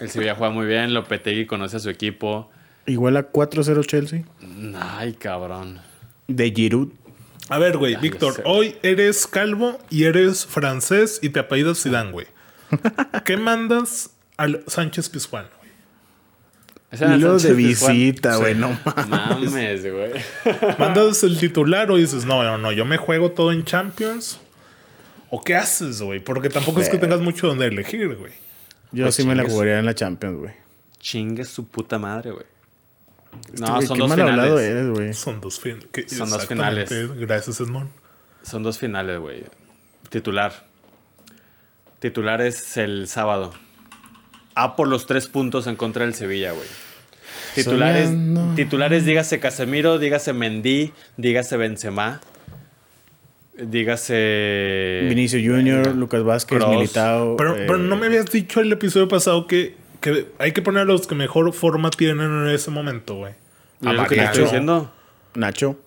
El 0.00 0.10
Sevilla 0.10 0.34
juega 0.34 0.52
muy 0.52 0.66
bien. 0.66 0.92
Lopetegui 0.92 1.46
conoce 1.46 1.76
a 1.76 1.80
su 1.80 1.90
equipo. 1.90 2.50
Igual 2.86 3.16
a 3.16 3.30
4-0 3.30 3.84
Chelsea. 3.86 4.24
Ay, 4.80 5.12
cabrón. 5.12 5.80
De 6.26 6.50
Giroud. 6.50 6.88
A 7.48 7.58
ver, 7.58 7.78
güey, 7.78 7.96
Víctor, 7.96 8.42
hoy 8.44 8.76
eres 8.82 9.26
calvo 9.26 9.78
y 9.88 10.04
eres 10.04 10.44
francés 10.44 11.18
y 11.22 11.30
te 11.30 11.40
apellidas 11.40 11.82
Zidane, 11.82 12.12
güey. 12.12 12.26
¿Qué 13.24 13.38
mandas 13.38 14.10
al 14.38 14.64
Sánchez 14.66 15.10
Pizjuán, 15.10 15.46
güey. 15.58 17.16
Hilo 17.16 17.38
de 17.38 17.52
visita, 17.52 18.36
güey, 18.36 18.54
no 18.54 18.78
mames. 18.84 19.82
güey. 19.82 20.12
Mandas 20.78 21.22
el 21.22 21.38
titular 21.38 21.90
o 21.90 21.96
dices, 21.96 22.24
no, 22.24 22.42
no, 22.42 22.56
no, 22.56 22.72
yo 22.72 22.86
me 22.86 22.96
juego 22.96 23.32
todo 23.32 23.52
en 23.52 23.64
Champions. 23.64 24.40
¿O 25.28 25.42
qué 25.44 25.56
haces, 25.56 26.00
güey? 26.00 26.20
Porque 26.20 26.48
tampoco 26.48 26.80
es 26.80 26.88
que 26.88 26.96
tengas 26.96 27.20
mucho 27.20 27.48
donde 27.48 27.66
elegir, 27.66 28.16
güey. 28.16 28.32
Yo 28.92 29.04
pues 29.04 29.16
sí 29.16 29.26
me 29.26 29.34
la 29.34 29.44
jugaría 29.44 29.78
en 29.78 29.84
la 29.84 29.94
Champions, 29.94 30.38
güey. 30.38 30.54
Chingue 30.98 31.44
su 31.44 31.68
puta 31.68 31.98
madre, 31.98 32.30
güey. 32.30 32.46
No, 33.60 33.82
son, 33.82 33.98
dos 33.98 34.14
finales. 34.14 35.18
son 35.18 35.40
dos 35.40 35.60
finales. 35.60 36.10
Son 36.10 36.30
dos 36.30 36.46
finales. 36.46 36.90
Gracias, 37.16 37.60
Edmond. 37.60 37.90
Son 38.42 38.62
dos 38.62 38.78
finales, 38.78 39.18
güey. 39.18 39.44
Titular. 40.08 40.66
Titular 41.98 42.40
es 42.40 42.78
el 42.78 43.06
sábado. 43.08 43.52
A 44.58 44.74
por 44.74 44.88
los 44.88 45.06
tres 45.06 45.28
puntos 45.28 45.68
en 45.68 45.76
contra 45.76 46.04
del 46.04 46.14
Sevilla, 46.14 46.50
güey. 46.50 46.66
Titulares, 47.54 48.10
titulares, 48.56 49.04
dígase 49.04 49.38
Casemiro, 49.38 50.00
dígase 50.00 50.32
Mendy, 50.32 50.92
dígase 51.16 51.56
Benzema, 51.56 52.20
dígase... 53.56 55.06
Vinicio 55.08 55.38
Junior, 55.38 55.94
Lucas 55.94 56.24
Vázquez, 56.24 56.58
Militao. 56.66 57.36
Pero, 57.36 57.54
pero, 57.54 57.78
no 57.78 57.96
me 57.96 58.06
habías 58.06 58.26
dicho 58.32 58.60
el 58.60 58.72
episodio 58.72 59.06
pasado 59.06 59.46
que, 59.46 59.76
que, 60.00 60.26
hay 60.40 60.50
que 60.50 60.60
poner 60.60 60.82
a 60.82 60.84
los 60.86 61.06
que 61.06 61.14
mejor 61.14 61.52
forma 61.52 61.90
tienen 61.90 62.20
en 62.20 62.48
ese 62.48 62.72
momento, 62.72 63.14
güey. 63.14 63.34
¿A 63.86 64.06
que 64.08 64.20
estoy 64.20 64.42
diciendo? 64.42 64.92
Nacho. 65.34 65.78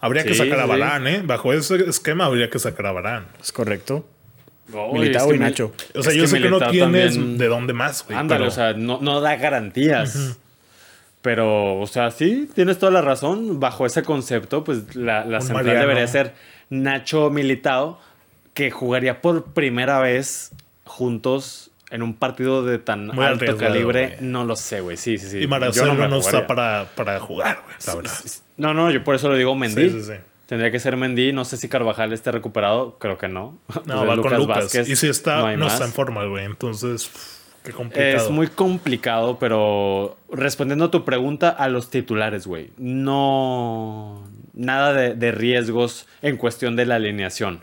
Habría 0.00 0.22
que 0.24 0.34
sacar 0.34 0.60
a 0.60 0.66
Barán, 0.66 1.06
¿eh? 1.06 1.22
Bajo 1.24 1.54
ese 1.54 1.88
esquema 1.88 2.26
habría 2.26 2.50
que 2.50 2.58
sacar 2.58 2.84
a 2.84 2.92
Barán. 2.92 3.28
Es 3.40 3.52
correcto. 3.52 4.06
Militao 4.92 5.34
y 5.34 5.38
Nacho. 5.38 5.72
O 5.94 6.02
sea, 6.02 6.12
yo 6.12 6.26
sé 6.26 6.40
que 6.40 6.48
no 6.48 6.60
tienes 6.68 7.38
de 7.38 7.48
dónde 7.48 7.72
más, 7.72 8.04
güey. 8.06 8.18
Ándale, 8.18 8.46
o 8.46 8.50
sea, 8.50 8.72
no, 8.74 9.20
da 9.20 9.36
garantías. 9.36 10.38
Pero, 11.22 11.80
o 11.80 11.86
sea, 11.86 12.10
sí, 12.10 12.50
tienes 12.54 12.78
toda 12.78 12.92
la 12.92 13.00
razón. 13.00 13.58
Bajo 13.58 13.86
ese 13.86 14.02
concepto, 14.02 14.62
pues 14.62 14.94
la, 14.94 15.24
la 15.24 15.40
central 15.40 15.78
debería 15.78 16.06
ser 16.06 16.34
Nacho 16.68 17.30
Militao, 17.30 17.98
que 18.52 18.70
jugaría 18.70 19.22
por 19.22 19.44
primera 19.52 20.00
vez 20.00 20.52
juntos 20.84 21.70
en 21.90 22.02
un 22.02 22.14
partido 22.14 22.64
de 22.64 22.78
tan 22.78 23.18
alto 23.18 23.56
calibre. 23.56 24.16
No 24.20 24.44
lo 24.44 24.56
sé, 24.56 24.80
güey. 24.80 24.96
Sí, 24.96 25.16
sí, 25.16 25.28
sí. 25.30 25.38
Y 25.42 25.46
Marcelo 25.46 25.94
no, 25.94 26.18
está 26.18 26.46
para, 26.46 26.88
para 26.94 27.20
jugar, 27.20 27.62
güey. 27.64 28.04
No, 28.56 28.74
no, 28.74 28.90
yo 28.90 29.02
por 29.02 29.14
eso 29.14 29.28
lo 29.28 29.36
digo 29.36 29.54
Mendy. 29.54 29.90
Sí, 29.90 30.00
sí, 30.00 30.12
sí. 30.12 30.14
Tendría 30.46 30.70
que 30.70 30.78
ser 30.78 30.96
Mendy. 30.96 31.32
No 31.32 31.44
sé 31.44 31.56
si 31.56 31.68
Carvajal 31.68 32.12
esté 32.12 32.30
recuperado. 32.30 32.98
Creo 32.98 33.18
que 33.18 33.28
no. 33.28 33.58
No, 33.86 34.06
va 34.06 34.20
con 34.20 34.36
Lucas. 34.36 34.74
y 34.74 34.96
si 34.96 35.08
está, 35.08 35.56
no, 35.56 35.66
está 35.66 35.84
en 35.84 35.92
forma, 35.92 36.24
güey. 36.26 36.44
Entonces, 36.44 37.10
qué 37.62 37.72
complicado. 37.72 38.16
Es 38.16 38.30
muy 38.30 38.48
complicado, 38.48 39.38
pero 39.38 40.16
respondiendo 40.30 40.86
a 40.86 40.90
tu 40.90 41.04
pregunta, 41.04 41.48
a 41.50 41.68
los 41.68 41.90
titulares, 41.90 42.46
güey. 42.46 42.70
No. 42.76 44.22
Nada 44.52 44.92
de, 44.92 45.14
de 45.14 45.32
riesgos 45.32 46.06
en 46.22 46.36
cuestión 46.36 46.76
de 46.76 46.86
la 46.86 46.96
alineación. 46.96 47.60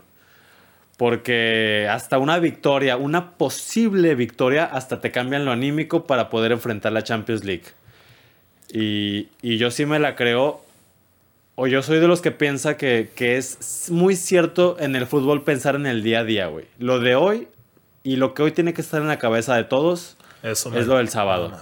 Porque 0.96 1.88
hasta 1.90 2.18
una 2.18 2.38
victoria, 2.38 2.96
una 2.96 3.30
posible 3.30 4.14
victoria, 4.14 4.64
hasta 4.64 5.00
te 5.00 5.10
cambian 5.10 5.44
lo 5.44 5.50
anímico 5.50 6.06
para 6.06 6.28
poder 6.28 6.52
enfrentar 6.52 6.92
la 6.92 7.02
Champions 7.02 7.44
League. 7.44 7.64
Y, 8.72 9.28
y 9.40 9.58
yo 9.58 9.70
sí 9.70 9.84
me 9.86 9.98
la 9.98 10.16
creo 10.16 10.61
o 11.54 11.66
yo 11.66 11.82
soy 11.82 11.98
de 12.00 12.08
los 12.08 12.20
que 12.20 12.30
piensa 12.30 12.76
que, 12.76 13.10
es 13.18 13.90
muy 13.90 14.16
cierto 14.16 14.76
en 14.80 14.96
el 14.96 15.06
fútbol 15.06 15.42
pensar 15.44 15.74
en 15.74 15.86
el 15.86 16.02
día 16.02 16.20
a 16.20 16.24
día, 16.24 16.46
güey. 16.46 16.66
Lo 16.78 16.98
de 16.98 17.14
hoy 17.14 17.48
y 18.02 18.16
lo 18.16 18.34
que 18.34 18.42
hoy 18.42 18.52
tiene 18.52 18.72
que 18.74 18.80
estar 18.80 19.00
en 19.02 19.08
la 19.08 19.18
cabeza 19.18 19.54
de 19.56 19.64
todos 19.64 20.16
es 20.42 20.64
lo 20.86 20.96
del 20.96 21.08
sábado. 21.08 21.52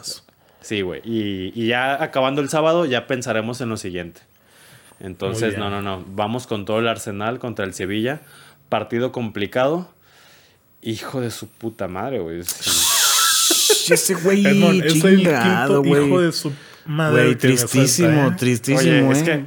Sí, 0.60 0.82
güey. 0.82 1.00
Y, 1.04 1.66
ya 1.66 2.02
acabando 2.02 2.40
el 2.40 2.48
sábado, 2.48 2.86
ya 2.86 3.06
pensaremos 3.06 3.60
en 3.60 3.68
lo 3.68 3.76
siguiente. 3.76 4.20
Entonces, 5.00 5.58
no, 5.58 5.70
no, 5.70 5.82
no. 5.82 6.04
Vamos 6.08 6.46
con 6.46 6.64
todo 6.64 6.78
el 6.78 6.88
Arsenal 6.88 7.38
contra 7.38 7.64
el 7.64 7.74
Sevilla. 7.74 8.20
Partido 8.68 9.12
complicado. 9.12 9.88
Hijo 10.82 11.20
de 11.20 11.30
su 11.30 11.48
puta 11.48 11.88
madre, 11.88 12.20
güey. 12.20 12.40
Ese 12.40 14.14
güey, 14.14 14.46
es 14.46 15.04
el 15.04 15.32
quinto 15.42 15.84
hijo 15.84 16.20
de 16.20 16.32
su 16.32 16.52
Madre 16.90 17.36
tristísimo, 17.36 18.34
tristísimo, 18.36 19.12
Es 19.12 19.22
que 19.22 19.44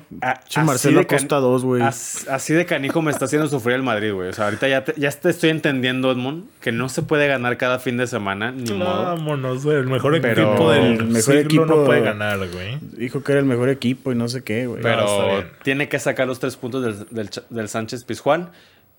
Marcelo 0.64 1.02
Acosta 1.02 1.36
2, 1.36 1.66
güey. 1.66 1.82
Así 1.84 2.54
de 2.54 2.66
canijo 2.66 3.02
me 3.02 3.12
está 3.12 3.26
haciendo 3.26 3.50
sufrir 3.50 3.76
el 3.76 3.84
Madrid, 3.84 4.14
güey. 4.14 4.30
O 4.30 4.34
sea, 4.34 4.46
ahorita 4.46 4.70
ya 4.70 4.86
te, 4.86 4.94
ya 4.96 5.12
te 5.12 5.30
estoy 5.30 5.50
entendiendo, 5.50 6.10
Edmond, 6.10 6.46
que 6.62 6.72
no 6.72 6.88
se 6.88 7.02
puede 7.02 7.28
ganar 7.28 7.58
cada 7.58 7.80
fin 7.80 7.98
de 7.98 8.08
semana, 8.08 8.54
ni 8.54 8.72
modo. 8.72 9.04
Vámonos, 9.04 9.66
güey. 9.66 9.76
El 9.76 9.88
mejor 9.88 10.16
equipo 10.16 10.72
del 10.72 11.04
mejor 11.04 11.36
equipo 11.36 11.66
no 11.66 11.84
puede 11.84 12.00
ganar, 12.00 12.39
güey. 12.48 12.78
Dijo 12.82 13.22
que 13.26 13.34
era 13.34 13.41
el 13.41 13.46
mejor 13.46 13.68
equipo 13.68 14.14
y 14.14 14.16
no 14.16 14.30
sé 14.30 14.41
qué, 14.46 14.66
güey. 14.68 14.82
Pero 14.82 15.44
tiene 15.64 15.89
que 15.89 16.00
sacar 16.00 16.28
los 16.28 16.39
tres 16.39 16.56
puntos 16.56 17.10
del, 17.10 17.30
del, 17.50 17.68
Sánchez 17.68 18.06
Pizjuán. 18.06 18.52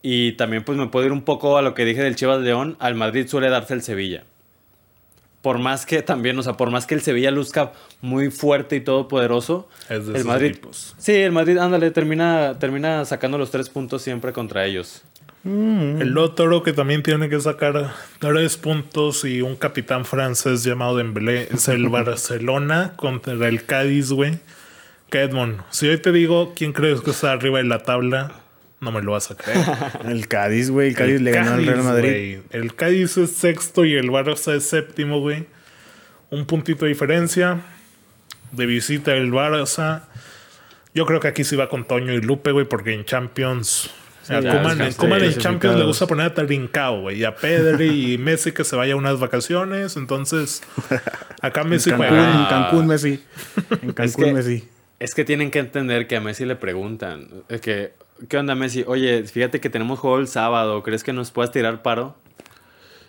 Y 0.03 0.33
también 0.33 0.65
pues 0.65 0.77
me 0.77 0.89
puedo 0.89 1.07
ir 1.07 1.13
un 1.13 1.23
poco 1.23 1.57
a 1.57 1.63
lo 1.63 1.73
que 1.73 1.87
dije 1.87 2.03
del 2.03 2.15
Chivas 2.15 2.43
León. 2.43 2.77
Al 2.79 2.95
Madrid 2.95 3.27
suele 3.27 3.49
darse 3.49 3.73
el 3.73 3.81
Sevilla. 3.81 4.25
Por 5.45 5.59
más 5.59 5.85
que 5.85 6.01
también, 6.01 6.39
o 6.39 6.43
sea, 6.43 6.55
por 6.55 6.71
más 6.71 6.87
que 6.87 6.95
el 6.95 7.03
Sevilla 7.03 7.31
luzca 7.31 7.73
muy 8.01 8.31
fuerte 8.31 8.77
y 8.77 8.81
todopoderoso, 8.81 9.69
es 9.91 10.07
de 10.07 10.19
el 10.19 10.25
Madrid. 10.25 10.57
Sí, 10.97 11.13
el 11.13 11.33
Madrid, 11.33 11.59
ándale, 11.59 11.91
termina, 11.91 12.59
termina 12.59 13.05
sacando 13.05 13.37
los 13.37 13.51
tres 13.51 13.69
puntos 13.69 14.01
siempre 14.01 14.33
contra 14.33 14.65
ellos. 14.65 15.03
Mm. 15.43 16.01
El 16.01 16.17
otro 16.17 16.63
que 16.63 16.73
también 16.73 17.03
tiene 17.03 17.29
que 17.29 17.39
sacar 17.43 17.93
tres 18.21 18.57
puntos 18.57 19.27
y 19.27 19.43
un 19.43 19.57
capitán 19.57 20.07
francés 20.07 20.65
llamado 20.65 20.97
Dembélé 20.97 21.49
es 21.53 21.69
el 21.69 21.89
Barcelona 21.91 22.95
contra 22.97 23.35
el 23.47 23.67
Cádiz, 23.67 24.13
güey. 24.13 24.39
Que 25.11 25.29
si 25.69 25.89
hoy 25.89 25.99
te 25.99 26.11
digo 26.11 26.55
quién 26.57 26.73
crees 26.73 27.03
que 27.03 27.11
está 27.11 27.33
arriba 27.33 27.59
de 27.59 27.65
la 27.65 27.81
tabla, 27.81 28.33
no 28.85 28.93
me 28.93 29.03
lo 29.03 29.13
vas 29.13 29.31
a 29.31 29.37
creer. 29.37 29.59
el 30.05 30.29
Cádiz, 30.29 30.71
güey. 30.71 30.89
El 30.91 30.95
Cádiz 30.95 31.21
le 31.21 31.33
ganó 31.33 31.55
al 31.55 31.67
Real 31.67 31.83
Madrid. 31.83 32.39
El 32.51 32.75
Cádiz 32.75 33.17
es 33.17 33.33
sexto 33.33 33.85
y 33.85 33.95
el 33.95 34.11
Barça 34.11 34.55
es 34.55 34.65
séptimo, 34.65 35.21
güey. 35.21 35.47
Un 36.31 36.47
puntito 36.47 36.85
de 36.85 36.91
diferencia. 36.91 37.61
De 38.53 38.67
visita 38.67 39.15
el 39.15 39.33
Barça. 39.33 40.03
Yo 40.95 41.07
creo 41.07 41.19
que 41.19 41.29
aquí 41.29 41.43
sí 41.43 41.57
va 41.57 41.69
con 41.69 41.85
Toño 41.85 42.13
y 42.13 42.21
Lupe, 42.21 42.53
güey, 42.53 42.67
porque 42.67 42.93
en 42.93 43.05
Champions. 43.05 43.91
a 44.29 44.39
Kuman, 44.39 44.81
en 44.81 45.37
Champions 45.37 45.77
le 45.77 45.85
gusta 45.85 46.07
poner 46.07 46.27
a 46.27 46.35
Trincao, 46.35 47.01
güey. 47.01 47.19
Y 47.19 47.25
a 47.25 47.35
Pedri 47.35 48.13
y 48.13 48.19
Messi 48.19 48.53
que 48.53 48.63
se 48.63 48.77
vaya 48.77 48.95
a 48.95 48.97
unas 48.97 49.19
vacaciones. 49.19 49.97
Entonces, 49.97 50.63
acá 51.41 51.65
Messi 51.65 51.91
en 51.91 51.99
Cancún, 51.99 52.19
En 52.19 52.47
Cancún, 52.47 52.87
Messi. 52.87 53.25
En 53.83 53.93
Cancún, 53.93 54.35
Messi. 54.35 54.69
Es 55.01 55.15
que 55.15 55.25
tienen 55.25 55.51
que 55.51 55.59
entender 55.59 56.07
que 56.07 56.17
a 56.17 56.21
Messi 56.21 56.45
le 56.45 56.55
preguntan. 56.55 57.29
Que, 57.61 57.93
¿Qué 58.29 58.39
onda, 58.39 58.55
Messi? 58.55 58.85
Oye, 58.87 59.25
fíjate 59.25 59.61
que 59.61 59.71
tenemos 59.71 59.99
juego 59.99 60.19
el 60.19 60.29
sábado. 60.29 60.83
¿Crees 60.83 61.03
que 61.03 61.13
nos 61.13 61.31
puedas 61.31 61.51
tirar 61.51 61.83
paro? 61.83 62.15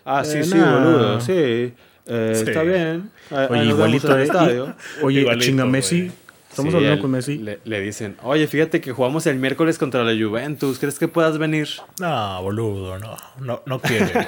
Ah, 0.04 0.24
sí, 0.24 0.38
eh, 0.38 0.44
sí, 0.44 0.58
boludo. 0.58 1.18
Eh, 1.28 1.72
sí. 2.04 2.42
Está 2.48 2.62
bien. 2.62 3.10
Oye, 3.50 3.64
igualito 3.64 4.12
al 4.12 4.20
estadio. 4.20 4.74
Oye, 5.02 5.20
igualito, 5.20 5.44
chinga 5.44 5.64
Messi. 5.64 6.10
Estamos 6.50 6.74
hablando 6.74 7.02
con 7.02 7.10
Messi. 7.10 7.38
Le, 7.38 7.80
dicen, 7.80 8.16
oye, 8.22 8.46
fíjate 8.46 8.80
que 8.80 8.92
jugamos 8.92 9.26
el 9.26 9.38
miércoles 9.38 9.78
contra 9.78 10.04
la 10.04 10.12
Juventus. 10.12 10.78
¿Crees 10.78 10.98
que 10.98 11.06
puedas 11.06 11.36
venir? 11.38 11.68
No, 12.00 12.42
boludo, 12.42 12.98
no. 12.98 13.16
No, 13.40 13.62
no 13.66 13.78
quiere. 13.80 14.10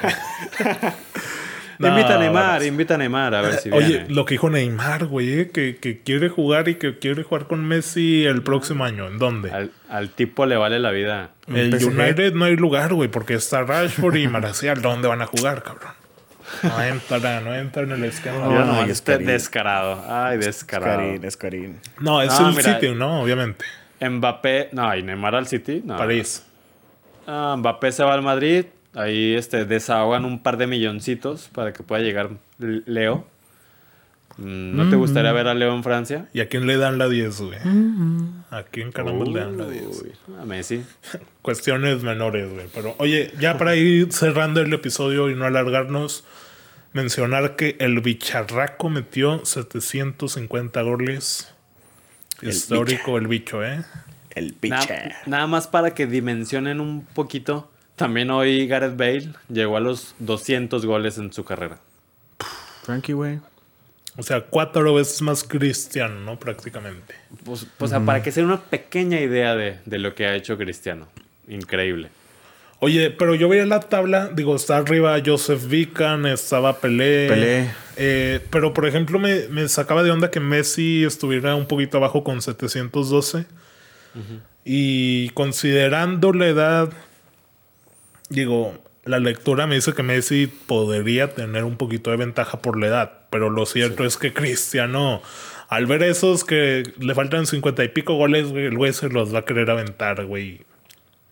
invita 1.78 2.14
a 2.14 2.18
Neymar, 2.18 2.62
invita 2.64 2.94
a 2.94 2.98
Neymar 2.98 3.34
a 3.34 3.42
ver 3.42 3.54
si 3.54 3.70
Oye, 3.70 4.06
lo 4.08 4.24
que 4.24 4.34
dijo 4.34 4.50
Neymar, 4.50 5.06
güey, 5.06 5.40
eh, 5.40 5.50
que, 5.50 5.76
que, 5.76 6.00
quiere 6.00 6.28
jugar 6.28 6.68
y 6.68 6.74
que 6.74 6.98
quiere 6.98 7.22
jugar 7.22 7.46
con 7.46 7.64
Messi 7.64 8.24
el 8.24 8.42
próximo 8.42 8.84
año. 8.84 9.06
¿En 9.06 9.18
dónde? 9.18 9.70
Al, 9.88 10.10
tipo 10.10 10.46
le 10.46 10.56
vale 10.56 10.78
la 10.78 10.90
vida. 10.90 11.30
En 11.46 11.56
el 11.56 11.74
United 11.74 12.34
no 12.34 12.46
hay 12.46 12.56
lugar, 12.56 12.94
güey, 12.94 13.08
porque 13.08 13.34
está 13.34 13.62
Rashford 13.62 14.16
y 14.16 14.28
Marcial. 14.28 14.82
¿Dónde 14.82 15.08
van 15.08 15.22
a 15.22 15.26
jugar, 15.26 15.62
cabrón? 15.62 15.92
No 16.62 16.82
entra, 16.82 17.40
no 17.40 17.54
entra 17.54 17.82
en 17.82 17.92
el 17.92 18.04
esquema. 18.04 18.38
No, 18.38 18.64
no, 18.64 18.84
este 18.84 19.18
descarado. 19.18 20.04
Ay, 20.08 20.38
descarado. 20.38 21.02
Escarín, 21.22 21.78
No, 22.00 22.22
es 22.22 22.32
el 22.38 22.54
City, 22.54 22.94
¿no? 22.94 23.22
Obviamente. 23.22 23.64
Mbappé, 24.00 24.70
no, 24.72 24.96
y 24.96 25.02
Neymar 25.02 25.34
al 25.34 25.46
City. 25.46 25.82
No. 25.84 25.96
París. 25.96 26.44
Ah, 27.26 27.54
Mbappé 27.58 27.92
se 27.92 28.04
va 28.04 28.14
al 28.14 28.22
Madrid. 28.22 28.66
Ahí 28.98 29.34
este, 29.34 29.64
desahogan 29.64 30.24
un 30.24 30.42
par 30.42 30.56
de 30.56 30.66
milloncitos 30.66 31.48
para 31.54 31.72
que 31.72 31.84
pueda 31.84 32.02
llegar 32.02 32.30
Leo. 32.58 33.24
Mm, 34.38 34.74
¿No 34.76 34.90
te 34.90 34.96
gustaría 34.96 35.30
ver 35.30 35.46
a 35.46 35.54
Leo 35.54 35.72
en 35.72 35.84
Francia? 35.84 36.28
¿Y 36.34 36.40
a 36.40 36.48
quién 36.48 36.66
le 36.66 36.76
dan 36.78 36.98
la 36.98 37.08
10, 37.08 37.40
güey? 37.42 37.58
¿A 38.50 38.64
quién 38.64 38.90
caramba 38.90 39.24
le 39.24 39.38
dan 39.38 39.56
la 39.56 39.68
10? 39.68 39.84
A 40.40 40.44
Messi. 40.44 40.82
Cuestiones 41.42 42.02
menores, 42.02 42.52
güey. 42.52 42.66
Pero 42.74 42.96
oye, 42.98 43.32
ya 43.38 43.56
para 43.56 43.76
ir 43.76 44.12
cerrando 44.12 44.60
el 44.62 44.72
episodio 44.72 45.30
y 45.30 45.36
no 45.36 45.44
alargarnos, 45.44 46.24
mencionar 46.92 47.54
que 47.54 47.76
el 47.78 48.00
bicharraco 48.00 48.90
metió 48.90 49.44
750 49.44 50.82
goles. 50.82 51.54
Histórico 52.42 53.16
el 53.16 53.28
bicho, 53.28 53.64
¿eh? 53.64 53.84
El 54.34 54.56
bicho. 54.60 54.88
nada 55.26 55.46
más 55.46 55.68
para 55.68 55.94
que 55.94 56.08
dimensionen 56.08 56.80
un 56.80 57.04
poquito 57.04 57.70
también 57.98 58.30
hoy 58.30 58.66
Gareth 58.66 58.96
Bale 58.96 59.28
llegó 59.50 59.76
a 59.76 59.80
los 59.80 60.14
200 60.20 60.86
goles 60.86 61.18
en 61.18 61.30
su 61.30 61.44
carrera. 61.44 61.78
Frankie, 62.84 63.12
güey. 63.12 63.40
O 64.16 64.22
sea, 64.22 64.40
cuatro 64.40 64.94
veces 64.94 65.22
más 65.22 65.44
cristiano, 65.44 66.18
¿no? 66.20 66.38
Prácticamente. 66.38 67.14
Pues, 67.44 67.66
o 67.78 67.86
sea, 67.86 68.00
para 68.00 68.22
que 68.22 68.32
sea 68.32 68.42
una 68.44 68.60
pequeña 68.60 69.20
idea 69.20 69.54
de, 69.54 69.98
lo 69.98 70.14
que 70.14 70.26
ha 70.26 70.34
hecho 70.34 70.56
Cristiano. 70.56 71.06
Increíble. 71.46 72.08
Oye, 72.80 73.10
pero 73.10 73.34
yo 73.34 73.48
veía 73.48 73.66
la 73.66 73.80
tabla, 73.80 74.30
digo, 74.34 74.56
está 74.56 74.78
arriba 74.78 75.20
Joseph 75.24 75.68
Vican, 75.68 76.26
estaba 76.26 76.80
Pelé. 76.80 77.28
Pelé. 77.28 77.70
Eh, 77.96 78.40
pero, 78.50 78.74
por 78.74 78.86
ejemplo, 78.86 79.20
me, 79.20 79.68
sacaba 79.68 80.02
de 80.02 80.10
onda 80.10 80.30
que 80.30 80.40
Messi 80.40 81.04
estuviera 81.04 81.54
un 81.54 81.66
poquito 81.66 81.98
abajo 81.98 82.24
con 82.24 82.42
712. 82.42 83.46
Y 84.64 85.28
considerando 85.30 86.32
la 86.32 86.48
edad 86.48 86.90
digo, 88.28 88.74
la 89.04 89.18
lectura 89.18 89.66
me 89.66 89.76
dice 89.76 89.94
que 89.94 90.02
Messi 90.02 90.46
podría 90.46 91.34
tener 91.34 91.64
un 91.64 91.76
poquito 91.76 92.10
de 92.10 92.16
ventaja 92.16 92.60
por 92.60 92.78
la 92.78 92.88
edad, 92.88 93.12
pero 93.30 93.50
lo 93.50 93.66
cierto 93.66 94.04
es 94.04 94.16
que 94.16 94.32
Cristiano, 94.32 95.22
al 95.68 95.86
ver 95.86 96.02
esos 96.02 96.44
que 96.44 96.82
le 96.98 97.14
faltan 97.14 97.46
cincuenta 97.46 97.84
y 97.84 97.88
pico 97.88 98.14
goles, 98.14 98.50
el 98.52 98.76
güey 98.76 98.92
se 98.92 99.08
los 99.08 99.34
va 99.34 99.40
a 99.40 99.44
querer 99.44 99.70
aventar, 99.70 100.24
güey. 100.26 100.62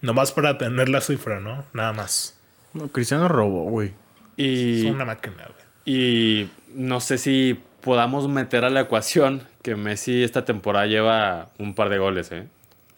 Nomás 0.00 0.32
para 0.32 0.58
tener 0.58 0.88
la 0.88 1.00
cifra, 1.00 1.40
¿no? 1.40 1.64
Nada 1.72 1.92
más. 1.92 2.38
No, 2.74 2.88
Cristiano 2.88 3.28
robó, 3.28 3.64
güey. 3.64 3.92
Y, 4.36 4.86
es 4.86 4.92
una 4.92 5.04
máquina, 5.04 5.36
güey. 5.46 5.66
Y 5.84 6.50
no 6.74 7.00
sé 7.00 7.18
si 7.18 7.58
podamos 7.80 8.28
meter 8.28 8.64
a 8.64 8.70
la 8.70 8.80
ecuación 8.82 9.42
que 9.62 9.76
Messi 9.76 10.22
esta 10.22 10.44
temporada 10.44 10.86
lleva 10.86 11.50
un 11.58 11.74
par 11.74 11.88
de 11.88 11.98
goles, 11.98 12.30
¿eh? 12.32 12.46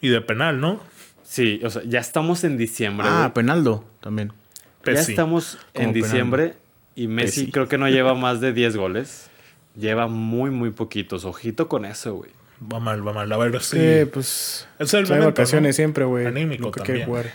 Y 0.01 0.09
de 0.09 0.21
penal, 0.21 0.59
¿no? 0.59 0.81
Sí, 1.29 1.61
o 1.63 1.69
sea, 1.69 1.83
ya 1.85 1.99
estamos 1.99 2.43
en 2.43 2.57
diciembre. 2.57 3.05
Ah, 3.07 3.31
Penaldo 3.35 3.85
también. 4.01 4.33
Ya 4.83 4.93
estamos 4.93 5.59
en 5.75 5.93
diciembre 5.93 6.55
y 6.95 7.07
Messi 7.07 7.51
creo 7.51 7.67
que 7.67 7.77
no 7.77 7.87
lleva 7.87 8.15
más 8.15 8.41
de 8.41 8.51
10 8.51 8.75
goles. 8.75 9.29
Lleva 9.75 10.07
muy, 10.07 10.49
muy 10.49 10.71
poquitos. 10.71 11.25
Ojito 11.25 11.67
con 11.67 11.85
eso, 11.85 12.15
güey. 12.15 12.31
Va 12.73 12.79
mal, 12.79 13.07
va 13.07 13.13
mal. 13.13 13.31
A 13.31 13.37
ver 13.37 13.61
si. 13.61 13.77
Sí, 13.77 14.05
pues. 14.11 14.67
Es 14.79 14.91
el 14.95 15.05
momento, 15.05 15.27
vacaciones 15.27 15.75
siempre, 15.75 16.03
güey. 16.03 16.25
Anímico 16.25 16.71
también. 16.71 17.05
Jugar. 17.05 17.31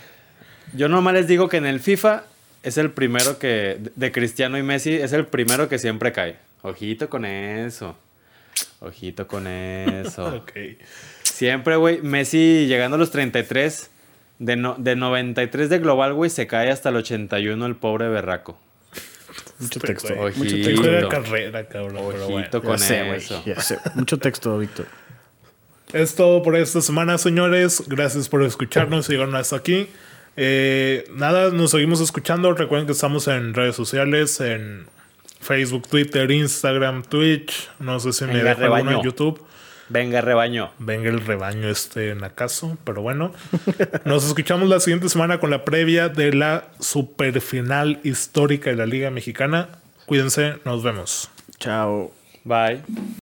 Yo 0.73 0.89
nomás 0.89 1.15
les 1.15 1.29
digo 1.29 1.49
que 1.49 1.59
en 1.59 1.67
el 1.67 1.79
FIFA 1.79 2.25
es 2.65 2.79
el 2.79 2.91
primero 2.91 3.39
que. 3.39 3.79
De 3.95 4.11
Cristiano 4.11 4.59
y 4.59 4.65
Messi 4.65 4.93
es 4.95 5.13
el 5.13 5.25
primero 5.29 5.69
que 5.69 5.79
siempre 5.79 6.11
cae. 6.11 6.37
Ojito 6.63 7.09
con 7.09 7.25
eso. 7.25 7.97
Ojito 8.81 9.29
con 9.29 9.47
eso. 9.47 10.27
ok. 10.43 10.51
Siempre, 11.35 11.75
güey. 11.75 12.01
Messi 12.01 12.67
llegando 12.69 12.95
a 12.95 12.99
los 12.99 13.11
33. 13.11 13.91
De, 14.39 14.55
no, 14.55 14.77
de 14.79 14.95
93 14.95 15.69
de 15.69 15.79
global, 15.81 16.15
güey, 16.15 16.31
se 16.31 16.47
cae 16.47 16.71
hasta 16.71 16.91
el 16.91 16.97
81 16.97 17.67
el 17.67 17.75
pobre 17.75 18.09
berraco. 18.09 18.57
Mucho 19.59 19.81
texto. 19.81 20.15
Mucho 20.37 20.57
texto 20.57 20.83
de 20.83 21.09
carrera, 21.09 21.67
cabrón. 21.67 21.97
Ojito 21.97 22.63
con 22.63 22.77
eso. 22.77 23.43
Mucho 23.97 24.19
texto, 24.19 24.59
Víctor. 24.59 24.87
Es 25.93 26.15
todo 26.15 26.41
por 26.43 26.57
esta 26.57 26.81
semana, 26.81 27.19
señores. 27.19 27.83
Gracias 27.89 28.29
por 28.29 28.45
escucharnos 28.45 29.09
y 29.09 29.13
llegaron 29.13 29.35
hasta 29.35 29.57
aquí. 29.57 29.89
Eh, 30.37 31.05
nada, 31.15 31.51
nos 31.51 31.73
seguimos 31.73 32.01
escuchando. 32.01 32.53
Recuerden 32.53 32.87
que 32.87 32.93
estamos 32.93 33.27
en 33.27 33.55
redes 33.55 33.75
sociales, 33.75 34.41
en 34.41 34.87
Facebook, 35.41 35.89
Twitter, 35.89 36.31
Instagram, 36.31 37.03
Twitch. 37.03 37.71
No 37.81 37.99
sé 37.99 38.13
si 38.13 38.25
me 38.25 38.43
deja 38.43 38.67
alguno 38.67 38.99
en 38.99 39.03
YouTube. 39.03 39.45
Venga 39.95 40.21
rebaño. 40.21 40.73
Venga 40.81 41.09
el 41.09 41.25
rebaño 41.25 41.69
este 41.69 42.11
en 42.11 42.25
acaso, 42.25 42.77
pero 42.83 43.01
bueno. 43.01 43.33
Nos 44.05 44.27
escuchamos 44.27 44.69
la 44.69 44.81
siguiente 44.81 45.09
semana 45.09 45.39
con 45.39 45.51
la 45.51 45.65
previa 45.65 46.09
de 46.09 46.33
la 46.33 46.65
superfinal 46.81 48.01
histórica 48.03 48.71
de 48.71 48.77
la 48.77 48.87
Liga 48.87 49.13
Mexicana. 49.13 49.69
Cuídense, 50.07 50.57
nos 50.65 50.83
vemos. 50.83 51.31
Chao. 51.61 52.11
Bye. 52.43 52.83